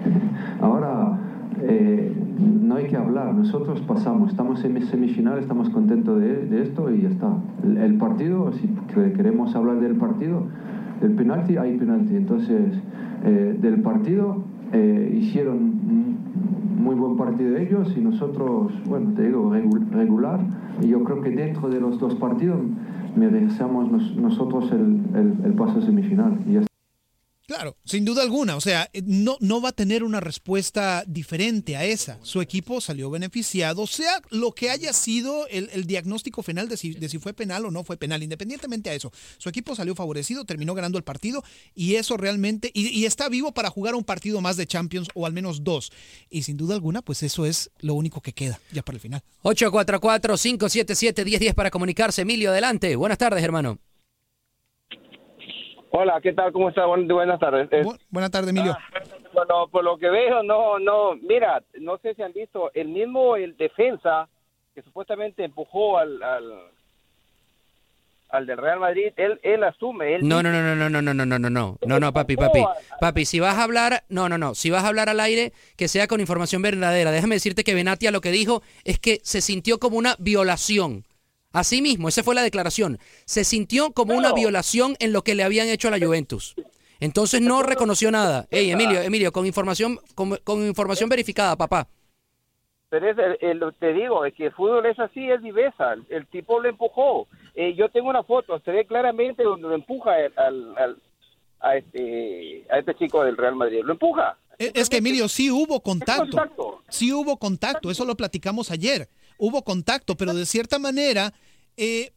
ahora 0.60 1.18
eh, 1.62 2.12
no 2.38 2.76
hay 2.76 2.86
que 2.86 2.96
hablar, 2.96 3.34
nosotros 3.34 3.80
pasamos, 3.88 4.30
estamos 4.30 4.62
en 4.62 4.86
semifinal, 4.88 5.38
estamos 5.38 5.70
contentos 5.70 6.20
de, 6.20 6.62
esto 6.62 6.94
y 6.94 7.02
ya 7.02 7.08
está. 7.08 7.32
El, 7.64 7.96
partido, 7.96 8.52
si 8.52 8.68
que- 8.94 9.12
queremos 9.14 9.54
hablar 9.56 9.80
del 9.80 9.96
partido, 9.96 10.46
del 11.00 11.12
penalti, 11.12 11.56
hay 11.56 11.76
penalti. 11.76 12.14
Entonces, 12.14 12.74
eh, 13.24 13.56
del 13.58 13.80
partido 13.82 14.44
hicieron 15.12 15.75
muy 16.86 16.94
buen 16.94 17.16
partido 17.16 17.56
ellos 17.56 17.92
y 17.96 18.00
nosotros, 18.00 18.72
bueno, 18.88 19.12
te 19.16 19.24
digo, 19.26 19.50
regu- 19.50 19.88
regular. 19.90 20.38
Y 20.82 20.88
yo 20.88 21.02
creo 21.02 21.20
que 21.20 21.30
dentro 21.30 21.68
de 21.68 21.80
los 21.80 21.98
dos 21.98 22.14
partidos 22.14 22.58
merecemos 23.16 23.90
nos- 23.90 24.16
nosotros 24.16 24.70
el, 24.72 25.00
el- 25.14 25.34
el 25.44 25.52
paso 25.54 25.80
semifinal. 25.82 26.38
Y. 26.46 26.75
Claro, 27.46 27.76
sin 27.84 28.04
duda 28.04 28.22
alguna. 28.22 28.56
O 28.56 28.60
sea, 28.60 28.90
eh, 28.92 29.02
no, 29.04 29.36
no 29.38 29.60
va 29.60 29.68
a 29.68 29.72
tener 29.72 30.02
una 30.02 30.18
respuesta 30.18 31.04
diferente 31.06 31.76
a 31.76 31.84
esa. 31.84 32.18
Su 32.22 32.40
equipo 32.40 32.80
salió 32.80 33.08
beneficiado, 33.08 33.86
sea 33.86 34.20
lo 34.30 34.50
que 34.50 34.70
haya 34.70 34.92
sido 34.92 35.46
el, 35.46 35.70
el 35.72 35.86
diagnóstico 35.86 36.42
final 36.42 36.68
de 36.68 36.76
si, 36.76 36.94
de 36.94 37.08
si 37.08 37.20
fue 37.20 37.34
penal 37.34 37.64
o 37.64 37.70
no 37.70 37.84
fue 37.84 37.96
penal, 37.96 38.24
independientemente 38.24 38.90
a 38.90 38.94
eso. 38.94 39.12
Su 39.38 39.48
equipo 39.48 39.76
salió 39.76 39.94
favorecido, 39.94 40.44
terminó 40.44 40.74
ganando 40.74 40.98
el 40.98 41.04
partido 41.04 41.44
y 41.72 41.94
eso 41.94 42.16
realmente, 42.16 42.72
y, 42.74 42.88
y 42.88 43.06
está 43.06 43.28
vivo 43.28 43.52
para 43.52 43.70
jugar 43.70 43.94
un 43.94 44.02
partido 44.02 44.40
más 44.40 44.56
de 44.56 44.66
Champions 44.66 45.06
o 45.14 45.24
al 45.24 45.32
menos 45.32 45.62
dos. 45.62 45.92
Y 46.28 46.42
sin 46.42 46.56
duda 46.56 46.74
alguna, 46.74 47.00
pues 47.00 47.22
eso 47.22 47.46
es 47.46 47.70
lo 47.78 47.94
único 47.94 48.20
que 48.20 48.32
queda 48.32 48.60
ya 48.72 48.82
para 48.82 48.96
el 48.96 49.00
final. 49.00 49.22
844-577-1010 49.44 51.54
para 51.54 51.70
comunicarse. 51.70 52.22
Emilio, 52.22 52.50
adelante. 52.50 52.96
Buenas 52.96 53.18
tardes, 53.18 53.44
hermano. 53.44 53.78
Hola, 55.90 56.20
¿qué 56.22 56.32
tal? 56.32 56.52
¿Cómo 56.52 56.68
está? 56.68 56.84
Buen- 56.86 57.08
buenas 57.08 57.38
tardes. 57.40 57.68
Eh, 57.72 57.84
Buenas 58.10 58.30
tardes, 58.30 58.50
Emilio. 58.50 58.72
Ah, 58.76 59.00
bueno, 59.32 59.68
por 59.68 59.84
lo 59.84 59.96
que 59.98 60.08
veo, 60.10 60.42
no, 60.42 60.78
no, 60.78 61.14
mira, 61.16 61.62
no 61.80 61.98
sé 61.98 62.14
si 62.14 62.22
han 62.22 62.32
visto, 62.32 62.70
el 62.74 62.88
mismo 62.88 63.36
el 63.36 63.56
defensa 63.56 64.28
que 64.74 64.82
supuestamente 64.82 65.44
empujó 65.44 65.96
al, 65.98 66.22
al, 66.22 66.44
al 68.30 68.46
del 68.46 68.58
Real 68.58 68.80
Madrid, 68.80 69.12
él, 69.16 69.40
él 69.42 69.64
asume, 69.64 70.16
él 70.16 70.28
No, 70.28 70.42
no, 70.42 70.50
no, 70.50 70.60
no, 70.62 70.74
no, 70.76 70.90
no, 70.90 71.02
no, 71.02 71.14
no, 71.14 71.24
no, 71.24 71.38
no, 71.38 71.50
no, 71.50 71.78
no, 71.80 72.00
no, 72.00 72.12
papi, 72.12 72.36
papi, 72.36 72.64
papi, 73.00 73.24
si 73.24 73.40
vas 73.40 73.56
a 73.56 73.62
hablar, 73.62 74.02
no, 74.10 74.28
no, 74.28 74.36
no, 74.36 74.54
si 74.54 74.70
vas 74.70 74.84
a 74.84 74.88
hablar 74.88 75.08
al 75.08 75.20
aire, 75.20 75.52
que 75.76 75.88
sea 75.88 76.06
con 76.08 76.20
información 76.20 76.60
verdadera. 76.60 77.10
Déjame 77.10 77.36
decirte 77.36 77.64
que 77.64 77.74
Benatia 77.74 78.10
lo 78.10 78.20
que 78.20 78.30
dijo 78.30 78.62
es 78.84 78.98
que 78.98 79.20
se 79.22 79.40
sintió 79.40 79.78
como 79.78 79.96
una 79.96 80.14
violación. 80.18 81.04
Así 81.56 81.80
mismo, 81.80 82.08
esa 82.08 82.22
fue 82.22 82.34
la 82.34 82.42
declaración. 82.42 82.98
Se 83.24 83.42
sintió 83.42 83.92
como 83.92 84.14
una 84.14 84.34
violación 84.34 84.94
en 84.98 85.14
lo 85.14 85.22
que 85.22 85.34
le 85.34 85.42
habían 85.42 85.68
hecho 85.68 85.88
a 85.88 85.90
la 85.90 86.04
Juventus. 86.04 86.54
Entonces 87.00 87.40
no 87.40 87.62
reconoció 87.62 88.10
nada. 88.10 88.46
Ey, 88.50 88.70
Emilio, 88.70 89.00
Emilio, 89.00 89.32
con 89.32 89.46
información, 89.46 89.98
con, 90.14 90.36
con 90.44 90.66
información 90.66 91.08
verificada, 91.08 91.56
papá. 91.56 91.88
Pero 92.90 93.10
es 93.10 93.16
el- 93.18 93.62
el- 93.62 93.74
te 93.80 93.94
digo, 93.94 94.26
es 94.26 94.34
que 94.34 94.46
el 94.46 94.52
fútbol 94.52 94.84
es 94.84 94.98
así, 94.98 95.30
es 95.30 95.40
viveza. 95.42 95.94
El, 95.94 96.04
el 96.10 96.26
tipo 96.26 96.60
lo 96.60 96.68
empujó. 96.68 97.26
Eh, 97.54 97.74
yo 97.74 97.88
tengo 97.88 98.10
una 98.10 98.22
foto, 98.22 98.60
se 98.62 98.70
ve 98.70 98.84
claramente 98.84 99.42
donde 99.42 99.66
lo 99.68 99.74
empuja 99.74 100.10
al, 100.12 100.32
al- 100.36 100.78
al- 100.78 101.02
a, 101.60 101.76
este, 101.78 102.66
a 102.70 102.78
este 102.80 102.94
chico 102.96 103.24
del 103.24 103.38
Real 103.38 103.56
Madrid. 103.56 103.80
Lo 103.82 103.92
empuja. 103.94 104.36
Es 104.58 104.72
es 104.74 104.88
que 104.90 104.98
Emilio, 104.98 105.26
sí 105.28 105.50
hubo 105.50 105.80
contacto. 105.80 106.82
Sí 106.90 107.12
hubo 107.14 107.38
contacto, 107.38 107.90
eso 107.90 108.04
lo 108.04 108.14
platicamos 108.14 108.70
ayer. 108.70 109.08
Hubo 109.38 109.62
contacto, 109.62 110.16
pero 110.16 110.32
de 110.32 110.46
cierta 110.46 110.78
manera 110.78 111.32
eh, 111.76 112.12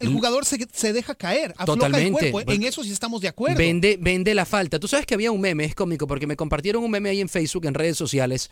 el 0.00 0.12
jugador 0.12 0.44
se, 0.44 0.58
se 0.72 0.92
deja 0.92 1.14
caer, 1.14 1.54
afloja 1.56 1.86
el 2.00 2.12
cuerpo. 2.12 2.52
En 2.52 2.62
eso 2.62 2.84
sí 2.84 2.92
estamos 2.92 3.20
de 3.20 3.28
acuerdo. 3.28 3.58
Vende, 3.58 3.98
vende 4.00 4.34
la 4.34 4.44
falta. 4.44 4.78
Tú 4.78 4.86
sabes 4.86 5.06
que 5.06 5.14
había 5.14 5.32
un 5.32 5.40
meme, 5.40 5.64
es 5.64 5.74
cómico, 5.74 6.06
porque 6.06 6.26
me 6.26 6.36
compartieron 6.36 6.84
un 6.84 6.90
meme 6.90 7.10
ahí 7.10 7.20
en 7.20 7.28
Facebook, 7.28 7.66
en 7.66 7.74
redes 7.74 7.96
sociales, 7.96 8.50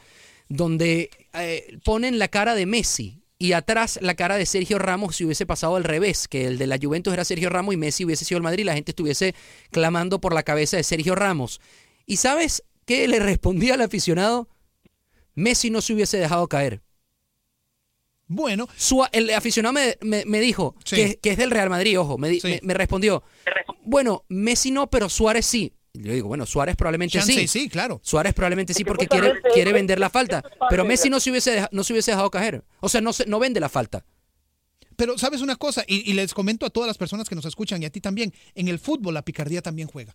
donde 0.49 1.11
eh, 1.35 1.79
ponen 1.85 2.19
la 2.19 2.29
cara 2.29 2.55
de 2.55 2.66
Messi 2.66 3.23
y 3.38 3.53
atrás 3.53 3.99
la 4.03 4.14
cara 4.14 4.37
de 4.37 4.47
Sergio 4.47 4.79
Ramos 4.79 5.16
si 5.16 5.25
hubiese 5.25 5.47
pasado 5.47 5.77
al 5.77 5.85
revés, 5.85 6.27
que 6.27 6.47
el 6.47 6.59
de 6.59 6.66
la 6.66 6.79
Juventus 6.81 7.12
era 7.12 7.25
Sergio 7.25 7.51
Ramos 7.51 7.75
y 7.75 7.77
Messi 7.77 8.05
hubiese 8.05 8.25
sido 8.25 8.38
el 8.38 8.42
Madrid, 8.42 8.64
la 8.64 8.75
gente 8.75 8.92
estuviese 8.92 9.35
clamando 9.71 10.21
por 10.21 10.35
la 10.35 10.42
cabeza 10.42 10.77
de 10.77 10.83
Sergio 10.83 11.14
Ramos. 11.14 11.61
¿Y 12.07 12.16
sabes 12.16 12.64
qué 12.87 13.07
le 13.09 13.21
respondía 13.21 13.75
al 13.75 13.83
aficionado? 13.83 14.49
Messi 15.35 15.71
no 15.71 15.83
se 15.83 15.92
hubiese 15.92 16.16
dejado 16.16 16.49
caer. 16.49 16.81
Bueno. 18.29 18.69
el 19.12 19.31
aficionado 19.31 19.73
me, 19.73 19.97
me- 20.01 20.25
me 20.27 20.41
dijo 20.41 20.75
que, 20.85 21.19
que 21.23 21.31
es 21.31 21.37
del 21.37 21.51
Real 21.51 21.71
Madrid, 21.71 21.99
ojo, 22.01 22.19
me, 22.19 22.29
di- 22.29 22.41
me- 22.43 22.61
me 22.62 22.75
respondió, 22.75 23.23
bueno, 23.85 24.25
Messi 24.29 24.71
no, 24.71 24.89
pero 24.89 25.09
Suárez 25.09 25.47
sí. 25.47 25.73
Yo 25.95 26.12
digo, 26.12 26.29
bueno, 26.29 26.45
Suárez 26.45 26.77
probablemente 26.77 27.19
Chance, 27.19 27.33
sí. 27.33 27.47
sí, 27.49 27.69
claro. 27.71 28.01
Suárez 28.03 28.35
probablemente 28.35 28.75
sí 28.75 28.85
porque 28.85 29.07
quiere, 29.07 29.33
quiere 29.55 29.73
vender 29.73 29.99
la 29.99 30.11
falta. 30.11 30.43
Pero 30.69 30.85
Messi 30.85 31.09
no 31.09 31.21
se 31.21 31.31
hubiese, 31.31 31.67
no 31.73 31.85
se 31.85 31.93
hubiese 31.95 32.11
dejado 32.11 32.31
caer. 32.31 32.65
O 32.81 32.89
sea, 32.91 33.01
no, 33.01 33.12
se, 33.15 33.25
no 33.27 33.39
vende 33.39 33.61
la 33.61 33.69
falta. 33.71 34.05
Pero 34.97 35.17
sabes 35.19 35.41
una 35.41 35.57
cosa, 35.57 35.85
y, 35.87 36.11
y 36.11 36.15
les 36.15 36.35
comento 36.35 36.67
a 36.67 36.71
todas 36.71 36.87
las 36.87 36.99
personas 36.99 37.29
que 37.29 37.35
nos 37.35 37.45
escuchan 37.45 37.83
y 37.83 37.87
a 37.87 37.91
ti 37.91 38.01
también, 38.01 38.33
en 38.55 38.69
el 38.69 38.79
fútbol 38.79 39.15
la 39.15 39.23
picardía 39.23 39.62
también 39.62 39.89
juega. 39.89 40.15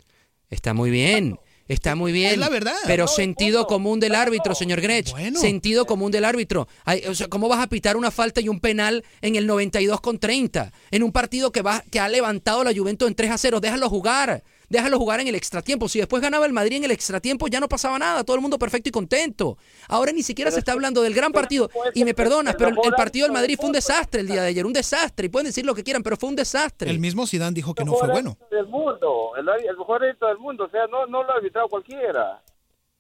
Está 0.50 0.74
muy 0.74 0.90
bien. 0.92 1.40
Está 1.68 1.96
muy 1.96 2.12
bien. 2.12 2.34
Es 2.34 2.38
la 2.38 2.50
verdad. 2.50 2.76
Pero 2.86 3.08
sentido 3.08 3.68
común 3.68 4.00
del 4.00 4.16
árbitro, 4.16 4.56
señor 4.56 4.82
Grech. 4.82 5.14
Sentido 5.36 5.86
común 5.86 6.12
del 6.12 6.26
árbitro. 6.26 6.68
Ay, 6.86 7.04
o 7.08 7.16
sea, 7.16 7.28
¿cómo 7.28 7.48
vas 7.48 7.60
a 7.60 7.68
pitar 7.68 7.98
una 7.98 8.12
falta 8.12 8.42
y 8.42 8.50
un 8.50 8.60
penal 8.60 9.04
en 9.22 9.36
el 9.36 9.48
92 9.48 10.02
con 10.02 10.20
30? 10.20 10.72
En 10.92 11.04
un 11.04 11.12
partido 11.12 11.52
que, 11.52 11.62
va, 11.62 11.84
que 11.90 12.00
ha 12.00 12.10
levantado 12.10 12.64
la 12.64 12.74
Juventus 12.74 13.08
en 13.08 13.16
3 13.16 13.32
a 13.32 13.38
0. 13.38 13.60
Déjalo 13.60 13.90
jugar. 13.90 14.44
Déjalo 14.72 14.98
jugar 14.98 15.20
en 15.20 15.28
el 15.28 15.36
extratiempo. 15.36 15.88
Si 15.88 16.00
después 16.00 16.22
ganaba 16.22 16.46
el 16.46 16.54
Madrid 16.54 16.78
en 16.78 16.86
el 16.86 16.92
extratiempo, 16.92 17.48
ya 17.48 17.60
no 17.60 17.68
pasaba 17.68 18.00
nada, 18.00 18.24
todo 18.24 18.36
el 18.36 18.42
mundo 18.42 18.58
perfecto 18.58 18.90
y 18.90 18.92
contento. 18.92 19.58
Ahora 19.88 20.12
ni 20.12 20.24
siquiera 20.24 20.50
se 20.50 20.60
está 20.60 20.72
hablando 20.72 21.02
del 21.02 21.14
gran 21.14 21.32
partido. 21.32 21.70
Y 21.94 22.04
me 22.06 22.14
perdonas, 22.14 22.56
pero 22.56 22.70
el, 22.70 22.78
el 22.84 22.94
partido 22.94 23.26
del 23.26 23.34
Madrid 23.34 23.56
fue 23.58 23.68
un 23.68 23.74
desastre 23.74 24.22
el 24.22 24.28
día 24.28 24.42
de 24.42 24.48
ayer, 24.48 24.66
un 24.66 24.74
desastre. 24.74 25.26
Y 25.28 25.30
pueden 25.30 25.48
decir 25.48 25.66
lo 25.66 25.76
que 25.76 25.84
quieran, 25.84 26.02
pero 26.04 26.18
fue 26.18 26.30
un 26.30 26.36
desastre. 26.36 26.90
El 26.90 27.00
mismo 27.00 27.28
Zidane 27.28 27.54
dijo 27.54 27.74
que 27.76 27.84
no 27.86 27.94
fue 27.94 28.08
bueno. 28.10 28.38
Del 28.50 28.66
mundo, 28.68 29.32
el, 29.38 29.48
el 29.70 29.78
mejor 29.78 30.04
árbitro 30.04 30.28
del 30.30 30.38
mundo, 30.38 30.64
o 30.66 30.70
sea, 30.70 30.88
no, 30.88 31.06
no 31.06 31.24
lo 31.24 31.32
ha 31.32 31.36
arbitrado 31.36 31.68
cualquiera. 31.68 32.42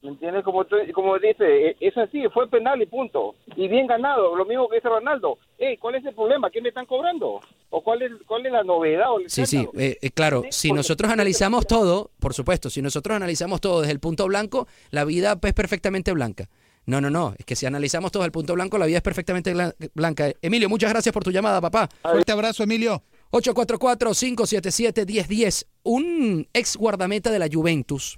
¿Me 0.02 0.10
entiendes? 0.10 0.44
Como, 0.44 0.66
tú- 0.66 0.78
como 0.94 1.18
dice, 1.20 1.70
eh, 1.70 1.78
es 1.80 1.96
así, 1.96 2.24
fue 2.34 2.50
penal 2.50 2.82
y 2.82 2.88
punto. 2.88 3.36
Y 3.56 3.68
bien 3.68 3.86
ganado, 3.88 4.36
lo 4.36 4.46
mismo 4.46 4.68
que 4.68 4.76
dice 4.78 4.90
Ronaldo. 4.90 5.38
Ey, 5.60 5.78
¿cuál 5.78 5.96
es 5.96 6.06
el 6.06 6.16
problema? 6.16 6.50
¿Qué 6.50 6.60
me 6.60 6.70
están 6.70 6.88
cobrando? 6.88 7.40
¿O 7.74 7.84
cuál 7.84 8.02
es, 8.02 8.12
cuál 8.28 8.46
es 8.46 8.52
la 8.52 8.64
novedad? 8.64 9.12
o 9.14 9.20
el 9.20 9.30
Sí, 9.30 9.46
sí, 9.46 9.58
escándalo? 9.58 9.80
eh, 9.84 9.98
eh, 10.02 10.12
claro, 10.12 10.44
si 10.52 10.72
nosotros 10.74 11.10
analizamos 11.12 11.66
todo, 11.66 12.12
por 12.20 12.34
supuesto, 12.34 12.70
si 12.70 12.82
nosotros 12.82 13.16
analizamos 13.16 13.62
todo 13.62 13.80
desde 13.82 13.94
el 13.94 14.00
punto 14.00 14.26
blanco, 14.28 14.68
la 14.90 15.06
vida 15.06 15.40
es 15.42 15.54
perfectamente 15.54 16.12
blanca. 16.12 16.50
No, 16.86 17.00
no, 17.00 17.10
no, 17.10 17.34
es 17.38 17.46
que 17.46 17.56
si 17.56 17.66
analizamos 17.66 18.12
todo 18.12 18.24
desde 18.24 18.28
el 18.28 18.32
punto 18.34 18.54
blanco, 18.56 18.78
la 18.78 18.88
vida 18.88 18.98
es 18.98 19.04
perfectamente 19.04 19.54
blan- 19.56 19.74
blanca. 19.94 20.32
Emilio, 20.42 20.68
muchas 20.68 20.90
gracias 20.90 21.14
por 21.14 21.24
tu 21.24 21.32
llamada, 21.32 21.62
papá. 21.62 21.88
Fuerte 22.02 22.32
abrazo, 22.32 22.64
Emilio. 22.64 23.04
844-577-1010. 23.32 25.66
Un 25.84 26.48
ex 26.54 26.78
guardameta 26.78 27.32
de 27.32 27.40
la 27.40 27.48
Juventus. 27.52 28.18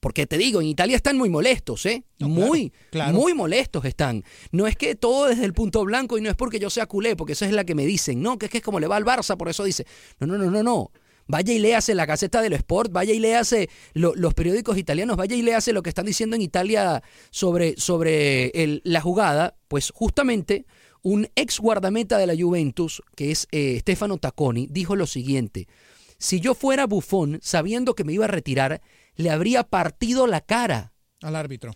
Porque 0.00 0.26
te 0.26 0.38
digo, 0.38 0.60
en 0.62 0.66
Italia 0.68 0.96
están 0.96 1.16
muy 1.18 1.28
molestos, 1.28 1.84
¿eh? 1.86 2.04
muy, 2.18 2.72
claro. 2.90 3.12
muy 3.18 3.34
molestos 3.34 3.84
están. 3.84 4.24
No 4.50 4.66
es 4.66 4.74
que 4.76 4.94
todo 4.94 5.26
desde 5.28 5.44
el 5.44 5.52
punto 5.52 5.84
blanco 5.84 6.16
y 6.16 6.22
no 6.22 6.30
es 6.30 6.36
porque 6.36 6.58
yo 6.58 6.70
sea 6.70 6.86
culé, 6.86 7.16
porque 7.16 7.34
eso 7.34 7.44
es 7.44 7.52
la 7.52 7.64
que 7.64 7.74
me 7.74 7.84
dicen, 7.84 8.22
no, 8.22 8.38
que 8.38 8.46
es 8.46 8.50
que 8.52 8.58
es 8.58 8.64
como 8.64 8.80
le 8.80 8.86
va 8.86 8.96
al 8.96 9.04
Barça, 9.04 9.36
por 9.36 9.48
eso 9.50 9.62
dice. 9.64 9.86
No, 10.18 10.26
no, 10.26 10.38
no, 10.38 10.50
no, 10.50 10.62
no. 10.62 10.90
Vaya 11.26 11.52
y 11.52 11.58
léase 11.60 11.94
la 11.94 12.06
Gaceta 12.06 12.42
del 12.42 12.54
Sport, 12.54 12.90
vaya 12.90 13.12
y 13.14 13.20
léase 13.20 13.68
lo- 13.92 14.14
los 14.16 14.34
periódicos 14.34 14.76
italianos, 14.78 15.16
vaya 15.16 15.36
y 15.36 15.42
léase 15.42 15.72
lo 15.72 15.82
que 15.82 15.90
están 15.90 16.06
diciendo 16.06 16.34
en 16.34 16.42
Italia 16.42 17.02
sobre, 17.30 17.74
sobre 17.76 18.46
el- 18.48 18.80
la 18.84 19.00
jugada. 19.00 19.54
Pues 19.68 19.92
justamente 19.94 20.64
un 21.02 21.28
ex 21.36 21.60
guardameta 21.60 22.18
de 22.18 22.26
la 22.26 22.34
Juventus, 22.36 23.02
que 23.16 23.30
es 23.30 23.46
eh, 23.52 23.78
Stefano 23.80 24.16
Tacconi, 24.18 24.66
dijo 24.70 24.96
lo 24.96 25.06
siguiente. 25.06 25.68
Si 26.18 26.40
yo 26.40 26.54
fuera 26.54 26.86
bufón, 26.86 27.38
sabiendo 27.42 27.94
que 27.94 28.04
me 28.04 28.12
iba 28.12 28.24
a 28.24 28.28
retirar, 28.28 28.82
le 29.16 29.30
habría 29.30 29.64
partido 29.64 30.26
la 30.26 30.40
cara. 30.40 30.92
Al 31.22 31.36
árbitro. 31.36 31.72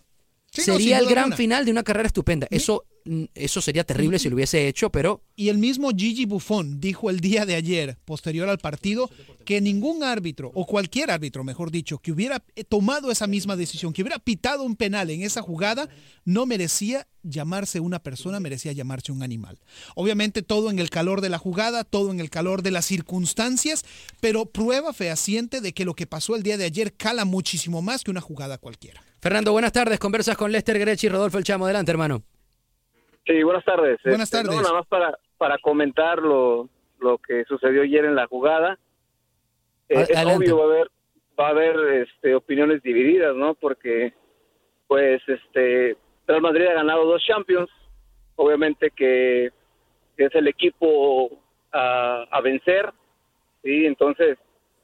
Sí, 0.51 0.61
sería 0.61 0.99
el 0.99 1.05
gran 1.05 1.25
alguna. 1.25 1.35
final 1.37 1.65
de 1.65 1.71
una 1.71 1.83
carrera 1.83 2.07
estupenda. 2.07 2.47
Eso, 2.49 2.85
eso 3.35 3.61
sería 3.61 3.83
terrible 3.83 4.17
si 4.17 4.29
lo 4.29 4.35
hubiese 4.35 4.67
hecho, 4.67 4.89
pero 4.89 5.21
Y 5.35 5.49
el 5.49 5.57
mismo 5.57 5.91
Gigi 5.95 6.25
Buffon 6.25 6.79
dijo 6.79 7.09
el 7.09 7.19
día 7.19 7.45
de 7.45 7.55
ayer, 7.55 7.97
posterior 8.05 8.49
al 8.49 8.57
partido, 8.57 9.09
que 9.43 9.61
ningún 9.61 10.03
árbitro, 10.03 10.51
o 10.55 10.65
cualquier 10.65 11.11
árbitro, 11.11 11.43
mejor 11.43 11.71
dicho, 11.71 11.99
que 11.99 12.11
hubiera 12.11 12.43
eh, 12.55 12.63
tomado 12.63 13.11
esa 13.11 13.27
misma 13.27 13.55
decisión, 13.55 13.93
que 13.93 14.01
hubiera 14.01 14.17
pitado 14.17 14.63
un 14.63 14.75
penal 14.75 15.09
en 15.11 15.21
esa 15.21 15.41
jugada, 15.41 15.87
no 16.23 16.45
merecía 16.45 17.07
llamarse 17.21 17.79
una 17.79 17.99
persona, 17.99 18.39
merecía 18.39 18.71
llamarse 18.71 19.11
un 19.11 19.23
animal. 19.23 19.59
Obviamente 19.95 20.41
todo 20.41 20.71
en 20.71 20.79
el 20.79 20.89
calor 20.89 21.21
de 21.21 21.29
la 21.29 21.37
jugada, 21.37 21.83
todo 21.83 22.11
en 22.11 22.19
el 22.19 22.29
calor 22.29 22.63
de 22.63 22.71
las 22.71 22.85
circunstancias, 22.85 23.83
pero 24.19 24.45
prueba 24.45 24.93
fehaciente 24.93 25.61
de 25.61 25.73
que 25.73 25.85
lo 25.85 25.95
que 25.95 26.07
pasó 26.07 26.35
el 26.35 26.43
día 26.43 26.57
de 26.57 26.65
ayer 26.65 26.93
cala 26.93 27.25
muchísimo 27.25 27.81
más 27.81 28.03
que 28.03 28.11
una 28.11 28.21
jugada 28.21 28.57
cualquiera. 28.57 29.03
Fernando, 29.21 29.51
buenas 29.51 29.73
tardes. 29.73 29.99
Conversas 29.99 30.37
con 30.37 30.51
Lester 30.51 30.79
Grech 30.79 31.03
y 31.03 31.09
Rodolfo 31.09 31.37
El 31.37 31.43
Chamo. 31.43 31.65
Adelante, 31.65 31.91
hermano. 31.91 32.23
Sí, 33.25 33.43
buenas 33.43 33.65
tardes. 33.65 33.99
Buenas 34.03 34.31
Este, 34.31 34.43
no, 34.43 34.49
tardes. 34.49 34.61
nada 34.63 34.73
más 34.79 34.87
para, 34.87 35.19
para 35.37 35.57
comentar 35.59 36.19
lo, 36.19 36.69
lo 36.99 37.17
que 37.17 37.43
sucedió 37.45 37.81
ayer 37.81 38.05
en 38.05 38.15
la 38.15 38.27
jugada. 38.27 38.77
Eh, 39.89 40.05
es 40.09 40.25
obvio 40.25 40.57
va 40.57 40.63
a 40.63 40.67
haber 40.67 40.87
va 41.39 41.47
a 41.47 41.49
haber 41.49 42.03
este, 42.07 42.33
opiniones 42.35 42.81
divididas, 42.81 43.35
¿no? 43.35 43.55
Porque 43.55 44.13
pues 44.87 45.21
este 45.27 45.97
Real 46.27 46.41
Madrid 46.41 46.67
ha 46.67 46.73
ganado 46.75 47.05
dos 47.05 47.21
Champions, 47.25 47.69
obviamente 48.35 48.89
que 48.91 49.47
es 50.17 50.33
el 50.35 50.47
equipo 50.47 51.29
a, 51.73 52.25
a 52.31 52.41
vencer, 52.41 52.91
sí. 53.63 53.85
Entonces 53.85 54.37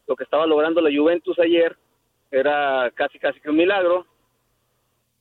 lo 0.08 0.16
que 0.16 0.24
estaba 0.26 0.46
logrando 0.46 0.82
la 0.82 0.90
Juventus 0.96 1.40
ayer 1.40 1.78
era 2.32 2.92
casi 2.96 3.18
casi 3.20 3.40
que 3.40 3.50
un 3.50 3.58
milagro. 3.58 4.06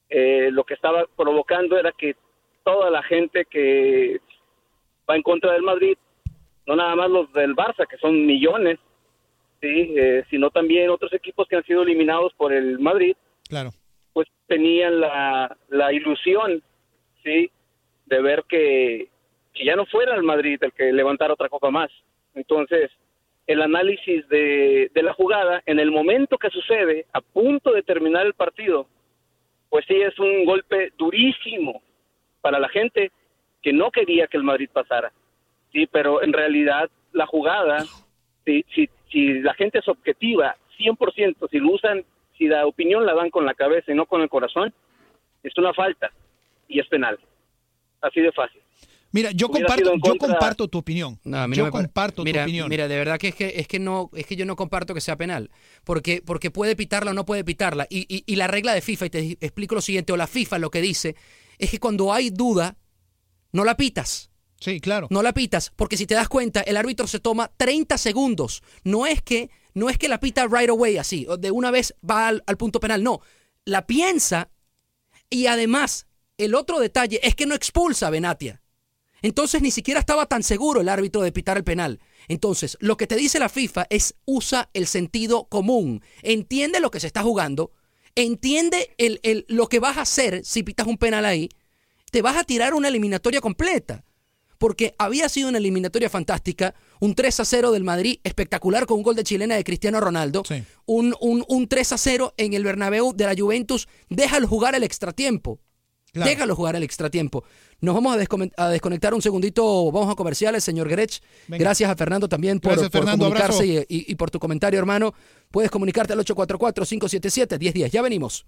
Eh, 0.09 0.49
lo 0.51 0.65
que 0.65 0.75
estaba 0.75 1.07
provocando 1.17 1.79
era 1.79 1.93
que 1.93 2.17
toda 2.71 2.91
la 2.91 3.03
gente 3.03 3.45
que 3.47 4.21
va 5.09 5.17
en 5.17 5.23
contra 5.23 5.53
del 5.53 5.63
Madrid, 5.63 5.97
no 6.67 6.77
nada 6.77 6.95
más 6.95 7.11
los 7.11 7.33
del 7.33 7.57
Barça, 7.57 7.87
que 7.89 7.97
son 7.99 8.25
millones, 8.27 8.79
sí, 9.61 9.95
eh, 9.97 10.23
sino 10.31 10.51
también 10.51 10.89
otros 10.91 11.13
equipos 11.13 11.49
que 11.49 11.57
han 11.57 11.65
sido 11.65 11.83
eliminados 11.83 12.33
por 12.35 12.53
el 12.53 12.79
Madrid, 12.79 13.17
Claro. 13.49 13.71
pues 14.13 14.29
tenían 14.47 15.01
la, 15.01 15.57
la 15.69 15.93
ilusión, 15.93 16.63
sí, 17.25 17.51
de 18.07 18.23
ver 18.23 18.45
que, 18.49 19.09
que 19.53 19.65
ya 19.65 19.75
no 19.75 19.85
fuera 19.87 20.15
el 20.15 20.23
Madrid 20.23 20.59
el 20.63 20.73
que 20.73 20.93
levantara 20.93 21.35
otra 21.35 21.49
copa 21.49 21.71
más. 21.71 21.91
Entonces, 22.35 22.91
el 23.49 23.63
análisis 23.63 24.29
de, 24.29 24.91
de 24.95 25.03
la 25.03 25.13
jugada, 25.15 25.61
en 25.67 25.81
el 25.81 25.91
momento 25.91 26.39
que 26.39 26.51
sucede, 26.51 27.07
a 27.13 27.21
punto 27.21 27.73
de 27.73 27.83
terminar 27.83 28.27
el 28.27 28.35
partido, 28.35 28.87
pues 29.69 29.85
sí 29.89 29.95
es 30.01 30.17
un 30.21 30.45
golpe 30.45 30.93
durísimo 30.97 31.83
para 32.41 32.59
la 32.59 32.69
gente 32.69 33.11
que 33.63 33.73
no 33.73 33.91
quería 33.91 34.27
que 34.27 34.37
el 34.37 34.43
Madrid 34.43 34.71
pasara. 34.73 35.13
Sí, 35.73 35.87
pero 35.87 36.23
en 36.23 36.33
realidad 36.33 36.91
la 37.13 37.27
jugada, 37.27 37.85
si, 38.45 38.65
si, 38.75 38.89
si 39.11 39.41
la 39.41 39.55
gente 39.55 39.79
es 39.79 39.89
objetiva, 39.89 40.57
100%, 40.79 41.51
si 41.51 41.59
lo 41.59 41.73
usan, 41.73 42.05
si 42.37 42.47
la 42.47 42.67
opinión 42.67 43.05
la 43.05 43.15
dan 43.15 43.31
con 43.31 43.45
la 43.45 43.55
cabeza 43.55 43.93
y 43.93 43.95
no 43.95 44.07
con 44.07 44.23
el 44.23 44.29
corazón, 44.29 44.73
es 45.43 45.57
una 45.57 45.73
falta 45.75 46.11
y 46.69 46.81
es 46.81 46.87
penal. 46.89 47.19
Así 48.01 48.21
de 48.21 48.33
fácil. 48.33 48.61
Mira, 49.13 49.33
yo 49.33 49.49
comparto, 49.49 49.93
yo 50.05 50.17
comparto 50.17 50.69
tu 50.69 50.79
opinión. 50.79 51.19
No, 51.25 51.39
a 51.39 51.49
mí 51.49 51.57
no 51.57 51.65
yo 51.65 51.71
comparto 51.71 52.23
mira, 52.23 52.43
tu 52.43 52.45
opinión. 52.45 52.69
Mira, 52.69 52.87
de 52.87 52.97
verdad 52.97 53.19
que 53.19 53.29
es 53.29 53.35
que 53.35 53.53
es 53.57 53.67
que 53.67 53.81
no 53.81 54.09
es 54.15 54.25
que 54.25 54.37
yo 54.37 54.47
no 54.47 54.55
comparto 54.55 54.95
que 54.95 55.01
sea 55.01 55.17
penal, 55.17 55.51
porque 55.85 56.23
porque 56.25 56.53
puede 56.53 56.77
pitarla 56.77 57.11
o 57.11 57.15
no 57.15 57.25
puede 57.25 57.43
pitarla 57.43 57.87
y, 57.91 58.07
y, 58.09 58.23
y 58.25 58.37
la 58.37 58.47
regla 58.47 58.73
de 58.73 58.81
FIFA 58.81 59.07
y 59.07 59.11
te 59.11 59.19
explico 59.41 59.75
lo 59.75 59.81
siguiente 59.81 60.13
o 60.13 60.17
la 60.17 60.29
FIFA 60.29 60.61
lo 60.61 60.71
que 60.71 60.81
dice 60.81 61.17
es 61.61 61.71
que 61.71 61.79
cuando 61.79 62.13
hay 62.13 62.31
duda 62.31 62.77
no 63.53 63.65
la 63.65 63.77
pitas. 63.77 64.31
Sí, 64.59 64.81
claro. 64.81 65.07
No 65.11 65.23
la 65.23 65.33
pitas, 65.33 65.73
porque 65.75 65.97
si 65.97 66.07
te 66.07 66.15
das 66.15 66.29
cuenta, 66.29 66.61
el 66.61 66.77
árbitro 66.77 67.07
se 67.07 67.21
toma 67.21 67.51
30 67.57 67.97
segundos. 67.97 68.63
No 68.85 69.07
es 69.07 69.23
que 69.23 69.51
no 69.73 69.89
es 69.89 69.99
que 69.99 70.09
la 70.09 70.21
pita 70.21 70.47
right 70.47 70.69
away 70.69 70.97
así, 70.97 71.27
de 71.39 71.51
una 71.51 71.71
vez 71.71 71.95
va 72.09 72.29
al, 72.29 72.43
al 72.47 72.57
punto 72.57 72.81
penal, 72.81 73.03
no. 73.03 73.21
La 73.65 73.87
piensa 73.87 74.51
y 75.29 75.47
además 75.47 76.07
el 76.39 76.55
otro 76.55 76.81
detalle 76.81 77.21
es 77.23 77.35
que 77.35 77.47
no 77.47 77.55
expulsa 77.55 78.09
a 78.09 78.11
Benatia. 78.11 78.63
Entonces 79.23 79.63
ni 79.63 79.71
siquiera 79.71 80.01
estaba 80.01 80.27
tan 80.27 80.43
seguro 80.43 80.81
el 80.81 80.89
árbitro 80.89 81.23
de 81.23 81.33
pitar 81.33 81.57
el 81.57 81.65
penal. 81.65 82.01
Entonces, 82.29 82.77
lo 82.81 82.97
que 82.97 83.07
te 83.07 83.17
dice 83.17 83.39
la 83.39 83.49
FIFA 83.49 83.87
es 83.91 84.15
usa 84.25 84.71
el 84.73 84.87
sentido 84.87 85.45
común. 85.45 86.03
Entiende 86.23 86.81
lo 86.81 86.91
que 86.91 87.01
se 87.01 87.07
está 87.07 87.23
jugando. 87.23 87.73
Entiende 88.15 88.95
el, 88.99 89.21
el- 89.23 89.45
lo 89.49 89.69
que 89.69 89.79
vas 89.79 89.97
a 89.99 90.03
hacer 90.03 90.43
si 90.45 90.63
pitas 90.63 90.87
un 90.87 90.99
penal 90.99 91.25
ahí. 91.25 91.49
Te 92.11 92.23
vas 92.23 92.37
a 92.37 92.45
tirar 92.45 92.75
una 92.75 92.89
eliminatoria 92.89 93.41
completa. 93.41 94.05
Porque 94.59 94.95
había 94.99 95.29
sido 95.31 95.49
una 95.49 95.57
eliminatoria 95.57 96.11
fantástica. 96.11 96.75
Un 97.01 97.15
3 97.15 97.41
a 97.41 97.45
0 97.47 97.73
del 97.73 97.83
Madrid 97.83 98.19
espectacular 98.25 98.85
con 98.85 98.99
un 98.99 99.03
gol 99.03 99.17
de 99.17 99.25
chilena 99.25 99.55
de 99.57 99.65
Cristiano 99.65 100.01
Ronaldo. 100.01 100.43
Un, 100.85 101.15
un, 101.21 101.45
un 101.49 101.67
3 101.67 101.93
a 101.93 101.99
0 101.99 102.35
en 102.37 102.53
el 102.53 102.63
Bernabéu 102.65 103.15
de 103.15 103.25
la 103.25 103.35
Juventus. 103.35 103.89
Déjalo 104.11 104.47
jugar 104.49 104.75
el 104.75 104.83
extratiempo. 104.83 105.61
Claro. 106.13 106.29
Déjalo 106.29 106.57
jugar 106.57 106.75
el 106.77 106.83
extratiempo. 106.83 107.45
Nos 107.81 107.95
vamos 107.95 108.15
a, 108.19 108.63
a 108.65 108.69
desconectar 108.69 109.15
un 109.15 109.23
segundito. 109.23 109.91
Vamos 109.93 110.13
a 110.13 110.17
comerciales, 110.17 110.63
señor 110.65 110.89
Grech. 110.89 111.21
Venga. 111.47 111.63
Gracias 111.65 111.89
a 111.89 111.95
Fernando 111.97 112.29
también 112.29 112.59
por, 112.61 112.73
Gracias, 112.73 112.91
por 112.91 113.03
Fernando, 113.03 113.27
comunicarse 113.27 113.65
y, 113.65 113.71
abrazo. 113.77 113.87
y- 113.89 114.05
y 114.13 114.15
por 114.17 114.31
tu 114.31 114.41
comentario, 114.41 114.79
hermano. 114.81 115.15
Puedes 115.51 115.71
comunicarte 115.71 116.13
al 116.13 116.19
844-577-1010. 116.21 117.91
Ya 117.91 118.03
venimos. 118.03 118.47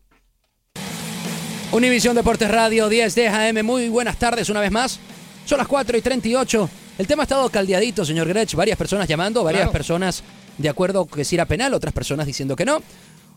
Univisión 1.73 2.15
Deportes 2.15 2.51
Radio 2.51 2.89
10 2.89 3.15
de 3.15 3.29
AM. 3.29 3.63
Muy 3.65 3.89
buenas 3.89 4.19
tardes 4.19 4.49
una 4.51 4.61
vez 4.61 4.71
más. 4.71 5.01
Son 5.45 5.59
las 5.59 5.67
4 5.67 5.97
y 5.97 6.03
38. 6.03 6.69
El 6.99 7.07
tema 7.07 7.23
ha 7.23 7.25
estado 7.25 7.49
caldeadito, 7.49 8.05
señor 8.05 8.29
Grech. 8.29 8.55
Varias 8.55 8.79
personas 8.79 9.09
llamando, 9.09 9.43
varias 9.43 9.63
Claro. 9.63 9.73
personas 9.73 10.23
de 10.59 10.69
acuerdo 10.69 11.07
que 11.07 11.25
si 11.25 11.35
era 11.35 11.47
penal, 11.47 11.75
otras 11.75 11.93
personas 11.95 12.27
diciendo 12.27 12.55
que 12.55 12.65
no. 12.65 12.81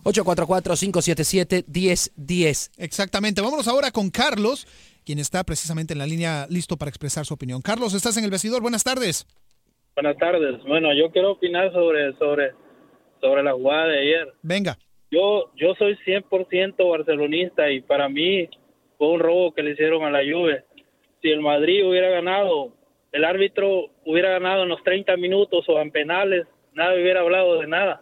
844-577-1010. 0.04 2.71
Exactamente. 2.78 3.41
Vámonos 3.41 3.67
ahora 3.67 3.89
con 3.91 4.12
Carlos, 4.12 4.67
quien 5.04 5.17
está 5.17 5.43
precisamente 5.43 5.93
en 5.93 5.99
la 5.99 6.06
línea 6.06 6.45
listo 6.49 6.78
para 6.78 6.89
expresar 6.89 7.25
su 7.25 7.34
opinión. 7.34 7.62
Carlos, 7.63 7.95
estás 7.95 8.15
en 8.17 8.25
el 8.25 8.30
vestidor. 8.30 8.62
Buenas 8.62 8.84
tardes. 8.84 9.25
Buenas 9.95 10.17
tardes. 10.17 10.62
Bueno, 10.67 10.89
yo 10.93 11.10
quiero 11.12 11.32
opinar 11.32 11.71
sobre 11.71 12.13
sobre 12.19 12.51
sobre 13.25 13.43
la 13.43 13.53
jugada 13.53 13.88
de 13.88 13.99
ayer. 13.99 14.33
Venga. 14.43 14.77
Yo 15.09 15.51
yo 15.55 15.73
soy 15.75 15.97
100% 16.05 16.89
barcelonista 16.89 17.71
y 17.71 17.81
para 17.81 18.07
mí 18.07 18.47
fue 18.97 19.09
un 19.09 19.19
robo 19.19 19.53
que 19.53 19.63
le 19.63 19.71
hicieron 19.71 20.03
a 20.03 20.11
la 20.11 20.19
Juve. 20.19 20.63
Si 21.21 21.29
el 21.29 21.41
Madrid 21.41 21.85
hubiera 21.88 22.09
ganado, 22.09 22.73
el 23.11 23.25
árbitro 23.25 23.89
hubiera 24.05 24.29
ganado 24.29 24.63
en 24.63 24.69
los 24.69 24.83
30 24.83 25.17
minutos 25.17 25.65
o 25.67 25.80
en 25.80 25.91
penales, 25.91 26.45
nadie 26.73 27.01
hubiera 27.01 27.21
hablado 27.21 27.59
de 27.59 27.67
nada. 27.67 28.01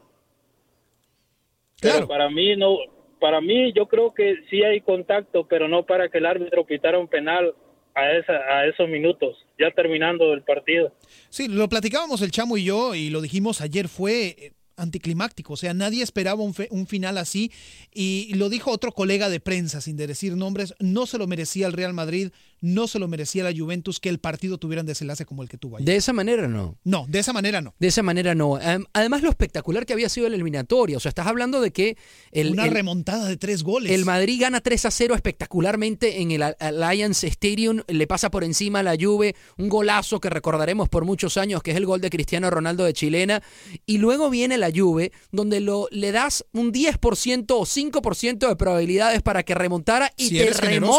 Pero 1.82 2.08
para 2.08 2.30
mí 2.30 2.56
no, 2.56 2.78
para 3.20 3.40
mí 3.40 3.72
yo 3.74 3.88
creo 3.88 4.14
que 4.14 4.36
sí 4.50 4.64
hay 4.64 4.82
contacto, 4.82 5.48
pero 5.48 5.68
no 5.68 5.86
para 5.86 6.10
que 6.10 6.18
el 6.18 6.26
árbitro 6.26 6.66
pitara 6.66 7.00
un 7.00 7.08
penal 7.08 7.54
a, 7.96 8.12
esa, 8.12 8.34
a 8.34 8.66
esos 8.66 8.90
minutos, 8.90 9.38
ya 9.60 9.72
terminando 9.72 10.34
el 10.34 10.44
partido. 10.44 10.92
Sí, 11.30 11.48
lo 11.48 11.70
platicábamos 11.70 12.22
el 12.22 12.32
chamo 12.32 12.58
y 12.58 12.66
yo 12.66 12.96
y 12.96 13.10
lo 13.10 13.22
dijimos 13.22 13.62
ayer, 13.62 13.88
fue 13.88 14.28
eh, 14.28 14.52
anticlimáctico, 14.78 15.54
o 15.54 15.58
sea, 15.58 15.74
nadie 15.74 16.04
esperaba 16.04 16.44
un, 16.44 16.54
fe- 16.54 16.68
un 16.72 16.88
final 16.88 17.18
así 17.18 17.52
y 17.94 18.34
lo 18.36 18.50
dijo 18.50 18.72
otro 18.72 18.92
colega 18.92 19.30
de 19.30 19.40
prensa, 19.40 19.82
sin 19.82 19.98
decir 19.98 20.36
nombres, 20.36 20.74
no 20.80 21.06
se 21.06 21.18
lo 21.18 21.28
merecía 21.28 21.68
el 21.68 21.74
Real 21.74 21.94
Madrid, 21.94 22.32
no 22.66 22.88
se 22.88 22.98
lo 22.98 23.10
merecía 23.10 23.44
la 23.44 23.52
Juventus 23.54 24.00
que 24.00 24.08
el 24.08 24.20
partido 24.20 24.58
tuviera 24.58 24.82
un 24.82 24.86
desenlace 24.88 25.26
como 25.26 25.44
el 25.44 25.50
que 25.50 25.58
tuvo 25.58 25.76
ayer. 25.76 25.86
De 25.86 25.98
esa 25.98 26.14
manera 26.14 26.48
no. 26.48 26.78
No, 26.86 27.06
de 27.10 27.20
esa 27.20 27.34
manera 27.34 27.60
no. 27.60 27.76
De 27.78 27.88
esa 27.90 28.04
manera 28.04 28.36
no. 28.36 28.54
Adem- 28.54 28.86
Además, 28.94 29.22
lo 29.22 29.30
espectacular 29.30 29.86
que 29.86 29.92
había 29.92 30.08
sido 30.08 30.30
la 30.30 30.36
eliminatoria. 30.36 30.96
O 30.96 31.00
sea, 31.02 31.10
estás 31.10 31.28
hablando 31.28 31.60
de 31.60 31.72
que 31.72 31.98
el, 32.32 32.52
Una 32.52 32.66
el- 32.66 32.72
remontada 32.72 33.28
de 33.28 33.36
tres 33.36 33.64
goles. 33.64 33.92
el 33.92 34.06
Madrid 34.06 34.40
gana 34.40 34.62
3 34.62 34.86
a 34.86 34.92
0 34.92 35.14
espectacularmente 35.14 36.22
en 36.22 36.32
el 36.32 36.42
Al- 36.42 36.56
Allianz 36.84 37.24
Stadium. 37.26 37.82
Le 37.88 38.08
pasa 38.08 38.32
por 38.32 38.44
encima 38.46 38.80
a 38.80 38.84
la 38.84 38.96
Juve. 39.00 39.36
Un 39.58 39.68
golazo 39.68 40.20
que 40.22 40.30
recordaremos 40.30 40.88
por 40.88 41.04
muchos 41.04 41.36
años, 41.38 41.62
que 41.62 41.72
es 41.72 41.78
el 41.78 41.86
gol 41.86 42.00
de 42.00 42.10
Cristiano 42.10 42.50
Ronaldo 42.50 42.86
de 42.86 42.94
Chilena. 42.94 43.44
Y 43.86 43.98
luego 43.98 44.30
viene 44.30 44.58
la 44.58 44.72
Juve, 44.74 45.12
donde 45.34 45.60
lo, 45.60 45.88
le 45.92 46.14
das 46.14 46.46
un 46.54 46.72
10% 46.72 47.46
o 47.52 47.66
5% 47.66 48.48
de 48.48 48.56
probabilidades 48.56 49.22
para 49.22 49.44
que 49.44 49.54
remontara 49.54 50.12
y 50.16 50.30
Si 50.30 50.38
te 50.38 50.54
generoso. 50.54 50.94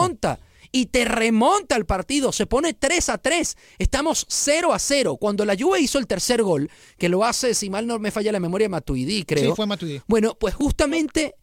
Y 0.77 0.87
te 0.87 1.05
remonta 1.05 1.77
el 1.77 1.87
partido, 1.87 2.33
se 2.33 2.47
pone 2.47 2.75
3 2.75 3.09
a 3.11 3.19
3. 3.19 3.57
Estamos 3.79 4.27
0 4.29 4.73
a 4.73 4.81
0. 4.81 5.19
Cuando 5.19 5.45
la 5.45 5.55
Juve 5.57 5.79
hizo 5.79 6.01
el 6.01 6.09
tercer 6.09 6.43
gol, 6.43 6.69
que 6.99 7.09
lo 7.09 7.25
hace, 7.25 7.55
si 7.55 7.71
mal 7.71 7.87
no 7.87 8.01
me 8.01 8.11
falla 8.11 8.33
la 8.33 8.41
memoria, 8.41 8.69
Matuidi, 8.69 9.23
creo. 9.23 9.51
Sí, 9.51 9.53
fue 9.55 9.67
Matuidi. 9.67 10.03
Bueno, 10.09 10.37
pues 10.37 10.53
justamente 10.53 11.37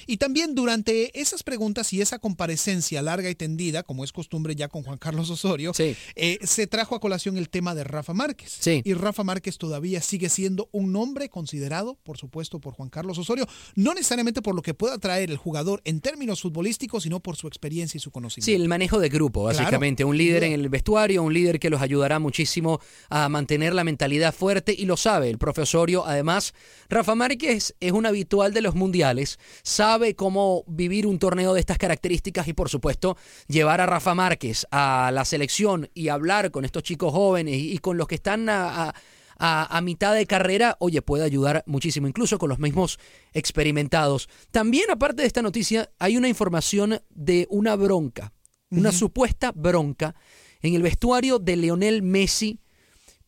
Y 0.07 0.17
también 0.17 0.55
durante 0.55 1.19
esas 1.19 1.43
preguntas 1.43 1.91
y 1.93 2.01
esa 2.01 2.19
comparecencia 2.19 3.01
larga 3.01 3.29
y 3.29 3.35
tendida, 3.35 3.83
como 3.83 4.03
es 4.03 4.11
costumbre 4.11 4.55
ya 4.55 4.67
con 4.67 4.83
Juan 4.83 4.97
Carlos 4.97 5.29
Osorio, 5.29 5.71
eh, 6.15 6.39
se 6.43 6.67
trajo 6.67 6.95
a 6.95 6.99
colación 6.99 7.37
el 7.37 7.49
tema 7.49 7.75
de 7.75 7.83
Rafa 7.83 8.13
Márquez. 8.13 8.59
Y 8.67 8.93
Rafa 8.93 9.23
Márquez 9.23 9.57
todavía 9.57 10.01
sigue 10.01 10.29
siendo 10.29 10.69
un 10.71 10.91
nombre 10.91 11.29
considerado, 11.29 11.97
por 12.03 12.17
supuesto, 12.17 12.59
por 12.59 12.73
Juan 12.73 12.89
Carlos 12.89 13.17
Osorio, 13.17 13.47
no 13.75 13.93
necesariamente 13.93 14.41
por 14.41 14.55
lo 14.55 14.61
que 14.61 14.73
pueda 14.73 14.97
traer 14.97 15.29
el 15.31 15.37
jugador 15.37 15.81
en 15.85 16.01
términos 16.01 16.41
futbolísticos, 16.41 17.03
sino 17.03 17.19
por 17.19 17.35
su 17.35 17.47
experiencia 17.47 17.97
y 17.97 18.01
su 18.01 18.11
conocimiento. 18.11 18.45
Sí, 18.45 18.53
el 18.55 18.67
manejo 18.67 18.99
de 18.99 19.09
grupo, 19.09 19.43
Claro, 19.43 19.57
básicamente. 19.59 20.03
un 20.03 20.17
líder 20.17 20.43
en 20.43 20.53
el 20.53 20.69
vestuario, 20.69 21.23
un 21.23 21.33
líder 21.33 21.59
que 21.59 21.69
los 21.69 21.81
ayudará 21.81 22.19
muchísimo 22.19 22.79
a 23.09 23.29
mantener 23.29 23.73
la 23.73 23.83
mentalidad 23.83 24.33
fuerte 24.33 24.73
y 24.77 24.85
lo 24.85 24.97
sabe 24.97 25.29
el 25.29 25.37
profesorio. 25.37 26.05
Además, 26.05 26.53
Rafa 26.89 27.15
Márquez 27.15 27.75
es 27.79 27.91
un 27.91 28.05
habitual 28.05 28.53
de 28.53 28.61
los 28.61 28.75
mundiales, 28.75 29.26
sabe 29.63 30.15
cómo 30.15 30.63
vivir 30.67 31.05
un 31.07 31.19
torneo 31.19 31.53
de 31.53 31.59
estas 31.59 31.77
características 31.77 32.47
y, 32.47 32.53
por 32.53 32.69
supuesto, 32.69 33.17
llevar 33.47 33.81
a 33.81 33.85
Rafa 33.85 34.15
Márquez 34.15 34.65
a 34.71 35.11
la 35.13 35.25
selección 35.25 35.89
y 35.93 36.09
hablar 36.09 36.51
con 36.51 36.65
estos 36.65 36.83
chicos 36.83 37.11
jóvenes 37.11 37.55
y, 37.55 37.73
y 37.73 37.77
con 37.79 37.97
los 37.97 38.07
que 38.07 38.15
están 38.15 38.47
a- 38.49 38.87
a- 38.89 38.93
a, 39.39 39.77
a 39.77 39.81
mitad 39.81 40.15
de 40.15 40.25
carrera, 40.25 40.77
oye, 40.79 41.03
puede 41.03 41.23
ayudar 41.23 41.63
muchísimo, 41.67 42.07
incluso 42.07 42.39
con 42.39 42.49
los 42.49 42.57
mismos 42.57 42.97
experimentados. 43.33 44.29
También, 44.49 44.89
aparte 44.89 45.21
de 45.21 45.27
esta 45.27 45.43
noticia, 45.43 45.91
hay 45.99 46.17
una 46.17 46.27
información 46.27 46.99
de 47.11 47.45
una 47.51 47.75
bronca, 47.75 48.33
una 48.71 48.91
supuesta 48.91 49.51
bronca 49.53 50.15
en 50.61 50.73
el 50.73 50.81
vestuario 50.81 51.37
de 51.39 51.55
Leonel 51.55 52.01
Messi 52.01 52.59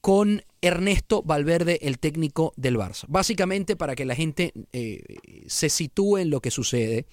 con 0.02 0.44
Ernesto 0.62 1.24
Valverde, 1.24 1.80
el 1.82 2.00
técnico 2.00 2.54
del 2.56 2.78
Barça. 2.78 3.06
Básicamente, 3.08 3.76
para 3.76 3.96
que 3.96 4.06
la 4.06 4.16
gente 4.16 4.54
eh, 4.74 5.02
se 5.48 5.70
sitúe 5.70 6.18
en 6.18 6.30
lo 6.30 6.42
que 6.42 6.52
sucede, 6.52 7.06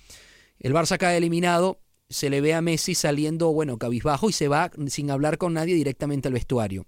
el 0.58 0.72
Barça 0.72 0.98
cae 0.98 1.16
eliminado, 1.16 1.80
se 2.08 2.30
le 2.30 2.40
ve 2.40 2.54
a 2.54 2.60
Messi 2.60 2.94
saliendo, 2.94 3.52
bueno, 3.52 3.78
cabizbajo 3.78 4.28
y 4.28 4.32
se 4.32 4.48
va 4.48 4.70
sin 4.88 5.10
hablar 5.10 5.38
con 5.38 5.54
nadie 5.54 5.74
directamente 5.74 6.28
al 6.28 6.34
vestuario. 6.34 6.86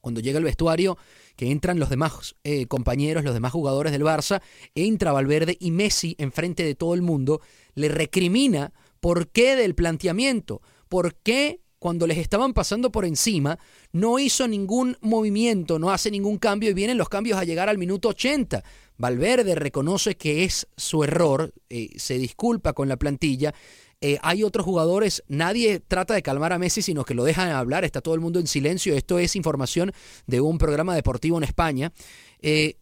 Cuando 0.00 0.20
llega 0.20 0.38
el 0.38 0.44
vestuario, 0.44 0.96
que 1.36 1.50
entran 1.50 1.78
los 1.78 1.90
demás 1.90 2.36
eh, 2.44 2.66
compañeros, 2.66 3.24
los 3.24 3.34
demás 3.34 3.52
jugadores 3.52 3.92
del 3.92 4.02
Barça, 4.02 4.40
entra 4.74 5.12
Valverde 5.12 5.56
y 5.60 5.70
Messi, 5.70 6.14
enfrente 6.18 6.64
de 6.64 6.74
todo 6.74 6.94
el 6.94 7.02
mundo, 7.02 7.40
le 7.74 7.88
recrimina 7.88 8.72
por 9.00 9.28
qué 9.28 9.56
del 9.56 9.74
planteamiento, 9.74 10.62
por 10.88 11.16
qué 11.16 11.60
cuando 11.78 12.06
les 12.06 12.18
estaban 12.18 12.52
pasando 12.52 12.90
por 12.90 13.04
encima, 13.04 13.58
no 13.92 14.18
hizo 14.18 14.48
ningún 14.48 14.96
movimiento, 15.00 15.78
no 15.78 15.90
hace 15.90 16.10
ningún 16.10 16.38
cambio 16.38 16.70
y 16.70 16.74
vienen 16.74 16.98
los 16.98 17.08
cambios 17.08 17.38
a 17.38 17.44
llegar 17.44 17.68
al 17.68 17.78
minuto 17.78 18.08
80. 18.08 18.62
Valverde 18.96 19.54
reconoce 19.54 20.16
que 20.16 20.44
es 20.44 20.66
su 20.76 21.04
error, 21.04 21.52
eh, 21.70 21.90
se 21.96 22.18
disculpa 22.18 22.72
con 22.72 22.88
la 22.88 22.96
plantilla. 22.96 23.54
Eh, 24.00 24.18
hay 24.22 24.44
otros 24.44 24.64
jugadores, 24.64 25.24
nadie 25.28 25.80
trata 25.80 26.14
de 26.14 26.22
calmar 26.22 26.52
a 26.52 26.58
Messi, 26.58 26.82
sino 26.82 27.04
que 27.04 27.14
lo 27.14 27.24
dejan 27.24 27.50
hablar, 27.50 27.84
está 27.84 28.00
todo 28.00 28.14
el 28.14 28.20
mundo 28.20 28.38
en 28.38 28.46
silencio. 28.46 28.94
Esto 28.94 29.18
es 29.18 29.36
información 29.36 29.92
de 30.26 30.40
un 30.40 30.58
programa 30.58 30.94
deportivo 30.94 31.38
en 31.38 31.44
España. 31.44 31.92
Eh, 32.40 32.76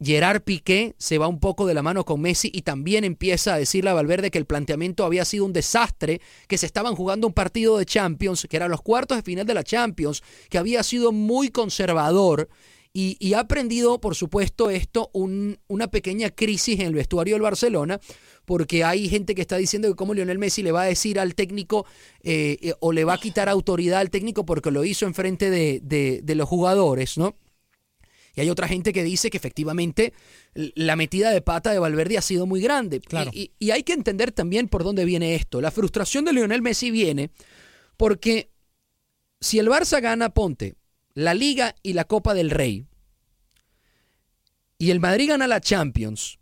Gerard 0.00 0.42
Piqué 0.42 0.94
se 0.98 1.18
va 1.18 1.28
un 1.28 1.38
poco 1.38 1.66
de 1.66 1.74
la 1.74 1.82
mano 1.82 2.04
con 2.04 2.20
Messi 2.20 2.50
y 2.52 2.62
también 2.62 3.04
empieza 3.04 3.54
a 3.54 3.58
decirle 3.58 3.90
a 3.90 3.94
Valverde 3.94 4.30
que 4.30 4.38
el 4.38 4.44
planteamiento 4.46 5.04
había 5.04 5.24
sido 5.24 5.44
un 5.44 5.52
desastre, 5.52 6.20
que 6.48 6.58
se 6.58 6.66
estaban 6.66 6.94
jugando 6.96 7.26
un 7.26 7.32
partido 7.32 7.78
de 7.78 7.86
Champions, 7.86 8.46
que 8.50 8.56
eran 8.56 8.70
los 8.70 8.82
cuartos 8.82 9.16
de 9.16 9.22
final 9.22 9.46
de 9.46 9.54
la 9.54 9.62
Champions, 9.64 10.22
que 10.50 10.58
había 10.58 10.82
sido 10.82 11.12
muy 11.12 11.48
conservador 11.48 12.48
y, 12.96 13.34
ha 13.34 13.40
aprendido, 13.40 14.00
por 14.00 14.14
supuesto, 14.14 14.70
esto, 14.70 15.10
un- 15.14 15.58
una 15.66 15.88
pequeña 15.88 16.30
crisis 16.30 16.78
en 16.78 16.86
el 16.86 16.94
vestuario 16.94 17.34
del 17.34 17.42
Barcelona, 17.42 17.98
porque 18.44 18.84
hay 18.84 19.08
gente 19.08 19.34
que 19.34 19.40
está 19.42 19.56
diciendo 19.56 19.88
que 19.88 19.96
como 19.96 20.14
Lionel 20.14 20.38
Messi 20.38 20.62
le 20.62 20.70
va 20.70 20.82
a 20.82 20.86
decir 20.86 21.18
al 21.18 21.34
técnico 21.34 21.86
eh, 22.22 22.56
eh, 22.62 22.74
o 22.78 22.92
le 22.92 23.04
va 23.04 23.14
a 23.14 23.18
quitar 23.18 23.48
autoridad 23.48 23.98
al 23.98 24.10
técnico 24.10 24.46
porque 24.46 24.70
lo 24.70 24.84
hizo 24.84 25.06
enfrente 25.06 25.50
de, 25.50 25.80
de 26.22 26.34
los 26.36 26.48
jugadores, 26.48 27.18
¿no? 27.18 27.34
Y 28.34 28.40
hay 28.40 28.50
otra 28.50 28.66
gente 28.68 28.92
que 28.92 29.04
dice 29.04 29.30
que 29.30 29.36
efectivamente 29.36 30.12
la 30.54 30.96
metida 30.96 31.30
de 31.30 31.40
pata 31.40 31.70
de 31.72 31.78
Valverde 31.78 32.18
ha 32.18 32.22
sido 32.22 32.46
muy 32.46 32.60
grande. 32.60 33.00
Claro. 33.00 33.30
Y, 33.32 33.52
y- 33.58 33.66
y 33.66 33.70
hay 33.70 33.82
que 33.84 33.92
entender 33.92 34.32
también 34.32 34.68
por 34.68 34.82
dónde 34.84 35.04
viene 35.04 35.34
esto. 35.34 35.60
La 35.60 35.70
frustración 35.70 36.24
de 36.24 36.32
Lionel 36.32 36.62
Messi 36.62 36.90
viene 36.90 37.30
porque 37.96 38.50
si 39.40 39.58
el 39.58 39.68
Barça 39.68 40.00
gana, 40.02 40.30
ponte, 40.30 40.74
la 41.14 41.34
Liga 41.34 41.76
y 41.82 41.92
la 41.92 42.04
Copa 42.04 42.34
del 42.34 42.50
Rey, 42.50 42.86
y 44.78 44.90
el 44.90 44.98
Madrid 45.00 45.28
gana 45.28 45.46
la 45.46 45.60
Champions, 45.60 46.38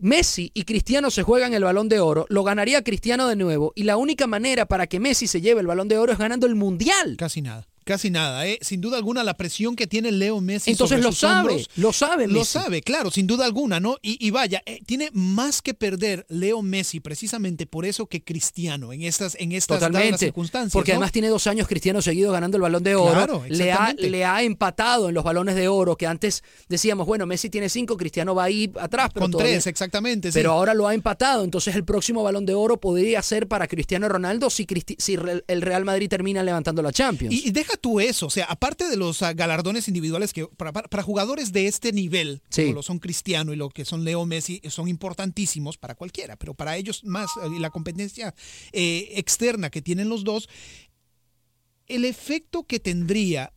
Messi 0.00 0.50
y 0.54 0.64
Cristiano 0.64 1.10
se 1.10 1.22
juegan 1.22 1.54
el 1.54 1.62
balón 1.64 1.88
de 1.88 2.00
oro, 2.00 2.26
lo 2.28 2.42
ganaría 2.42 2.82
Cristiano 2.82 3.28
de 3.28 3.36
nuevo, 3.36 3.72
y 3.76 3.84
la 3.84 3.96
única 3.96 4.26
manera 4.26 4.66
para 4.66 4.86
que 4.86 4.98
Messi 4.98 5.26
se 5.26 5.40
lleve 5.40 5.60
el 5.60 5.66
balón 5.66 5.88
de 5.88 5.98
oro 5.98 6.12
es 6.12 6.18
ganando 6.18 6.46
el 6.46 6.54
Mundial. 6.54 7.16
Casi 7.18 7.40
nada. 7.42 7.68
Casi 7.86 8.10
nada, 8.10 8.44
¿eh? 8.48 8.58
Sin 8.62 8.80
duda 8.80 8.96
alguna, 8.96 9.22
la 9.22 9.34
presión 9.34 9.76
que 9.76 9.86
tiene 9.86 10.10
Leo 10.10 10.40
Messi. 10.40 10.72
Entonces 10.72 10.96
sobre 10.96 11.02
lo 11.04 11.12
sus 11.12 11.20
sabe, 11.20 11.38
hombros, 11.50 11.70
lo 11.76 11.92
sabe 11.92 12.26
Lo 12.26 12.44
sabe, 12.44 12.82
claro, 12.82 13.12
sin 13.12 13.28
duda 13.28 13.44
alguna, 13.44 13.78
¿no? 13.78 13.96
Y, 14.02 14.18
y 14.26 14.32
vaya, 14.32 14.60
eh, 14.66 14.80
tiene 14.84 15.10
más 15.12 15.62
que 15.62 15.72
perder 15.72 16.26
Leo 16.28 16.62
Messi 16.62 16.98
precisamente 16.98 17.64
por 17.64 17.86
eso 17.86 18.06
que 18.06 18.24
Cristiano 18.24 18.92
en 18.92 19.02
estas, 19.02 19.36
en 19.38 19.52
estas 19.52 19.78
Totalmente. 19.78 20.18
circunstancias. 20.18 20.72
Porque 20.72 20.90
¿no? 20.90 20.96
además 20.96 21.12
tiene 21.12 21.28
dos 21.28 21.46
años 21.46 21.68
Cristiano 21.68 22.02
seguido 22.02 22.32
ganando 22.32 22.56
el 22.56 22.62
balón 22.62 22.82
de 22.82 22.96
oro. 22.96 23.12
Claro, 23.12 23.44
le, 23.48 23.70
ha, 23.70 23.92
le 23.96 24.24
ha 24.24 24.42
empatado 24.42 25.08
en 25.08 25.14
los 25.14 25.22
balones 25.22 25.54
de 25.54 25.68
oro, 25.68 25.96
que 25.96 26.08
antes 26.08 26.42
decíamos, 26.68 27.06
bueno, 27.06 27.24
Messi 27.24 27.50
tiene 27.50 27.68
cinco, 27.68 27.96
Cristiano 27.96 28.34
va 28.34 28.42
ahí 28.44 28.68
atrás. 28.80 29.10
Pero 29.14 29.22
Con 29.26 29.30
todavía- 29.30 29.52
tres, 29.54 29.68
exactamente. 29.68 30.32
sí. 30.32 30.34
Pero 30.40 30.50
ahora 30.50 30.74
lo 30.74 30.88
ha 30.88 30.94
empatado, 30.94 31.44
entonces 31.44 31.76
el 31.76 31.84
próximo 31.84 32.24
balón 32.24 32.46
de 32.46 32.54
oro 32.54 32.80
podría 32.80 33.22
ser 33.22 33.46
para 33.46 33.68
Cristiano 33.68 34.08
Ronaldo 34.08 34.50
si, 34.50 34.66
Cristi- 34.66 34.96
si 34.98 35.16
el 35.46 35.62
Real 35.62 35.84
Madrid 35.84 36.08
termina 36.08 36.42
levantando 36.42 36.82
la 36.82 36.90
Champions. 36.90 37.32
Y, 37.32 37.48
y 37.48 37.50
deja 37.52 37.75
tú 37.76 38.00
eso, 38.00 38.26
o 38.26 38.30
sea, 38.30 38.46
aparte 38.46 38.88
de 38.88 38.96
los 38.96 39.22
ah, 39.22 39.32
galardones 39.32 39.88
individuales 39.88 40.32
que 40.32 40.46
para, 40.46 41.02
jugadores 41.02 41.52
de 41.52 41.66
este 41.66 41.92
nivel, 41.92 42.42
Sí. 42.48 42.62
como 42.62 42.74
lo 42.74 42.82
son 42.82 42.98
Cristiano 42.98 43.52
y 43.52 43.56
lo 43.56 43.68
que 43.70 43.84
son 43.84 44.04
Leo 44.04 44.24
Messi, 44.26 44.60
son 44.68 44.88
importantísimos 44.88 45.78
para 45.78 45.94
cualquiera, 45.94 46.36
pero 46.36 46.54
para 46.54 46.76
ellos 46.76 47.04
más, 47.04 47.30
eh, 47.42 47.48
y 47.56 47.58
la 47.58 47.70
competencia 47.70 48.34
eh, 48.72 49.08
externa 49.12 49.70
que 49.70 49.82
tienen 49.82 50.08
los 50.08 50.24
dos, 50.24 50.48
el 51.86 52.04
efecto 52.04 52.64
que 52.64 52.80
tendría 52.80 53.52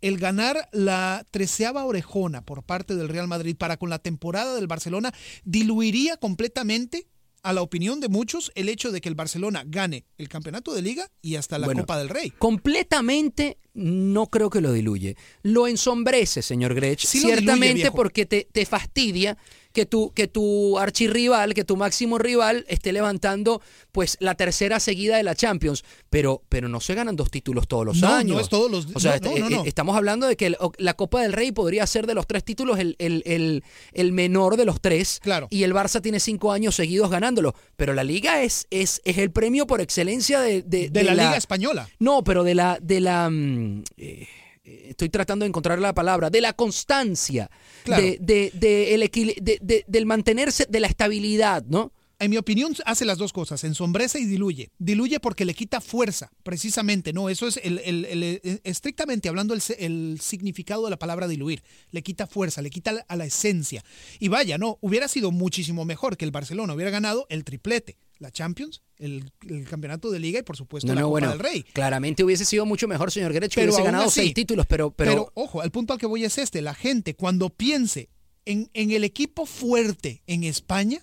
el 0.00 0.18
ganar 0.18 0.68
la 0.72 1.24
treceava 1.30 1.84
orejona 1.84 2.44
por 2.44 2.62
parte 2.62 2.94
del 2.94 3.08
Real 3.08 3.28
Madrid 3.28 3.56
para 3.56 3.76
con 3.76 3.90
la 3.90 3.98
temporada 3.98 4.54
del 4.54 4.66
Barcelona 4.66 5.12
diluiría 5.44 6.16
completamente 6.16 7.08
a 7.46 7.52
la 7.52 7.62
opinión 7.62 8.00
de 8.00 8.08
muchos 8.08 8.50
el 8.56 8.68
hecho 8.68 8.90
de 8.90 9.00
que 9.00 9.08
el 9.08 9.14
Barcelona 9.14 9.62
gane 9.64 10.04
el 10.18 10.28
campeonato 10.28 10.74
de 10.74 10.82
liga 10.82 11.08
y 11.22 11.36
hasta 11.36 11.58
la 11.58 11.66
Bueno, 11.66 11.82
Copa 11.82 11.96
del 11.96 12.08
Rey. 12.08 12.32
Completamente 12.38 13.58
no 13.72 14.26
creo 14.26 14.50
que 14.50 14.60
lo 14.60 14.72
diluye. 14.72 15.16
Lo 15.42 15.68
ensombrece, 15.68 16.42
señor 16.42 16.74
Grech, 16.74 16.98
Sí 16.98 17.20
lo 17.20 17.28
diluye, 17.28 17.42
ciertamente 17.42 17.92
porque 17.92 18.26
te, 18.26 18.48
te 18.50 18.66
fastidia 18.66 19.38
que 19.76 19.84
tu, 19.84 20.10
que 20.14 20.26
tu 20.26 20.78
archirrival, 20.78 21.52
que 21.52 21.62
tu 21.62 21.76
máximo 21.76 22.16
rival 22.16 22.64
esté 22.66 22.94
levantando 22.94 23.60
pues 23.92 24.16
la 24.20 24.34
tercera 24.34 24.80
seguida 24.80 25.18
de 25.18 25.22
la 25.22 25.34
Champions, 25.34 25.84
pero, 26.08 26.42
pero 26.48 26.66
no 26.70 26.80
se 26.80 26.94
ganan 26.94 27.14
dos 27.14 27.30
títulos 27.30 27.68
todos 27.68 27.84
los 27.84 27.98
No, 28.00 28.08
no 28.08 28.14
años. 28.14 28.40
es 28.40 28.48
todos 28.48 28.70
los- 28.70 28.86
O 28.94 29.00
sea, 29.00 29.18
no, 29.18 29.30
no, 29.32 29.36
est- 29.36 29.50
no, 29.50 29.64
eh, 29.64 29.68
estamos 29.68 29.94
hablando 29.94 30.26
de 30.26 30.36
que 30.36 30.46
el- 30.46 30.56
la 30.78 30.94
Copa 30.94 31.20
del 31.20 31.34
Rey 31.34 31.52
podría 31.52 31.86
ser 31.86 32.06
de 32.06 32.14
los 32.14 32.26
tres 32.26 32.42
títulos 32.42 32.78
el, 32.78 32.96
el- 32.98 33.22
el- 33.26 33.62
el 33.92 34.12
menor 34.12 34.56
de 34.56 34.64
los 34.64 34.80
tres. 34.80 35.20
Claro. 35.22 35.46
Y 35.50 35.62
el 35.64 35.74
Barça 35.74 36.00
tiene 36.00 36.20
cinco 36.20 36.52
años 36.52 36.74
seguidos 36.74 37.10
ganándolo. 37.10 37.54
Pero 37.76 37.92
la 37.92 38.02
Liga 38.02 38.42
es, 38.42 38.66
es, 38.70 39.02
es 39.04 39.18
el 39.18 39.30
premio 39.30 39.66
por 39.66 39.82
excelencia 39.82 40.40
de, 40.40 40.62
de, 40.62 40.88
De 40.88 41.04
la 41.04 41.12
Liga 41.12 41.36
Española. 41.36 41.86
No, 41.98 42.24
pero 42.24 42.44
de 42.44 42.54
la, 42.54 42.78
de 42.80 43.00
la 43.00 43.28
mm, 43.28 43.84
eh, 43.98 44.26
estoy 44.66 45.08
tratando 45.08 45.44
de 45.44 45.48
encontrar 45.48 45.78
la 45.78 45.94
palabra, 45.94 46.28
de 46.30 46.40
la 46.40 46.52
constancia, 46.52 47.50
Claro. 47.84 48.02
de, 48.02 48.18
de- 48.20 48.50
de 48.54 48.94
el 48.94 49.02
equili- 49.02 49.40
de- 49.40 49.58
de- 49.62 49.84
del 49.86 50.06
mantenerse, 50.06 50.66
de 50.68 50.80
la 50.80 50.86
estabilidad, 50.88 51.64
¿no? 51.66 51.92
En 52.18 52.30
mi 52.30 52.38
opinión, 52.38 52.74
hace 52.86 53.04
las 53.04 53.18
dos 53.18 53.34
cosas, 53.34 53.62
ensombrece 53.64 54.18
y 54.18 54.24
diluye. 54.24 54.70
Diluye 54.78 55.20
porque 55.20 55.44
le 55.44 55.52
quita 55.52 55.82
fuerza, 55.82 56.32
precisamente, 56.42 57.12
¿no? 57.12 57.28
Eso 57.28 57.46
es 57.46 57.60
el, 57.62 57.78
el- 57.84 58.06
el- 58.06 58.24
el- 58.42 58.60
estrictamente 58.64 59.28
hablando 59.28 59.52
el 59.52 60.18
significado 60.22 60.84
de 60.84 60.90
la 60.90 60.98
palabra 60.98 61.28
diluir. 61.28 61.62
Le 61.90 62.02
quita 62.02 62.26
fuerza, 62.26 62.62
le 62.62 62.70
quita 62.70 63.04
a 63.06 63.16
la 63.16 63.26
esencia. 63.26 63.84
Y 64.18 64.28
vaya, 64.28 64.56
¿no? 64.56 64.78
Hubiera 64.80 65.08
sido 65.08 65.30
muchísimo 65.30 65.84
mejor 65.84 66.16
que 66.16 66.24
el 66.24 66.30
Barcelona 66.30 66.72
hubiera 66.72 66.90
ganado 66.90 67.26
el 67.28 67.44
triplete, 67.44 67.98
la 68.18 68.30
Champions, 68.30 68.82
el, 68.98 69.30
el 69.48 69.64
campeonato 69.68 70.10
de 70.10 70.18
Liga 70.18 70.40
y 70.40 70.42
por 70.42 70.56
supuesto 70.56 70.86
No, 70.88 70.94
la 70.94 71.00
no, 71.02 71.06
Copa 71.08 71.10
bueno, 71.12 71.28
del 71.30 71.38
Rey. 71.38 71.62
claramente 71.72 72.24
hubiese 72.24 72.44
sido 72.44 72.64
mucho 72.66 72.88
mejor, 72.88 73.10
señor 73.10 73.32
Grech, 73.32 73.50
que 73.52 73.60
Pero 73.60 73.72
hubiese 73.72 73.84
ganado 73.84 74.04
así- 74.06 74.20
seis 74.20 74.34
títulos, 74.34 74.66
pero, 74.66 74.90
pero, 74.90 75.10
Pero 75.12 75.32
ojo, 75.34 75.62
el 75.62 75.70
punto 75.70 75.92
al 75.92 75.98
que 75.98 76.06
voy 76.06 76.24
es 76.24 76.38
este, 76.38 76.62
la 76.62 76.74
gente 76.74 77.14
cuando 77.14 77.50
piense 77.50 78.08
en, 78.44 78.70
en 78.74 78.90
el 78.92 79.04
equipo 79.04 79.44
fuerte 79.44 80.22
en 80.26 80.44
España, 80.44 81.00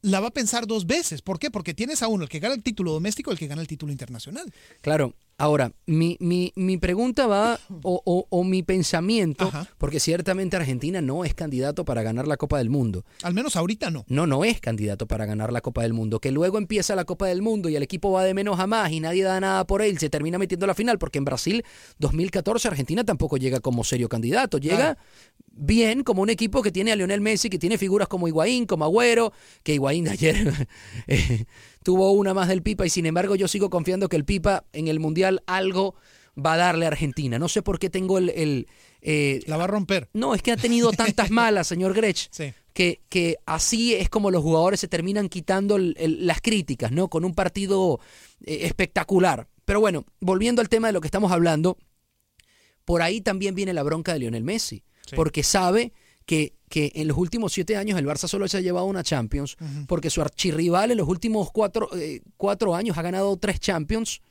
la 0.00 0.20
va 0.20 0.28
a 0.28 0.32
pensar 0.32 0.66
dos 0.66 0.86
veces. 0.86 1.22
¿Por 1.22 1.38
qué? 1.38 1.50
Porque 1.50 1.74
tienes 1.74 2.02
a 2.02 2.08
uno, 2.08 2.24
el 2.24 2.28
que 2.28 2.40
gana 2.40 2.54
el 2.54 2.62
título 2.62 2.92
doméstico 2.92 3.30
y 3.30 3.34
el 3.34 3.38
que 3.38 3.46
gana 3.46 3.60
el 3.62 3.68
título 3.68 3.92
internacional. 3.92 4.52
Claro, 4.80 5.14
ahora, 5.42 5.72
mi, 5.86 6.16
mi, 6.20 6.52
mi 6.54 6.76
pregunta 6.78 7.26
va, 7.26 7.58
o, 7.82 8.00
o- 8.04 8.26
o 8.30 8.44
mi 8.44 8.62
pensamiento, 8.62 9.50
porque 9.78 9.98
ciertamente 10.00 10.56
Argentina 10.56 11.00
no 11.00 11.24
es 11.24 11.34
candidato 11.34 11.84
para 11.84 12.02
ganar 12.02 12.26
la 12.28 12.36
Copa 12.36 12.58
del 12.58 12.70
Mundo. 12.70 13.04
Al 13.22 13.34
menos 13.34 13.56
ahorita 13.56 13.90
no. 13.90 14.04
No, 14.08 14.26
no 14.26 14.44
es 14.44 14.60
candidato 14.60 15.06
para 15.06 15.26
ganar 15.26 15.52
la 15.52 15.60
Copa 15.60 15.82
del 15.82 15.92
Mundo. 15.94 16.20
Que 16.20 16.30
luego 16.30 16.58
empieza 16.58 16.94
la 16.94 17.04
Copa 17.04 17.26
del 17.26 17.42
Mundo 17.42 17.68
y 17.68 17.76
el 17.76 17.82
equipo 17.82 18.12
va 18.12 18.24
de 18.24 18.34
menos 18.34 18.60
a 18.60 18.66
más 18.66 18.92
y 18.92 19.00
nadie 19.00 19.24
da 19.24 19.40
nada 19.40 19.66
por 19.66 19.82
él, 19.82 19.98
se 19.98 20.08
termina 20.08 20.38
metiendo 20.38 20.64
a 20.64 20.68
la 20.68 20.74
final, 20.74 20.98
porque 20.98 21.18
en 21.18 21.24
Brasil 21.24 21.64
2014 21.98 22.68
Argentina 22.68 23.02
tampoco 23.04 23.36
llega 23.36 23.58
como 23.60 23.82
serio 23.84 24.08
candidato. 24.08 24.58
Llega 24.58 24.96
bien 25.54 26.02
como 26.04 26.22
un 26.22 26.30
equipo 26.30 26.62
que 26.62 26.70
tiene 26.72 26.92
a 26.92 26.96
Lionel 26.96 27.20
Messi, 27.20 27.50
que 27.50 27.58
tiene 27.58 27.78
figuras 27.78 28.08
como 28.08 28.28
Higuaín, 28.28 28.64
como 28.66 28.84
Agüero, 28.84 29.32
que 29.62 29.74
Higuaín 29.74 30.08
ayer 30.08 30.66
eh, 31.08 31.44
tuvo 31.82 32.12
una 32.12 32.34
más 32.34 32.48
del 32.48 32.62
Pipa 32.62 32.86
y 32.86 32.90
sin 32.90 33.06
embargo 33.06 33.34
yo 33.36 33.48
sigo 33.48 33.70
confiando 33.70 34.08
que 34.08 34.16
el 34.16 34.24
Pipa 34.24 34.64
en 34.72 34.88
el 34.88 35.00
Mundial 35.00 35.42
algo 35.46 35.94
va 36.38 36.54
a 36.54 36.56
darle 36.56 36.86
a 36.86 36.88
Argentina. 36.88 37.38
No 37.38 37.48
sé 37.48 37.62
por 37.62 37.78
qué 37.78 37.90
tengo 37.90 38.18
el... 38.18 38.30
el, 38.30 38.66
eh, 39.02 39.40
La 39.46 39.56
va 39.56 39.64
a 39.64 39.66
romper. 39.66 40.08
no, 40.14 40.34
es 40.34 40.42
que 40.42 40.52
ha 40.52 40.56
tenido 40.56 40.92
tantas 40.92 41.30
malas, 41.42 41.66
señor 41.66 41.92
Grech, 41.94 42.28
Sí. 42.30 42.52
que, 42.72 43.00
que 43.08 43.36
así 43.46 43.94
es 43.94 44.08
como 44.08 44.30
los 44.30 44.42
jugadores 44.42 44.80
se 44.80 44.88
terminan 44.88 45.28
quitando 45.28 45.76
el- 45.76 45.94
el- 45.98 46.26
las 46.26 46.40
críticas, 46.40 46.90
¿no? 46.92 47.08
Con 47.08 47.24
un 47.24 47.34
partido 47.34 48.00
eh, 48.46 48.60
espectacular. 48.62 49.48
Pero 49.64 49.80
bueno, 49.80 50.04
volviendo 50.20 50.62
al 50.62 50.68
tema 50.68 50.86
de 50.88 50.92
lo 50.92 51.00
que 51.00 51.08
estamos 51.08 51.32
hablando, 51.32 51.76
por 52.84 53.02
ahí 53.02 53.20
también 53.20 53.54
viene 53.54 53.72
la 53.72 53.82
bronca 53.82 54.12
de 54.12 54.20
Lionel 54.20 54.44
Messi, 54.44 54.82
Sí. 55.06 55.16
porque 55.16 55.42
sabe 55.42 55.92
que, 56.26 56.54
que 56.72 56.90
en 56.94 57.06
los 57.06 57.18
últimos 57.18 57.52
siete 57.52 57.76
años 57.76 57.98
el 57.98 58.06
Barça 58.06 58.26
solo 58.26 58.48
se 58.48 58.56
ha 58.56 58.60
llevado 58.62 58.86
una 58.86 59.02
Champions, 59.02 59.56
porque 59.86 60.08
su 60.08 60.22
archirrival 60.22 60.90
en 60.90 60.96
los 60.96 61.06
últimos 61.06 61.50
cuatro, 61.52 61.90
eh, 61.94 62.22
cuatro 62.38 62.74
años 62.74 62.96
ha 62.96 63.02
ganado 63.02 63.36
tres 63.36 63.60
Champions. 63.60 64.22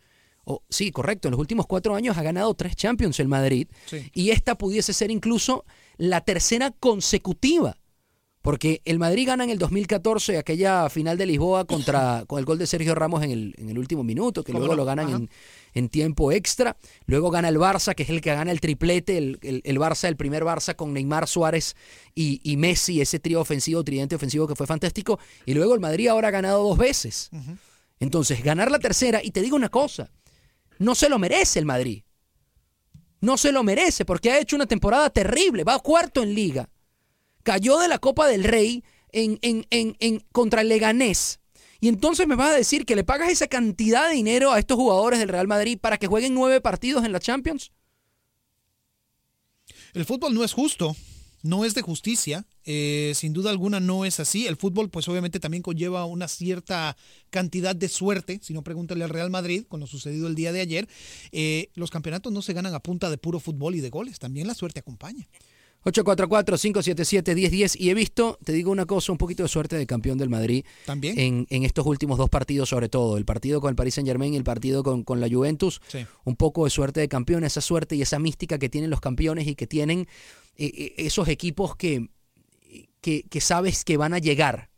O, 0.44 0.64
sí, 0.68 0.90
correcto, 0.92 1.28
en 1.28 1.34
los 1.34 1.40
últimos 1.40 1.68
cuatro 1.68 1.94
años 1.94 2.18
ha 2.18 2.24
ganado 2.24 2.52
tres 2.56 2.76
Champions 2.76 3.20
el 3.20 3.28
Madrid. 3.28 3.68
Sí. 3.86 4.10
Y 4.12 4.32
esta 4.32 4.58
pudiese 4.58 4.92
ser 4.92 5.12
incluso 5.12 5.66
la 5.98 6.22
tercera 6.22 6.72
consecutiva. 6.72 7.78
Porque 8.42 8.82
el 8.86 8.98
Madrid 8.98 9.28
gana 9.28 9.44
en 9.44 9.52
el 9.52 9.60
2014 9.60 10.40
aquella 10.40 10.90
final 10.90 11.16
de 11.16 11.28
Lisboa 11.28 11.66
contra 11.66 12.24
con 12.26 12.40
el 12.40 12.46
gol 12.46 12.58
de 12.58 12.66
Sergio 12.66 12.96
Ramos 12.96 13.22
en 13.22 13.30
el, 13.30 13.54
en 13.60 13.70
el 13.70 13.78
último 13.78 14.04
minuto, 14.04 14.44
que 14.44 14.52
¿Cómo 14.52 14.66
luego 14.66 14.74
no? 14.74 14.78
lo 14.78 14.86
ganan 14.86 15.08
Ajá. 15.08 15.18
en, 15.18 15.30
en 15.74 15.90
tiempo 15.90 16.32
extra. 16.32 16.76
Luego 17.06 17.30
gana 17.32 17.50
el 17.50 17.58
Barça, 17.58 17.96
que 17.96 18.04
es 18.04 18.10
el 18.10 18.22
que 18.22 18.34
gana 18.34 18.52
el 18.52 18.60
triplete, 18.62 19.18
el, 19.18 19.40
el- 19.42 19.62
el 19.64 19.78
Barça, 19.80 20.08
el 20.08 20.16
primer 20.18 20.44
Barça 20.44 20.76
con 20.76 20.94
Neymar 20.94 21.28
Suárez 21.28 21.76
y, 22.16 22.40
y 22.44 22.58
Messi, 22.58 23.02
ese 23.02 23.20
trío 23.20 23.42
ofensivo, 23.42 23.84
tridente 23.84 24.16
ofensivo 24.16 24.48
que 24.48 24.56
fue 24.56 24.68
fantástico. 24.68 25.20
Y 25.46 25.54
luego 25.54 25.74
el 25.74 25.80
Madrid 25.80 26.08
ahora 26.08 26.30
ha 26.30 26.32
ganado 26.32 26.64
dos 26.68 26.78
veces. 26.78 27.30
Entonces, 28.00 28.44
ganar 28.44 28.72
la 28.72 28.80
tercera, 28.80 29.22
y 29.24 29.32
te 29.32 29.42
digo 29.42 29.56
una 29.56 29.70
cosa, 29.70 30.10
no 30.80 30.96
se 30.96 31.08
lo 31.10 31.20
merece 31.20 31.60
el 31.60 31.66
Madrid. 31.66 32.04
No 33.20 33.38
se 33.38 33.52
lo 33.52 33.64
merece 33.64 34.04
porque 34.06 34.32
ha 34.32 34.40
hecho 34.40 34.56
una 34.56 34.66
temporada 34.66 35.10
terrible, 35.12 35.64
va 35.64 35.78
cuarto 35.80 36.24
en 36.24 36.34
liga. 36.34 36.70
Cayó 37.44 37.78
de 37.78 37.88
la 37.88 38.00
Copa 38.00 38.28
del 38.28 38.44
Rey 38.44 38.84
en, 39.12 39.38
en- 39.44 39.68
en- 39.70 39.96
en- 40.00 40.26
contra 40.32 40.62
el 40.62 40.70
Leganés. 40.70 41.40
Y 41.82 41.88
entonces 41.88 42.28
me 42.28 42.36
vas 42.36 42.52
a 42.52 42.56
decir 42.56 42.86
que 42.86 42.96
le 42.96 43.04
pagas 43.04 43.32
esa 43.32 43.48
cantidad 43.48 44.08
de 44.08 44.16
dinero 44.16 44.52
a 44.52 44.60
estos 44.60 44.78
jugadores 44.78 45.20
del 45.20 45.30
Real 45.30 45.48
Madrid 45.48 45.80
para 45.82 45.98
que 45.98 46.06
jueguen 46.06 46.36
nueve 46.36 46.62
partidos 46.62 47.04
en 47.04 47.12
la 47.12 47.20
Champions. 47.20 47.72
El 49.94 50.06
fútbol 50.06 50.36
no 50.36 50.44
es 50.44 50.54
justo, 50.54 50.96
no 51.42 51.66
es 51.66 51.74
de 51.74 51.82
justicia, 51.82 52.46
eh, 52.66 53.14
sin 53.16 53.34
duda 53.34 53.50
alguna 53.50 53.80
no 53.80 54.06
es 54.06 54.20
así. 54.20 54.46
El 54.46 54.58
fútbol 54.58 54.92
pues 54.92 55.08
obviamente 55.08 55.40
también 55.40 55.64
conlleva 55.64 56.06
una 56.06 56.28
cierta 56.28 56.96
cantidad 57.32 57.76
de 57.76 57.90
suerte, 57.90 58.40
si 58.44 58.54
no 58.54 58.64
pregúntale 58.64 59.04
al 59.04 59.10
Real 59.10 59.32
Madrid 59.32 59.66
con 59.68 59.80
lo 59.80 59.88
sucedido 59.88 60.28
el 60.28 60.36
día 60.36 60.52
de 60.52 60.62
ayer. 60.62 60.88
Eh, 61.32 61.72
los 61.74 61.90
campeonatos 61.90 62.32
no 62.32 62.44
se 62.44 62.54
ganan 62.54 62.76
a 62.76 62.80
punta 62.80 63.10
de 63.10 63.18
puro 63.18 63.40
fútbol 63.40 63.74
y 63.74 63.82
de 63.82 63.90
goles, 63.90 64.20
también 64.20 64.46
la 64.46 64.54
suerte 64.54 64.82
acompaña. 64.82 65.28
844-577-1010 65.86 67.76
y 67.80 67.90
he 67.90 67.94
visto, 67.94 68.38
te 68.44 68.54
digo 68.54 68.72
una 68.72 68.86
cosa, 68.86 69.12
un 69.12 69.18
poquito 69.18 69.44
de 69.44 69.50
suerte 69.50 69.76
de 69.78 69.86
campeón 69.88 70.18
del 70.18 70.30
Madrid 70.30 70.66
También. 70.86 71.18
en, 71.20 71.48
en 71.50 71.64
estos 71.64 71.86
últimos 71.86 72.18
dos 72.18 72.30
partidos 72.30 72.70
sobre 72.70 72.90
todo, 72.90 73.18
el 73.18 73.26
partido 73.26 73.62
con 73.62 73.70
el 73.70 73.76
Paris 73.76 73.96
Saint 73.96 74.08
Germain 74.08 74.34
y 74.34 74.38
el 74.38 74.44
partido 74.44 74.84
con, 74.84 75.04
con 75.04 75.20
la 75.20 75.28
Juventus, 75.30 75.82
Sí. 75.88 76.06
un 76.26 76.36
poco 76.36 76.66
de 76.66 76.70
suerte 76.70 77.00
de 77.00 77.08
campeón, 77.08 77.44
esa 77.44 77.62
suerte 77.62 77.96
y 77.96 78.02
esa 78.02 78.20
mística 78.20 78.58
que 78.60 78.70
tienen 78.70 78.90
los 78.90 79.02
campeones 79.02 79.48
y 79.48 79.56
que 79.56 79.68
tienen 79.68 80.08
eh, 80.58 80.72
eh, 80.76 80.94
esos 80.98 81.28
equipos 81.28 81.76
que, 81.76 82.10
que, 83.02 83.24
que 83.24 83.42
sabes 83.42 83.84
que 83.84 83.98
van 83.98 84.14
a 84.14 84.20
llegar. 84.20 84.70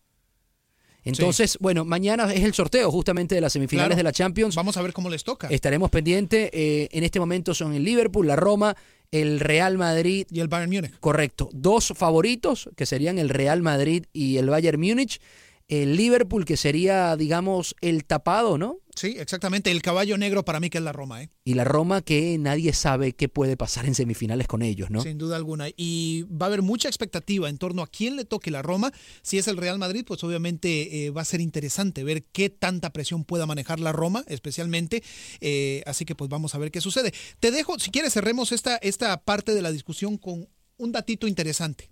Entonces, 1.05 1.57
bueno, 1.59 1.83
mañana 1.83 2.33
es 2.33 2.43
el 2.45 2.53
sorteo 2.53 2.89
justamente 2.89 3.35
de 3.35 3.41
las 3.41 3.51
semifinales 3.51 3.87
Claro. 3.89 3.97
de 3.97 4.03
la 4.03 4.13
Champions. 4.13 4.55
Vamos 4.55 4.77
a 4.77 4.81
ver 4.81 4.93
cómo 4.93 5.09
les 5.09 5.25
toca. 5.25 5.49
Estaremos 5.49 5.89
pendientes. 5.89 6.49
eh, 6.53 6.87
en 6.93 7.03
este 7.03 7.19
momento 7.19 7.53
son 7.53 7.73
el 7.73 7.83
Liverpool, 7.83 8.25
la 8.25 8.37
Roma, 8.37 8.73
el 9.13 9.39
Real 9.39 9.77
Madrid. 9.77 10.27
Y 10.29 10.41
el 10.41 10.47
Bayern 10.47 10.71
Múnich. 10.71 10.99
Correcto. 10.99 11.49
Dos 11.53 11.93
favoritos, 11.95 12.69
que 12.75 12.85
serían 12.85 13.19
el 13.19 13.29
Real 13.29 13.61
Madrid 13.61 14.05
y 14.11 14.37
el 14.37 14.49
Bayern 14.49 14.81
Múnich. 14.81 15.21
El 15.67 15.95
Liverpool, 15.95 16.45
que 16.45 16.57
sería, 16.57 17.15
digamos, 17.15 17.75
el 17.81 18.05
tapado, 18.05 18.57
¿no? 18.57 18.79
Sí, 18.95 19.15
exactamente. 19.17 19.71
El 19.71 19.81
caballo 19.81 20.17
negro 20.17 20.45
para 20.45 20.59
mí 20.59 20.69
que 20.69 20.77
es 20.77 20.83
la 20.83 20.91
Roma, 20.91 21.23
¿eh? 21.23 21.29
Y 21.43 21.55
la 21.55 21.63
Roma 21.63 22.01
que 22.01 22.37
nadie 22.37 22.73
sabe 22.73 23.13
qué 23.13 23.27
puede 23.27 23.57
pasar 23.57 23.85
en 23.85 23.95
semifinales 23.95 24.47
con 24.47 24.61
ellos, 24.61 24.91
¿no? 24.91 25.01
Sin 25.01 25.17
duda 25.17 25.35
alguna. 25.35 25.67
Y 25.75 26.23
va 26.23 26.45
a 26.45 26.47
haber 26.47 26.61
mucha 26.61 26.89
expectativa 26.89 27.49
en 27.49 27.57
torno 27.57 27.81
a 27.81 27.87
quién 27.87 28.15
le 28.15 28.25
toque 28.25 28.51
la 28.51 28.61
Roma. 28.61 28.91
Si 29.23 29.37
es 29.37 29.47
el 29.47 29.57
Real 29.57 29.79
Madrid, 29.79 30.03
pues 30.05 30.23
obviamente 30.23 31.05
eh, 31.05 31.09
va 31.09 31.21
a 31.21 31.25
ser 31.25 31.41
interesante 31.41 32.03
ver 32.03 32.23
qué 32.25 32.49
tanta 32.49 32.93
presión 32.93 33.23
pueda 33.23 33.45
manejar 33.45 33.79
la 33.79 33.91
Roma, 33.91 34.23
especialmente. 34.27 35.03
Eh, 35.41 35.81
así 35.87 36.05
que 36.05 36.13
pues 36.13 36.29
vamos 36.29 36.53
a 36.53 36.59
ver 36.59 36.69
qué 36.69 36.81
sucede. 36.81 37.13
Te 37.39 37.51
dejo, 37.51 37.79
si 37.79 37.89
quieres, 37.89 38.13
cerremos 38.13 38.51
esta, 38.51 38.77
esta 38.77 39.23
parte 39.23 39.55
de 39.55 39.61
la 39.61 39.71
discusión 39.71 40.17
con 40.17 40.47
un 40.77 40.91
datito 40.91 41.27
interesante. 41.27 41.89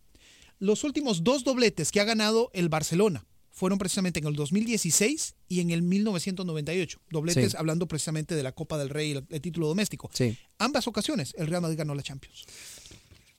Los 0.59 0.83
últimos 0.83 1.23
dos 1.23 1.43
dobletes 1.43 1.91
que 1.91 1.99
ha 1.99 2.03
ganado 2.03 2.51
el 2.53 2.69
Barcelona 2.69 3.25
fueron 3.51 3.77
precisamente 3.77 4.19
en 4.19 4.27
el 4.27 4.35
2016 4.35 5.35
y 5.47 5.59
en 5.59 5.69
el 5.71 5.81
1998. 5.81 6.99
Dobletes 7.09 7.51
Sí. 7.51 7.57
hablando 7.59 7.87
precisamente 7.87 8.33
de 8.35 8.43
la 8.43 8.51
Copa 8.53 8.77
del 8.77 8.89
Rey, 8.89 9.11
el, 9.11 9.25
el 9.29 9.41
título 9.41 9.67
doméstico. 9.67 10.09
Sí. 10.13 10.37
Ambas 10.57 10.87
ocasiones 10.87 11.33
el 11.37 11.47
Real 11.47 11.61
Madrid 11.61 11.77
ganó 11.77 11.93
la 11.95 12.01
Champions. 12.03 12.45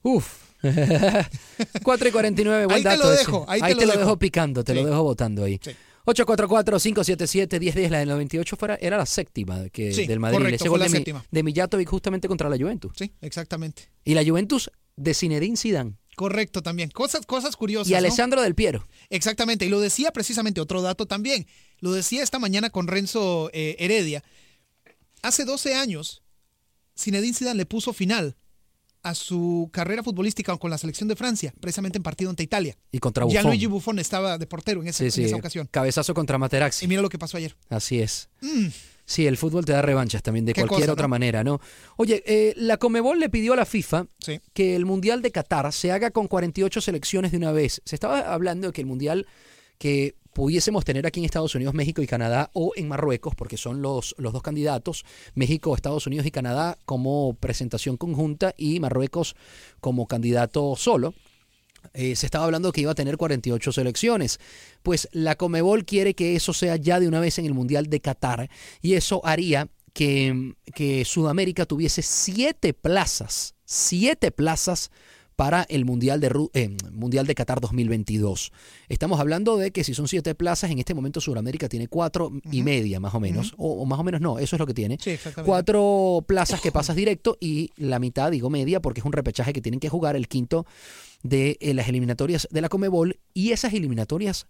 Uf. 0.03 0.53
4 1.83 2.09
y 2.09 2.13
49, 2.13 2.67
buen 2.67 2.77
Ahí 2.77 2.83
te 2.85 2.97
lo 2.97 3.11
ese. 3.13 3.19
dejo, 3.21 3.45
ahí 3.49 3.61
te 3.61 3.69
te, 3.69 3.75
lo 3.75 3.81
dejo. 3.93 3.99
dejo 3.99 4.19
picando, 4.19 4.63
te 4.63 4.73
Sí. 4.73 4.79
lo 4.81 4.87
dejo 4.87 5.03
votando 5.03 5.45
ahí. 5.45 5.59
844-577-1010, 6.05 7.89
la 7.91 7.99
del 8.01 8.09
98 8.09 8.57
fuera, 8.57 8.77
era 8.81 8.97
la 8.97 9.07
séptima 9.07 9.69
que, 9.71 9.91
del 9.93 10.21
Madrid. 10.21 10.39
correcto, 10.39 10.57
Ese 10.57 10.63
fue 10.65 10.69
gol 10.71 10.81
la 10.81 10.85
de, 10.87 10.91
Mi- 10.91 10.97
séptima. 10.99 11.25
de 11.31 11.43
Mijatovic 11.43 11.89
justamente 11.89 12.29
contra 12.29 12.49
la 12.49 12.57
Juventus. 12.57 12.93
Sí, 12.97 13.13
exactamente. 13.21 13.89
Y 14.05 14.15
la 14.15 14.25
Juventus 14.25 14.71
de 14.97 15.15
Zinedine 15.15 15.57
Zidane. 15.57 15.95
Correcto 16.17 16.63
también. 16.63 16.91
Cosas, 16.91 17.25
cosas 17.27 17.57
curiosas. 17.57 17.89
Y 17.89 17.93
¿no? 17.93 17.99
Alessandro 17.99 18.43
Del 18.43 18.55
Piero. 18.55 18.87
Exactamente. 19.11 19.65
Y 19.65 19.69
lo 19.69 19.81
decía 19.81 20.13
precisamente 20.13 20.61
otro 20.61 20.83
dato 20.83 21.07
también. 21.07 21.47
Lo 21.81 21.93
decía 21.93 22.23
esta 22.23 22.39
mañana 22.39 22.71
con 22.71 22.87
Renzo 22.87 23.51
eh, 23.53 23.77
Heredia. 23.79 24.23
Hace 25.23 25.45
12 25.45 25.75
años, 25.75 26.23
Zinedine 26.99 27.35
Zidane 27.35 27.57
le 27.59 27.67
puso 27.67 27.93
final 27.93 28.37
a 29.03 29.15
su 29.17 29.69
carrera 29.73 30.03
futbolística 30.05 30.57
con 30.59 30.71
la 30.71 30.79
selección 30.79 31.09
de 31.09 31.17
Francia, 31.17 31.53
precisamente 31.61 31.99
en 31.99 32.05
partido 32.05 32.31
ante 32.31 32.43
Italia. 32.45 32.77
Y 32.93 32.99
contra 33.01 33.25
Ya 33.25 33.41
Buffon. 33.41 33.51
Luigi 33.51 33.67
Buffon 33.67 33.99
estaba 33.99 34.39
de 34.39 34.47
portero 34.47 34.81
en, 34.83 34.89
ese- 34.89 35.11
Sí, 35.11 35.23
en 35.23 35.27
esa 35.27 35.37
ocasión. 35.37 35.69
Cabezazo 35.71 36.15
contra 36.15 36.39
Materazzi. 36.39 36.85
Y 36.85 36.89
mira 36.89 37.03
lo 37.03 37.09
que 37.09 37.19
pasó 37.19 37.37
ayer. 37.37 37.57
Así 37.69 38.01
es. 38.01 38.29
Mm. 38.41 38.67
Sí, 39.13 39.27
el 39.27 39.37
fútbol 39.37 39.67
te 39.67 39.73
da 39.73 39.83
revanchas 39.83 40.23
también 40.23 40.47
de 40.47 40.55
cualquier 40.55 40.81
cosa, 40.81 40.93
otra 40.93 41.03
¿no? 41.05 41.11
manera, 41.11 41.45
¿no? 41.45 41.61
Oye, 41.99 42.23
eh, 42.25 42.55
la 42.57 42.79
Comebol 42.79 43.21
le 43.21 43.29
pidió 43.29 43.53
a 43.53 43.57
la 43.57 43.67
FIFA 43.67 44.07
Sí. 44.19 44.41
que 44.55 44.75
el 44.75 44.87
Mundial 44.87 45.21
de 45.21 45.31
Qatar 45.31 45.71
se 45.75 45.93
haga 45.93 46.11
con 46.13 46.29
48 46.29 46.81
selecciones 46.81 47.31
de 47.31 47.37
una 47.37 47.53
vez. 47.53 47.83
Se 47.85 47.95
estaba 47.95 48.33
hablando 48.33 48.69
de 48.69 48.73
que 48.73 48.81
el 48.81 48.87
Mundial 48.87 49.27
que 49.77 50.15
pudiésemos 50.33 50.87
tener 50.87 51.07
aquí 51.07 51.21
en 51.21 51.27
Estados 51.27 51.55
Unidos, 51.55 51.75
México 51.75 52.01
y 52.01 52.07
Canadá 52.07 52.49
o 52.55 52.73
en 52.75 52.89
Marruecos, 52.89 53.35
porque 53.35 53.59
son 53.59 53.83
los, 53.83 54.15
los 54.17 54.33
dos 54.33 54.41
candidatos, 54.43 55.05
México, 55.35 55.75
Estados 55.75 56.07
Unidos 56.07 56.25
y 56.25 56.31
Canadá 56.31 56.79
como 56.87 57.35
presentación 57.39 57.99
conjunta 57.99 58.55
y 58.57 58.81
Marruecos 58.81 59.37
como 59.81 60.07
candidato 60.07 60.75
solo. 60.77 61.13
Eh, 61.95 62.17
se 62.17 62.27
estaba 62.27 62.45
hablando 62.45 62.73
que 62.73 62.81
iba 62.81 62.93
a 62.93 62.95
tener 62.95 63.17
48 63.17 63.73
selecciones. 63.73 64.41
Pues 64.83 65.09
la 65.13 65.37
Comebol 65.37 65.85
quiere 65.85 66.15
que 66.15 66.37
eso 66.37 66.53
sea 66.53 66.77
ya 66.77 67.01
de 67.01 67.09
una 67.09 67.21
vez 67.21 67.39
en 67.39 67.47
el 67.47 67.55
Mundial 67.55 67.89
de 67.89 68.01
Qatar 68.01 68.51
y 68.81 68.95
eso 68.95 69.21
haría 69.25 69.69
que, 69.93 70.55
que 70.75 71.05
Sudamérica 71.05 71.67
tuviese 71.67 72.03
siete 72.03 72.73
plazas, 72.73 73.55
siete 73.65 74.31
plazas 74.31 74.91
para 75.43 75.63
el 75.69 75.85
Mundial 75.85 76.21
de, 76.21 76.31
Ru- 76.31 76.51
eh, 76.55 76.77
Mundial 76.93 77.27
de 77.27 77.35
Qatar 77.35 77.61
2022. 77.61 78.53
Estamos 78.89 79.19
hablando 79.19 79.57
de 79.57 79.73
que 79.73 79.83
si 79.83 79.93
son 79.93 80.07
siete 80.07 80.37
plazas, 80.37 80.71
en 80.71 80.79
este 80.79 80.95
momento 80.95 81.21
Sudamérica 81.21 81.69
tiene 81.69 81.89
cuatro 81.89 82.31
y 82.53 82.63
media 82.63 83.01
más 83.01 83.13
o 83.13 83.19
menos, 83.19 83.53
o, 83.57 83.83
o 83.83 83.85
más 83.85 83.99
o 83.99 84.05
menos 84.05 84.21
no, 84.21 84.39
eso 84.39 84.55
es 84.55 84.61
lo 84.61 84.67
que 84.69 84.75
tiene. 84.75 84.99
Sí. 85.01 85.19
Cuatro 85.45 86.25
plazas 86.29 86.61
que 86.61 86.71
pasas 86.71 86.95
directo 86.95 87.39
y 87.41 87.71
la 87.77 87.99
mitad, 87.99 88.31
digo 88.31 88.51
media, 88.51 88.81
porque 88.81 89.01
es 89.01 89.05
un 89.05 89.13
repechaje 89.13 89.53
que 89.53 89.61
tienen 89.61 89.81
que 89.81 89.89
jugar 89.89 90.15
el 90.15 90.29
quinto 90.29 90.65
de 91.25 91.57
eh, 91.61 91.75
las 91.75 91.89
eliminatorias 91.89 92.47
de 92.53 92.61
la 92.61 92.69
Comebol 92.69 93.19
y 93.35 93.51
esas 93.51 93.73
eliminatorias 93.75 94.47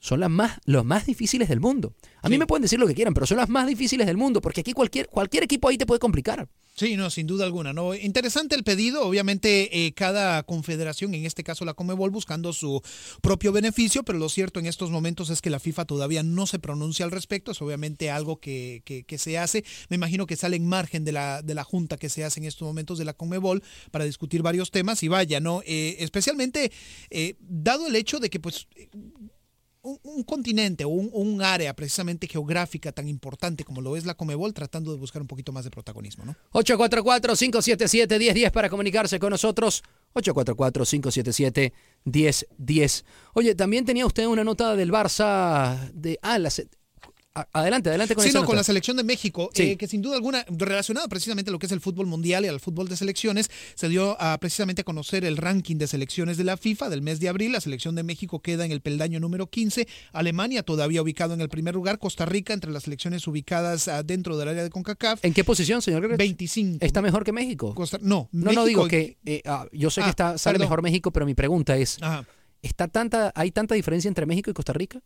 son 0.00 0.18
las 0.18 0.30
más, 0.30 0.58
los 0.64 0.84
más 0.84 1.06
difíciles 1.06 1.48
del 1.48 1.60
mundo. 1.60 1.94
A 2.22 2.28
mí 2.28 2.38
me 2.38 2.46
pueden 2.48 2.62
decir 2.62 2.80
lo 2.80 2.88
que 2.88 2.94
quieran, 2.94 3.14
pero 3.14 3.24
son 3.26 3.36
las 3.36 3.48
más 3.48 3.68
difíciles 3.68 4.04
del 4.08 4.16
mundo, 4.16 4.40
porque 4.40 4.62
aquí 4.62 4.72
cualquier, 4.72 5.06
cualquier 5.06 5.44
equipo 5.44 5.68
ahí 5.68 5.78
te 5.78 5.86
puede 5.86 6.00
complicar. 6.00 6.48
Sí, 6.78 6.96
no, 6.96 7.10
sin 7.10 7.26
duda 7.26 7.44
alguna. 7.44 7.72
No, 7.72 7.92
interesante 7.92 8.54
el 8.54 8.62
pedido. 8.62 9.02
Obviamente, 9.02 9.84
eh, 9.84 9.92
cada 9.94 10.44
confederación, 10.44 11.12
en 11.12 11.26
este 11.26 11.42
caso 11.42 11.64
la 11.64 11.74
Comebol, 11.74 12.10
buscando 12.10 12.52
su 12.52 12.80
propio 13.20 13.50
beneficio, 13.50 14.04
pero 14.04 14.16
lo 14.20 14.28
cierto 14.28 14.60
en 14.60 14.66
estos 14.66 14.88
momentos 14.92 15.28
es 15.30 15.40
que 15.42 15.50
la 15.50 15.58
FIFA 15.58 15.86
todavía 15.86 16.22
no 16.22 16.46
se 16.46 16.60
pronuncia 16.60 17.04
al 17.04 17.10
respecto. 17.10 17.50
Es 17.50 17.60
obviamente 17.62 18.12
algo 18.12 18.38
que, 18.38 18.82
que- 18.84 19.02
que 19.02 19.18
se 19.18 19.38
hace. 19.38 19.64
Me 19.88 19.96
imagino 19.96 20.26
que 20.26 20.36
sale 20.36 20.54
en 20.54 20.66
margen 20.68 21.04
de 21.04 21.10
la, 21.10 21.42
de 21.42 21.54
la 21.56 21.64
junta 21.64 21.96
que 21.96 22.08
se 22.08 22.22
hace 22.22 22.38
en 22.38 22.46
estos 22.46 22.64
momentos 22.64 22.96
de 22.96 23.04
la 23.06 23.12
Comebol 23.12 23.60
para 23.90 24.04
discutir 24.04 24.42
varios 24.42 24.70
temas. 24.70 25.02
Y 25.02 25.08
vaya, 25.08 25.40
¿no? 25.40 25.62
Eh, 25.66 25.96
especialmente 25.98 26.70
eh, 27.10 27.34
dado 27.40 27.88
el 27.88 27.96
hecho 27.96 28.20
de 28.20 28.30
que, 28.30 28.38
pues, 28.38 28.68
un, 29.82 30.22
continente 30.24 30.84
o 30.84 30.88
un, 30.88 31.42
área 31.42 31.74
precisamente 31.74 32.26
geográfica 32.26 32.90
tan 32.92 33.08
importante 33.08 33.64
como 33.64 33.80
lo 33.80 33.96
es 33.96 34.04
la 34.04 34.14
Comebol, 34.14 34.52
tratando 34.52 34.92
de 34.92 34.98
buscar 34.98 35.22
un 35.22 35.28
poquito 35.28 35.52
más 35.52 35.64
de 35.64 35.70
protagonismo, 35.70 36.24
¿no? 36.24 36.36
844-577-1010 36.52 38.50
para 38.50 38.68
comunicarse 38.68 39.18
con 39.18 39.30
nosotros. 39.30 39.82
844-577-1010. 40.14 43.04
Oye, 43.34 43.54
también 43.54 43.84
tenía 43.84 44.06
usted 44.06 44.26
una 44.26 44.44
nota 44.44 44.76
del 44.76 44.90
Barça 44.90 45.90
de... 45.92 46.18
Ah, 46.22 46.38
la 46.38 46.50
adelante, 47.52 47.88
adelante 47.88 48.14
con 48.16 48.24
Sí, 48.24 48.32
no, 48.32 48.44
con 48.44 48.56
la 48.56 48.64
selección 48.64 48.96
de 48.96 49.04
México, 49.04 49.48
Sí. 49.54 49.62
eh, 49.62 49.76
que 49.76 49.86
sin 49.86 50.02
duda 50.02 50.16
alguna, 50.16 50.44
relacionado 50.48 51.08
precisamente 51.08 51.50
a 51.50 51.52
lo 51.52 51.58
que 51.60 51.66
es 51.66 51.72
el 51.72 51.80
fútbol 51.80 52.06
mundial 52.06 52.44
y 52.44 52.48
al 52.48 52.58
fútbol 52.58 52.88
de 52.88 52.96
selecciones, 52.96 53.48
se 53.76 53.88
dio 53.88 54.20
a, 54.20 54.36
precisamente 54.38 54.80
a 54.80 54.84
conocer 54.84 55.24
el 55.24 55.36
ranking 55.36 55.76
de 55.76 55.86
selecciones 55.86 56.36
de 56.36 56.44
la 56.44 56.56
FIFA 56.56 56.88
del 56.88 57.00
mes 57.02 57.20
de 57.20 57.28
abril. 57.28 57.52
La 57.52 57.60
selección 57.60 57.94
de 57.94 58.02
México 58.02 58.40
queda 58.40 58.64
en 58.64 58.72
el 58.72 58.80
peldaño 58.80 59.20
número 59.20 59.46
15, 59.46 59.86
Alemania 60.12 60.62
todavía 60.64 61.00
ubicado 61.00 61.34
en 61.34 61.40
el 61.40 61.48
primer 61.48 61.74
lugar, 61.74 61.98
Costa 61.98 62.24
Rica 62.26 62.54
entre 62.54 62.72
las 62.72 62.82
selecciones 62.84 63.24
ubicadas 63.28 63.86
ah, 63.88 64.02
dentro 64.02 64.36
del 64.36 64.48
área 64.48 64.64
de 64.64 64.70
CONCACAF. 64.70 65.24
¿En 65.24 65.32
qué 65.32 65.44
posición, 65.44 65.80
señor 65.80 66.00
Gregorio? 66.00 66.18
25. 66.18 66.84
¿Está 66.84 67.02
mejor 67.02 67.22
que 67.24 67.32
México? 67.32 67.74
Costa- 67.74 67.98
no, 68.02 68.28
No, 68.32 68.52
no 68.52 68.64
digo 68.64 68.88
que... 68.88 69.16
eh, 69.24 69.42
ah, 69.46 69.66
yo 69.72 69.90
sé 69.90 70.00
que 70.00 70.06
Ah, 70.06 70.10
está, 70.10 70.38
sale 70.38 70.54
perdón. 70.54 70.66
mejor 70.66 70.82
México, 70.82 71.12
pero 71.12 71.24
mi 71.24 71.34
pregunta 71.34 71.76
es... 71.76 71.98
Ajá. 72.02 72.26
¿está 72.62 72.88
tanta, 72.88 73.30
¿Hay 73.36 73.52
tanta 73.52 73.76
diferencia 73.76 74.08
entre 74.08 74.26
México 74.26 74.50
y 74.50 74.54
Costa 74.54 74.72
Rica? 74.72 75.00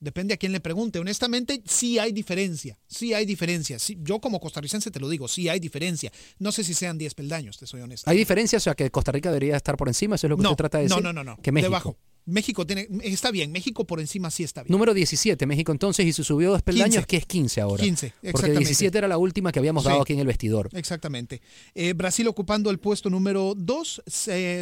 Depende 0.00 0.32
a 0.32 0.38
quién 0.38 0.52
le 0.52 0.60
pregunte. 0.60 0.98
Honestamente, 0.98 1.62
sí 1.66 1.98
hay 1.98 2.12
diferencia. 2.12 2.78
Sí 2.86 3.12
hay 3.12 3.26
diferencia. 3.26 3.78
Sí, 3.78 3.98
yo 4.00 4.18
como 4.18 4.40
costarricense 4.40 4.90
te 4.90 4.98
lo 4.98 5.10
digo, 5.10 5.28
sí 5.28 5.50
hay 5.50 5.60
diferencia. 5.60 6.10
No 6.38 6.52
sé 6.52 6.64
si 6.64 6.72
sean 6.72 6.96
10 6.96 7.14
peldaños, 7.14 7.58
te 7.58 7.66
soy 7.66 7.82
honesto. 7.82 8.08
¿Hay 8.10 8.16
diferencia? 8.16 8.56
O 8.56 8.60
sea, 8.60 8.74
que 8.74 8.90
Costa 8.90 9.12
Rica 9.12 9.28
debería 9.30 9.56
estar 9.56 9.76
por 9.76 9.88
encima, 9.88 10.14
eso 10.14 10.26
es 10.26 10.30
lo 10.30 10.36
que 10.38 10.42
no, 10.42 10.50
usted 10.50 10.56
trata 10.56 10.78
de 10.78 10.88
no, 10.88 10.96
decir. 10.96 11.04
no, 11.04 11.12
no, 11.12 11.22
no. 11.22 11.36
Que 11.42 11.52
México. 11.52 11.68
Debajo. 11.68 11.98
México 12.30 12.66
tiene, 12.66 12.88
está 13.02 13.30
bien, 13.30 13.52
México 13.52 13.86
por 13.86 14.00
encima 14.00 14.30
sí 14.30 14.42
está 14.44 14.62
bien. 14.62 14.72
Número 14.72 14.94
17, 14.94 15.46
México 15.46 15.72
entonces, 15.72 16.06
y 16.06 16.12
se 16.12 16.24
subió 16.24 16.50
dos 16.50 16.62
peldaños, 16.62 17.04
15. 17.04 17.06
que 17.06 17.16
es 17.18 17.26
15 17.26 17.60
ahora. 17.60 17.82
15, 17.82 18.08
Porque 18.10 18.28
exactamente. 18.28 18.58
17 18.60 18.98
era 18.98 19.08
la 19.08 19.18
última 19.18 19.52
que 19.52 19.58
habíamos 19.58 19.84
dado 19.84 19.96
Sí. 19.98 20.02
aquí 20.02 20.12
en 20.14 20.20
el 20.20 20.26
vestidor. 20.26 20.68
Exactamente. 20.72 21.40
Eh, 21.74 21.92
Brasil 21.92 22.26
ocupando 22.28 22.70
el 22.70 22.78
puesto 22.78 23.10
número 23.10 23.54
2, 23.56 24.02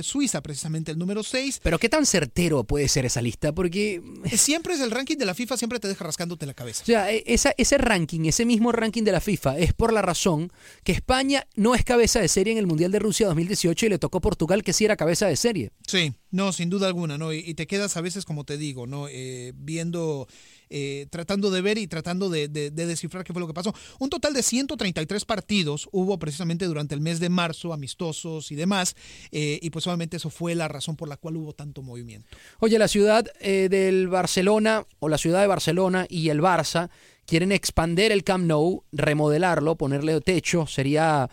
Suiza 0.02 0.42
precisamente 0.42 0.92
el 0.92 0.98
número 0.98 1.22
6. 1.22 1.60
Pero 1.62 1.78
qué 1.78 1.88
tan 1.88 2.06
certero 2.06 2.64
puede 2.64 2.88
ser 2.88 3.04
esa 3.06 3.22
lista, 3.22 3.52
porque 3.54 4.02
Siempre 4.32 4.74
es 4.74 4.80
el 4.80 4.90
ranking 4.90 5.16
de 5.16 5.26
la 5.26 5.34
FIFA, 5.34 5.56
siempre 5.56 5.78
te 5.80 5.88
deja 5.88 6.04
rascándote 6.04 6.46
la 6.46 6.54
cabeza. 6.54 6.82
o 6.82 6.86
sea, 6.86 7.12
e- 7.12 7.22
esa, 7.26 7.52
ese 7.58 7.78
ranking, 7.78 8.24
ese 8.26 8.44
mismo 8.44 8.72
ranking 8.72 9.02
de 9.02 9.12
la 9.12 9.20
FIFA, 9.20 9.58
es 9.58 9.72
por 9.72 9.92
la 9.92 10.02
razón 10.02 10.50
que 10.84 10.92
España 10.92 11.46
no 11.54 11.74
es 11.74 11.84
cabeza 11.84 12.20
de 12.20 12.28
serie 12.28 12.52
en 12.52 12.58
el 12.58 12.66
Mundial 12.66 12.90
de 12.92 12.98
Rusia 12.98 13.26
2018 13.26 13.86
y 13.86 13.88
le 13.90 13.98
tocó 13.98 14.20
Portugal 14.20 14.62
que 14.62 14.72
sí 14.72 14.84
era 14.84 14.96
cabeza 14.96 15.26
de 15.26 15.36
serie. 15.36 15.70
Sí, 15.86 16.12
no, 16.30 16.52
sin 16.52 16.68
duda 16.70 16.86
alguna, 16.86 17.16
¿no? 17.18 17.32
Y, 17.32 17.54
te 17.54 17.66
quedas 17.66 17.96
a 17.96 18.00
veces, 18.00 18.24
como 18.24 18.44
te 18.44 18.58
digo, 18.58 18.86
¿no? 18.86 19.06
Eh, 19.08 19.52
viendo, 19.56 20.28
eh, 20.70 21.06
tratando 21.10 21.50
de 21.50 21.60
ver 21.62 21.78
y 21.78 21.86
tratando 21.86 22.28
de, 22.28 22.48
de- 22.48 22.70
de 22.70 22.86
descifrar 22.86 23.24
qué 23.24 23.32
fue 23.32 23.40
lo 23.40 23.46
que 23.46 23.54
pasó. 23.54 23.74
Un 23.98 24.10
total 24.10 24.34
de 24.34 24.42
133 24.42 25.24
partidos 25.24 25.88
hubo 25.92 26.18
precisamente 26.18 26.66
durante 26.66 26.94
el 26.94 27.00
mes 27.00 27.18
de 27.20 27.28
marzo, 27.30 27.72
amistosos 27.72 28.52
y 28.52 28.54
demás, 28.56 28.94
eh, 29.32 29.58
y 29.62 29.70
pues 29.70 29.86
obviamente 29.86 30.18
eso 30.18 30.28
fue 30.30 30.54
la 30.54 30.68
razón 30.68 30.96
por 30.96 31.08
la 31.08 31.16
cual 31.16 31.36
hubo 31.36 31.52
tanto 31.54 31.82
movimiento. 31.82 32.28
Oye, 32.60 32.78
la 32.78 32.88
ciudad 32.88 33.26
eh, 33.40 33.68
del 33.70 34.08
Barcelona 34.08 34.84
o 35.00 35.08
la 35.08 35.18
ciudad 35.18 35.40
de 35.40 35.46
Barcelona 35.46 36.06
y 36.10 36.28
el 36.28 36.40
Barça 36.40 36.90
quieren 37.26 37.52
expander 37.52 38.12
el 38.12 38.24
Camp 38.24 38.44
Nou, 38.46 38.84
remodelarlo, 38.92 39.76
ponerle 39.76 40.20
techo, 40.20 40.66
sería 40.66 41.28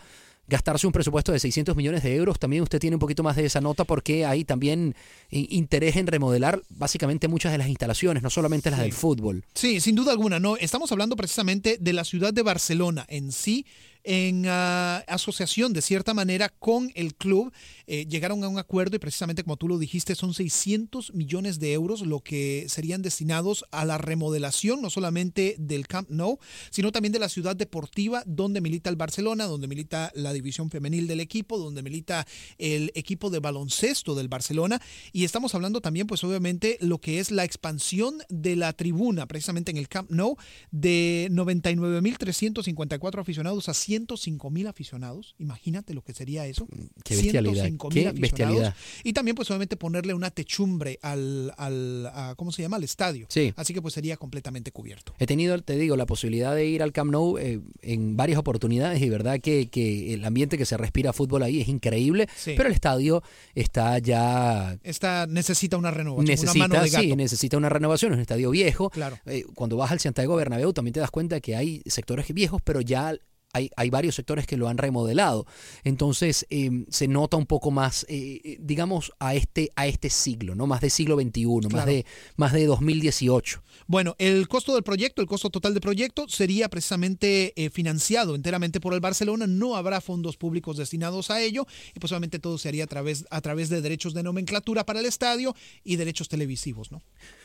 gastarse 0.48 0.86
un 0.86 0.92
presupuesto 0.92 1.32
de 1.32 1.38
600 1.38 1.76
millones 1.76 2.02
de 2.02 2.14
euros. 2.14 2.38
También 2.38 2.62
usted 2.62 2.78
tiene 2.78 2.96
un 2.96 3.00
poquito 3.00 3.22
más 3.22 3.36
de 3.36 3.46
esa 3.46 3.60
nota 3.60 3.84
porque 3.84 4.24
hay 4.24 4.44
también 4.44 4.94
eh, 5.30 5.46
interés 5.50 5.96
en 5.96 6.06
remodelar 6.06 6.62
básicamente 6.68 7.28
muchas 7.28 7.52
de 7.52 7.58
las 7.58 7.68
instalaciones, 7.68 8.22
no 8.22 8.30
solamente 8.30 8.70
las 8.70 8.80
del 8.80 8.92
fútbol. 8.92 9.44
Sí, 9.54 9.80
sin 9.80 9.94
duda 9.94 10.12
alguna, 10.12 10.38
no. 10.38 10.56
Estamos 10.56 10.90
hablando 10.92 11.16
precisamente 11.16 11.78
de 11.80 11.92
la 11.92 12.04
ciudad 12.04 12.32
de 12.32 12.42
Barcelona 12.42 13.06
en 13.08 13.32
sí. 13.32 13.66
En 14.06 14.46
ah, 14.46 15.04
asociación 15.08 15.72
de 15.72 15.82
cierta 15.82 16.14
manera 16.14 16.48
con 16.48 16.90
el 16.94 17.14
club. 17.16 17.52
Eh, 17.88 18.06
llegaron 18.08 18.42
a 18.44 18.48
un 18.48 18.58
acuerdo 18.58 18.96
y 18.96 19.00
precisamente 19.00 19.42
como 19.42 19.56
tú 19.56 19.68
lo 19.68 19.78
dijiste, 19.78 20.14
son 20.14 20.32
600 20.32 21.12
millones 21.12 21.58
de 21.58 21.72
euros 21.72 22.00
lo 22.02 22.20
que 22.20 22.66
serían 22.68 23.02
destinados 23.02 23.64
a 23.72 23.84
la 23.84 23.98
remodelación, 23.98 24.80
no 24.80 24.90
solamente 24.90 25.56
del 25.58 25.88
Camp 25.88 26.08
Nou, 26.08 26.38
sino 26.70 26.92
también 26.92 27.12
de 27.12 27.18
la 27.18 27.28
ciudad 27.28 27.56
deportiva 27.56 28.22
donde 28.26 28.60
milita 28.60 28.90
el 28.90 28.96
Barcelona, 28.96 29.44
donde 29.44 29.66
milita 29.66 30.12
la 30.14 30.32
división 30.32 30.70
femenil 30.70 31.08
del 31.08 31.20
equipo, 31.20 31.58
donde 31.58 31.82
milita 31.82 32.26
el 32.58 32.92
equipo 32.94 33.28
de 33.28 33.40
baloncesto 33.40 34.14
del 34.14 34.28
Barcelona. 34.28 34.80
Y 35.12 35.24
estamos 35.24 35.54
hablando 35.56 35.80
también, 35.80 36.06
pues 36.06 36.22
obviamente, 36.22 36.78
lo 36.80 36.98
que 36.98 37.18
es 37.18 37.32
la 37.32 37.44
expansión 37.44 38.18
de 38.28 38.54
la 38.54 38.72
tribuna, 38.72 39.26
precisamente 39.26 39.72
en 39.72 39.78
el 39.78 39.88
Camp 39.88 40.10
Nou, 40.10 40.36
de 40.70 41.28
99.354 41.32 43.20
aficionados 43.20 43.68
a 43.68 43.74
105.000 43.96 44.68
aficionados. 44.68 45.34
Imagínate 45.38 45.94
lo 45.94 46.02
que 46.02 46.12
sería 46.12 46.46
eso. 46.46 46.66
Qué 47.04 47.16
bestialidad. 47.16 47.54
105,000 47.64 48.02
Qué 48.02 48.08
aficionados. 48.08 48.20
bestialidad. 48.20 48.74
Y 49.04 49.12
también, 49.12 49.34
pues 49.34 49.50
obviamente, 49.50 49.76
ponerle 49.76 50.14
una 50.14 50.30
techumbre 50.30 50.98
al, 51.02 51.52
al 51.56 52.06
a- 52.06 52.34
¿cómo 52.36 52.52
se 52.52 52.62
llama? 52.62 52.76
Al 52.76 52.84
estadio. 52.84 53.26
Sí. 53.30 53.52
Así 53.56 53.72
que 53.74 53.82
pues 53.82 53.94
sería 53.94 54.16
completamente 54.16 54.72
cubierto. 54.72 55.14
He 55.18 55.26
tenido, 55.26 55.60
te 55.62 55.76
digo, 55.76 55.96
la 55.96 56.06
posibilidad 56.06 56.54
de 56.54 56.66
ir 56.66 56.82
al 56.82 56.92
Camp 56.92 57.10
Nou 57.10 57.38
eh, 57.38 57.60
en 57.82 58.16
varias 58.16 58.38
oportunidades 58.38 59.00
y 59.02 59.08
verdad 59.08 59.40
que, 59.40 59.68
que 59.68 60.14
el 60.14 60.24
ambiente 60.24 60.58
que 60.58 60.66
se 60.66 60.76
respira 60.76 61.12
fútbol 61.12 61.42
ahí 61.42 61.60
es 61.60 61.68
increíble, 61.68 62.28
Sí. 62.36 62.54
pero 62.56 62.68
el 62.68 62.74
estadio 62.74 63.22
está 63.54 63.98
ya 63.98 64.78
Esta 64.82 65.26
necesita 65.26 65.76
una 65.76 65.90
renovación, 65.90 66.24
una 66.26 66.32
necesita, 66.32 66.68
mano 66.68 66.82
de 66.82 66.90
gato. 66.90 67.02
sí, 67.02 67.16
necesita 67.16 67.56
una 67.56 67.68
renovación, 67.68 68.12
es 68.12 68.16
un 68.16 68.20
estadio 68.22 68.50
viejo. 68.50 68.90
Claro. 68.90 69.18
Eh, 69.26 69.44
cuando 69.54 69.76
vas 69.76 69.90
al 69.92 70.00
Santiago 70.00 70.36
Bernabéu 70.36 70.72
también 70.72 70.92
te 70.94 71.00
das 71.00 71.10
cuenta 71.10 71.40
que 71.40 71.56
hay 71.56 71.82
sectores 71.86 72.26
viejos, 72.32 72.60
pero 72.62 72.80
ya 72.80 73.14
hay, 73.56 73.70
hay 73.76 73.90
varios 73.90 74.14
sectores 74.14 74.46
que 74.46 74.56
lo 74.56 74.68
han 74.68 74.78
remodelado. 74.78 75.46
Entonces 75.84 76.46
eh, 76.50 76.84
se 76.88 77.08
nota 77.08 77.36
un 77.36 77.46
poco 77.46 77.70
más, 77.70 78.04
eh, 78.08 78.40
eh, 78.44 78.58
digamos, 78.60 79.12
a 79.18 79.34
este, 79.34 79.72
a 79.76 79.86
este 79.86 80.10
siglo, 80.10 80.54
¿no? 80.54 80.66
Más 80.66 80.80
de 80.80 80.90
siglo 80.90 81.16
XXI, 81.16 81.46
más, 81.72 81.86
de, 81.86 82.06
más 82.36 82.52
de 82.52 82.66
2018. 82.66 83.62
Bueno, 83.86 84.16
el 84.18 84.48
costo 84.48 84.74
del 84.74 84.82
proyecto, 84.82 85.22
el 85.22 85.28
costo 85.28 85.50
total 85.50 85.72
del 85.72 85.80
proyecto 85.80 86.28
sería 86.28 86.68
precisamente 86.68 87.52
eh, 87.56 87.70
financiado 87.70 88.34
enteramente 88.34 88.80
por 88.80 88.94
el 88.94 89.00
Barcelona. 89.00 89.46
No 89.46 89.76
habrá 89.76 90.00
fondos 90.00 90.36
públicos 90.36 90.76
destinados 90.76 91.30
a 91.30 91.40
ello 91.40 91.66
y 91.94 92.00
pues 92.00 92.12
obviamente 92.12 92.38
todo 92.38 92.58
se 92.58 92.68
haría 92.68 92.84
a 92.84 92.88
través, 92.88 93.24
a 93.30 93.40
través 93.40 93.68
de 93.68 93.80
derechos 93.80 94.14
de 94.14 94.22
nomenclatura 94.22 94.84
para 94.84 95.00
el 95.00 95.06
estadio 95.06 95.54
y 95.84 95.96
derechos 95.96 96.28
televisivos, 96.28 96.90
¿no? 96.92 97.02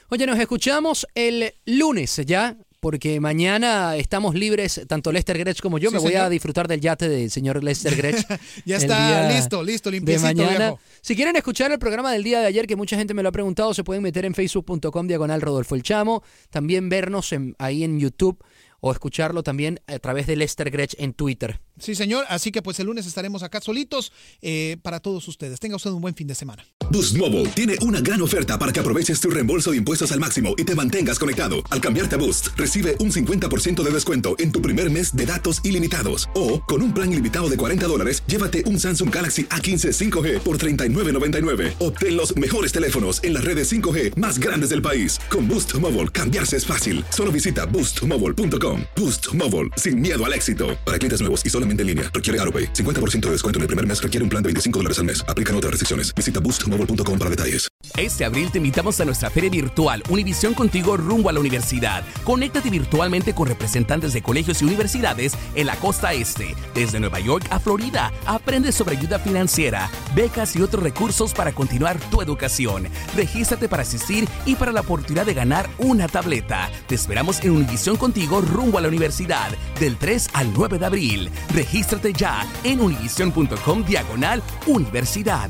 Oye, 0.10 0.26
nos 0.26 0.40
escuchamos 0.40 1.08
el 1.16 1.54
lunes 1.66 2.20
ya, 2.26 2.58
porque 2.82 3.20
mañana 3.22 3.96
estamos 3.96 4.36
libres, 4.36 4.82
tanto 4.88 5.12
Lester 5.14 5.38
Gretsch 5.38 5.62
como 5.62 5.78
yo. 5.78 5.90
Sí, 5.92 5.96
Me 5.96 6.02
voy 6.02 6.16
a 6.16 6.28
disfrutar 6.28 6.68
del 6.68 6.82
yate 6.82 7.08
del 7.08 7.32
señor 7.32 7.64
Lester 7.64 7.96
Gretsch. 7.96 8.26
Ya 8.66 8.76
está 8.76 9.30
listo, 9.32 9.64
listo, 9.64 9.90
de 9.90 9.98
limpiecito, 9.98 10.26
mañana. 10.28 10.58
viejo. 10.72 10.80
Si 11.02 11.16
quieren 11.16 11.36
escuchar 11.38 11.72
el 11.72 11.80
programa 11.80 12.12
del 12.12 12.24
día 12.24 12.42
de 12.42 12.48
ayer, 12.48 12.68
que 12.68 12.76
mucha 12.76 12.98
gente 12.98 13.14
me 13.14 13.24
lo 13.24 13.30
ha 13.30 13.32
preguntado, 13.32 13.74
se 13.74 13.84
pueden 13.86 14.04
meter 14.04 14.26
en 14.26 14.34
facebook.com 14.34 15.08
diagonal 15.08 15.40
Rodolfo 15.42 15.76
El 15.76 15.84
Chamo, 15.84 16.24
también 16.50 16.90
vernos 16.90 17.32
en- 17.32 17.56
ahí 17.60 17.84
en 17.84 18.00
YouTube 18.00 18.44
o 18.82 18.92
escucharlo 18.92 19.44
también 19.44 19.80
a 19.86 20.00
través 20.00 20.26
de 20.26 20.36
Lester 20.36 20.72
Gretsch 20.72 20.96
en 20.98 21.14
Twitter. 21.14 21.62
Sí, 21.80 21.96
señor. 21.96 22.26
Así 22.30 22.52
que 22.52 22.62
pues 22.62 22.80
el 22.80 22.88
lunes 22.88 23.06
estaremos 23.06 23.44
acá 23.44 23.62
solitos 23.62 24.12
eh, 24.42 24.78
para 24.82 25.00
todos 25.00 25.28
ustedes. 25.28 25.60
Tenga 25.60 25.76
usted 25.76 25.92
un 25.92 26.02
buen 26.02 26.16
fin 26.16 26.28
de 26.28 26.36
semana. 26.36 26.66
Boost 26.92 27.18
Mobile 27.18 27.48
tiene 27.50 27.76
una 27.82 28.02
gran 28.02 28.22
oferta 28.22 28.60
para 28.60 28.74
que 28.74 28.80
aproveches 28.80 29.20
tu 29.20 29.30
reembolso 29.30 29.72
de 29.72 29.78
impuestos 29.78 30.12
al 30.12 30.20
máximo 30.20 30.56
y 30.58 30.66
te 30.66 30.76
mantengas 30.76 31.18
conectado. 31.20 31.56
Al 31.70 31.80
cambiarte 31.80 32.16
a 32.16 32.18
Boost, 32.18 32.50
recibe 32.58 32.98
un 33.00 33.12
50% 33.12 33.82
de 33.82 33.92
descuento 33.92 34.36
en 34.40 34.52
tu 34.52 34.62
primer 34.62 34.92
mes 34.92 35.16
de 35.16 35.26
datos 35.26 35.62
ilimitados. 35.64 36.30
O, 36.36 36.62
con 36.62 36.82
un 36.82 36.94
plan 36.94 37.12
ilimitado 37.12 37.50
de 37.50 37.56
40 37.56 37.88
dólares, 37.88 38.24
llévate 38.28 38.66
un 38.66 38.78
Samsung 38.80 39.14
Galaxy 39.14 39.46
A15 39.46 40.12
5G 40.12 40.40
por 40.40 40.58
$39.99. 40.58 41.76
Obtén 41.80 42.18
los 42.18 42.36
mejores 42.36 42.74
teléfonos 42.74 43.24
en 43.24 43.36
las 43.36 43.46
redes 43.46 43.72
5G 43.72 44.18
más 44.18 44.38
grandes 44.38 44.72
del 44.72 44.82
país. 44.82 45.20
Con 45.30 45.48
Boost 45.48 45.74
Mobile, 45.76 46.10
cambiarse 46.10 46.58
es 46.58 46.66
fácil. 46.66 47.06
Solo 47.10 47.32
visita 47.32 47.66
boostmobile.com. 47.66 48.82
Boost 48.98 49.34
Mobile, 49.34 49.70
sin 49.78 50.02
miedo 50.02 50.26
al 50.26 50.34
éxito. 50.34 50.78
Para 50.86 51.00
clientes 51.00 51.22
nuevos 51.22 51.46
y 51.46 51.50
solamente 51.50 51.71
en 51.80 51.88
línea, 51.88 52.12
requiere 52.14 52.38
AroPay. 52.42 52.74
50% 52.74 53.28
de 53.28 53.32
descuento 53.32 53.60
en 53.60 53.62
el 53.62 53.68
primer 53.68 53.88
mes 53.88 54.04
requiere 54.04 54.24
un 54.24 54.30
plan 54.30 54.44
de 54.44 54.48
25 54.48 54.80
dólares 54.80 55.00
al 55.00 55.06
mes. 55.06 55.24
Aplican 55.30 55.56
otras 55.56 55.72
restricciones. 55.72 56.14
Visita 56.14 56.42
boostmobile.com 56.42 57.18
para 57.18 57.30
detalles. 57.30 57.72
Este 57.98 58.26
abril 58.26 58.52
te 58.52 58.58
invitamos 58.58 59.00
a 59.02 59.06
nuestra 59.06 59.30
feria 59.30 59.50
virtual 59.50 60.04
Univisión 60.10 60.54
Contigo 60.54 60.98
rumbo 60.98 61.30
a 61.30 61.34
la 61.34 61.40
universidad. 61.40 62.04
Conéctate 62.24 62.70
virtualmente 62.70 63.34
con 63.34 63.48
representantes 63.48 64.14
de 64.14 64.22
colegios 64.22 64.62
y 64.62 64.66
universidades 64.66 65.34
en 65.56 65.68
la 65.68 65.76
costa 65.76 66.14
este, 66.14 66.56
desde 66.74 67.00
Nueva 67.00 67.20
York 67.20 67.46
a 67.50 67.60
Florida. 67.60 68.12
Aprende 68.26 68.72
sobre 68.72 68.98
ayuda 68.98 69.20
financiera, 69.20 69.90
becas 70.16 70.56
y 70.56 70.62
otros 70.62 70.84
recursos 70.84 71.34
para 71.34 71.52
continuar 71.54 72.00
tu 72.10 72.22
educación. 72.22 72.88
Regístrate 73.16 73.68
para 73.68 73.84
asistir 73.84 74.28
y 74.46 74.56
para 74.56 74.72
la 74.72 74.82
oportunidad 74.82 75.26
de 75.26 75.34
ganar 75.34 75.70
una 75.78 76.08
tableta. 76.08 76.70
Te 76.88 76.96
esperamos 76.96 77.42
en 77.44 77.52
Univisión 77.52 77.98
Contigo 77.98 78.42
rumbo 78.42 78.78
a 78.78 78.82
la 78.82 78.88
universidad 78.88 79.50
del 79.80 79.98
3 79.98 80.30
al 80.34 80.54
9 80.54 80.80
de 80.80 80.86
abril. 80.86 81.32
Regístrate 81.54 82.14
ya 82.14 82.48
en 82.64 82.82
univision.com 82.82 83.84
diagonal 83.86 84.42
universidad. 84.68 85.50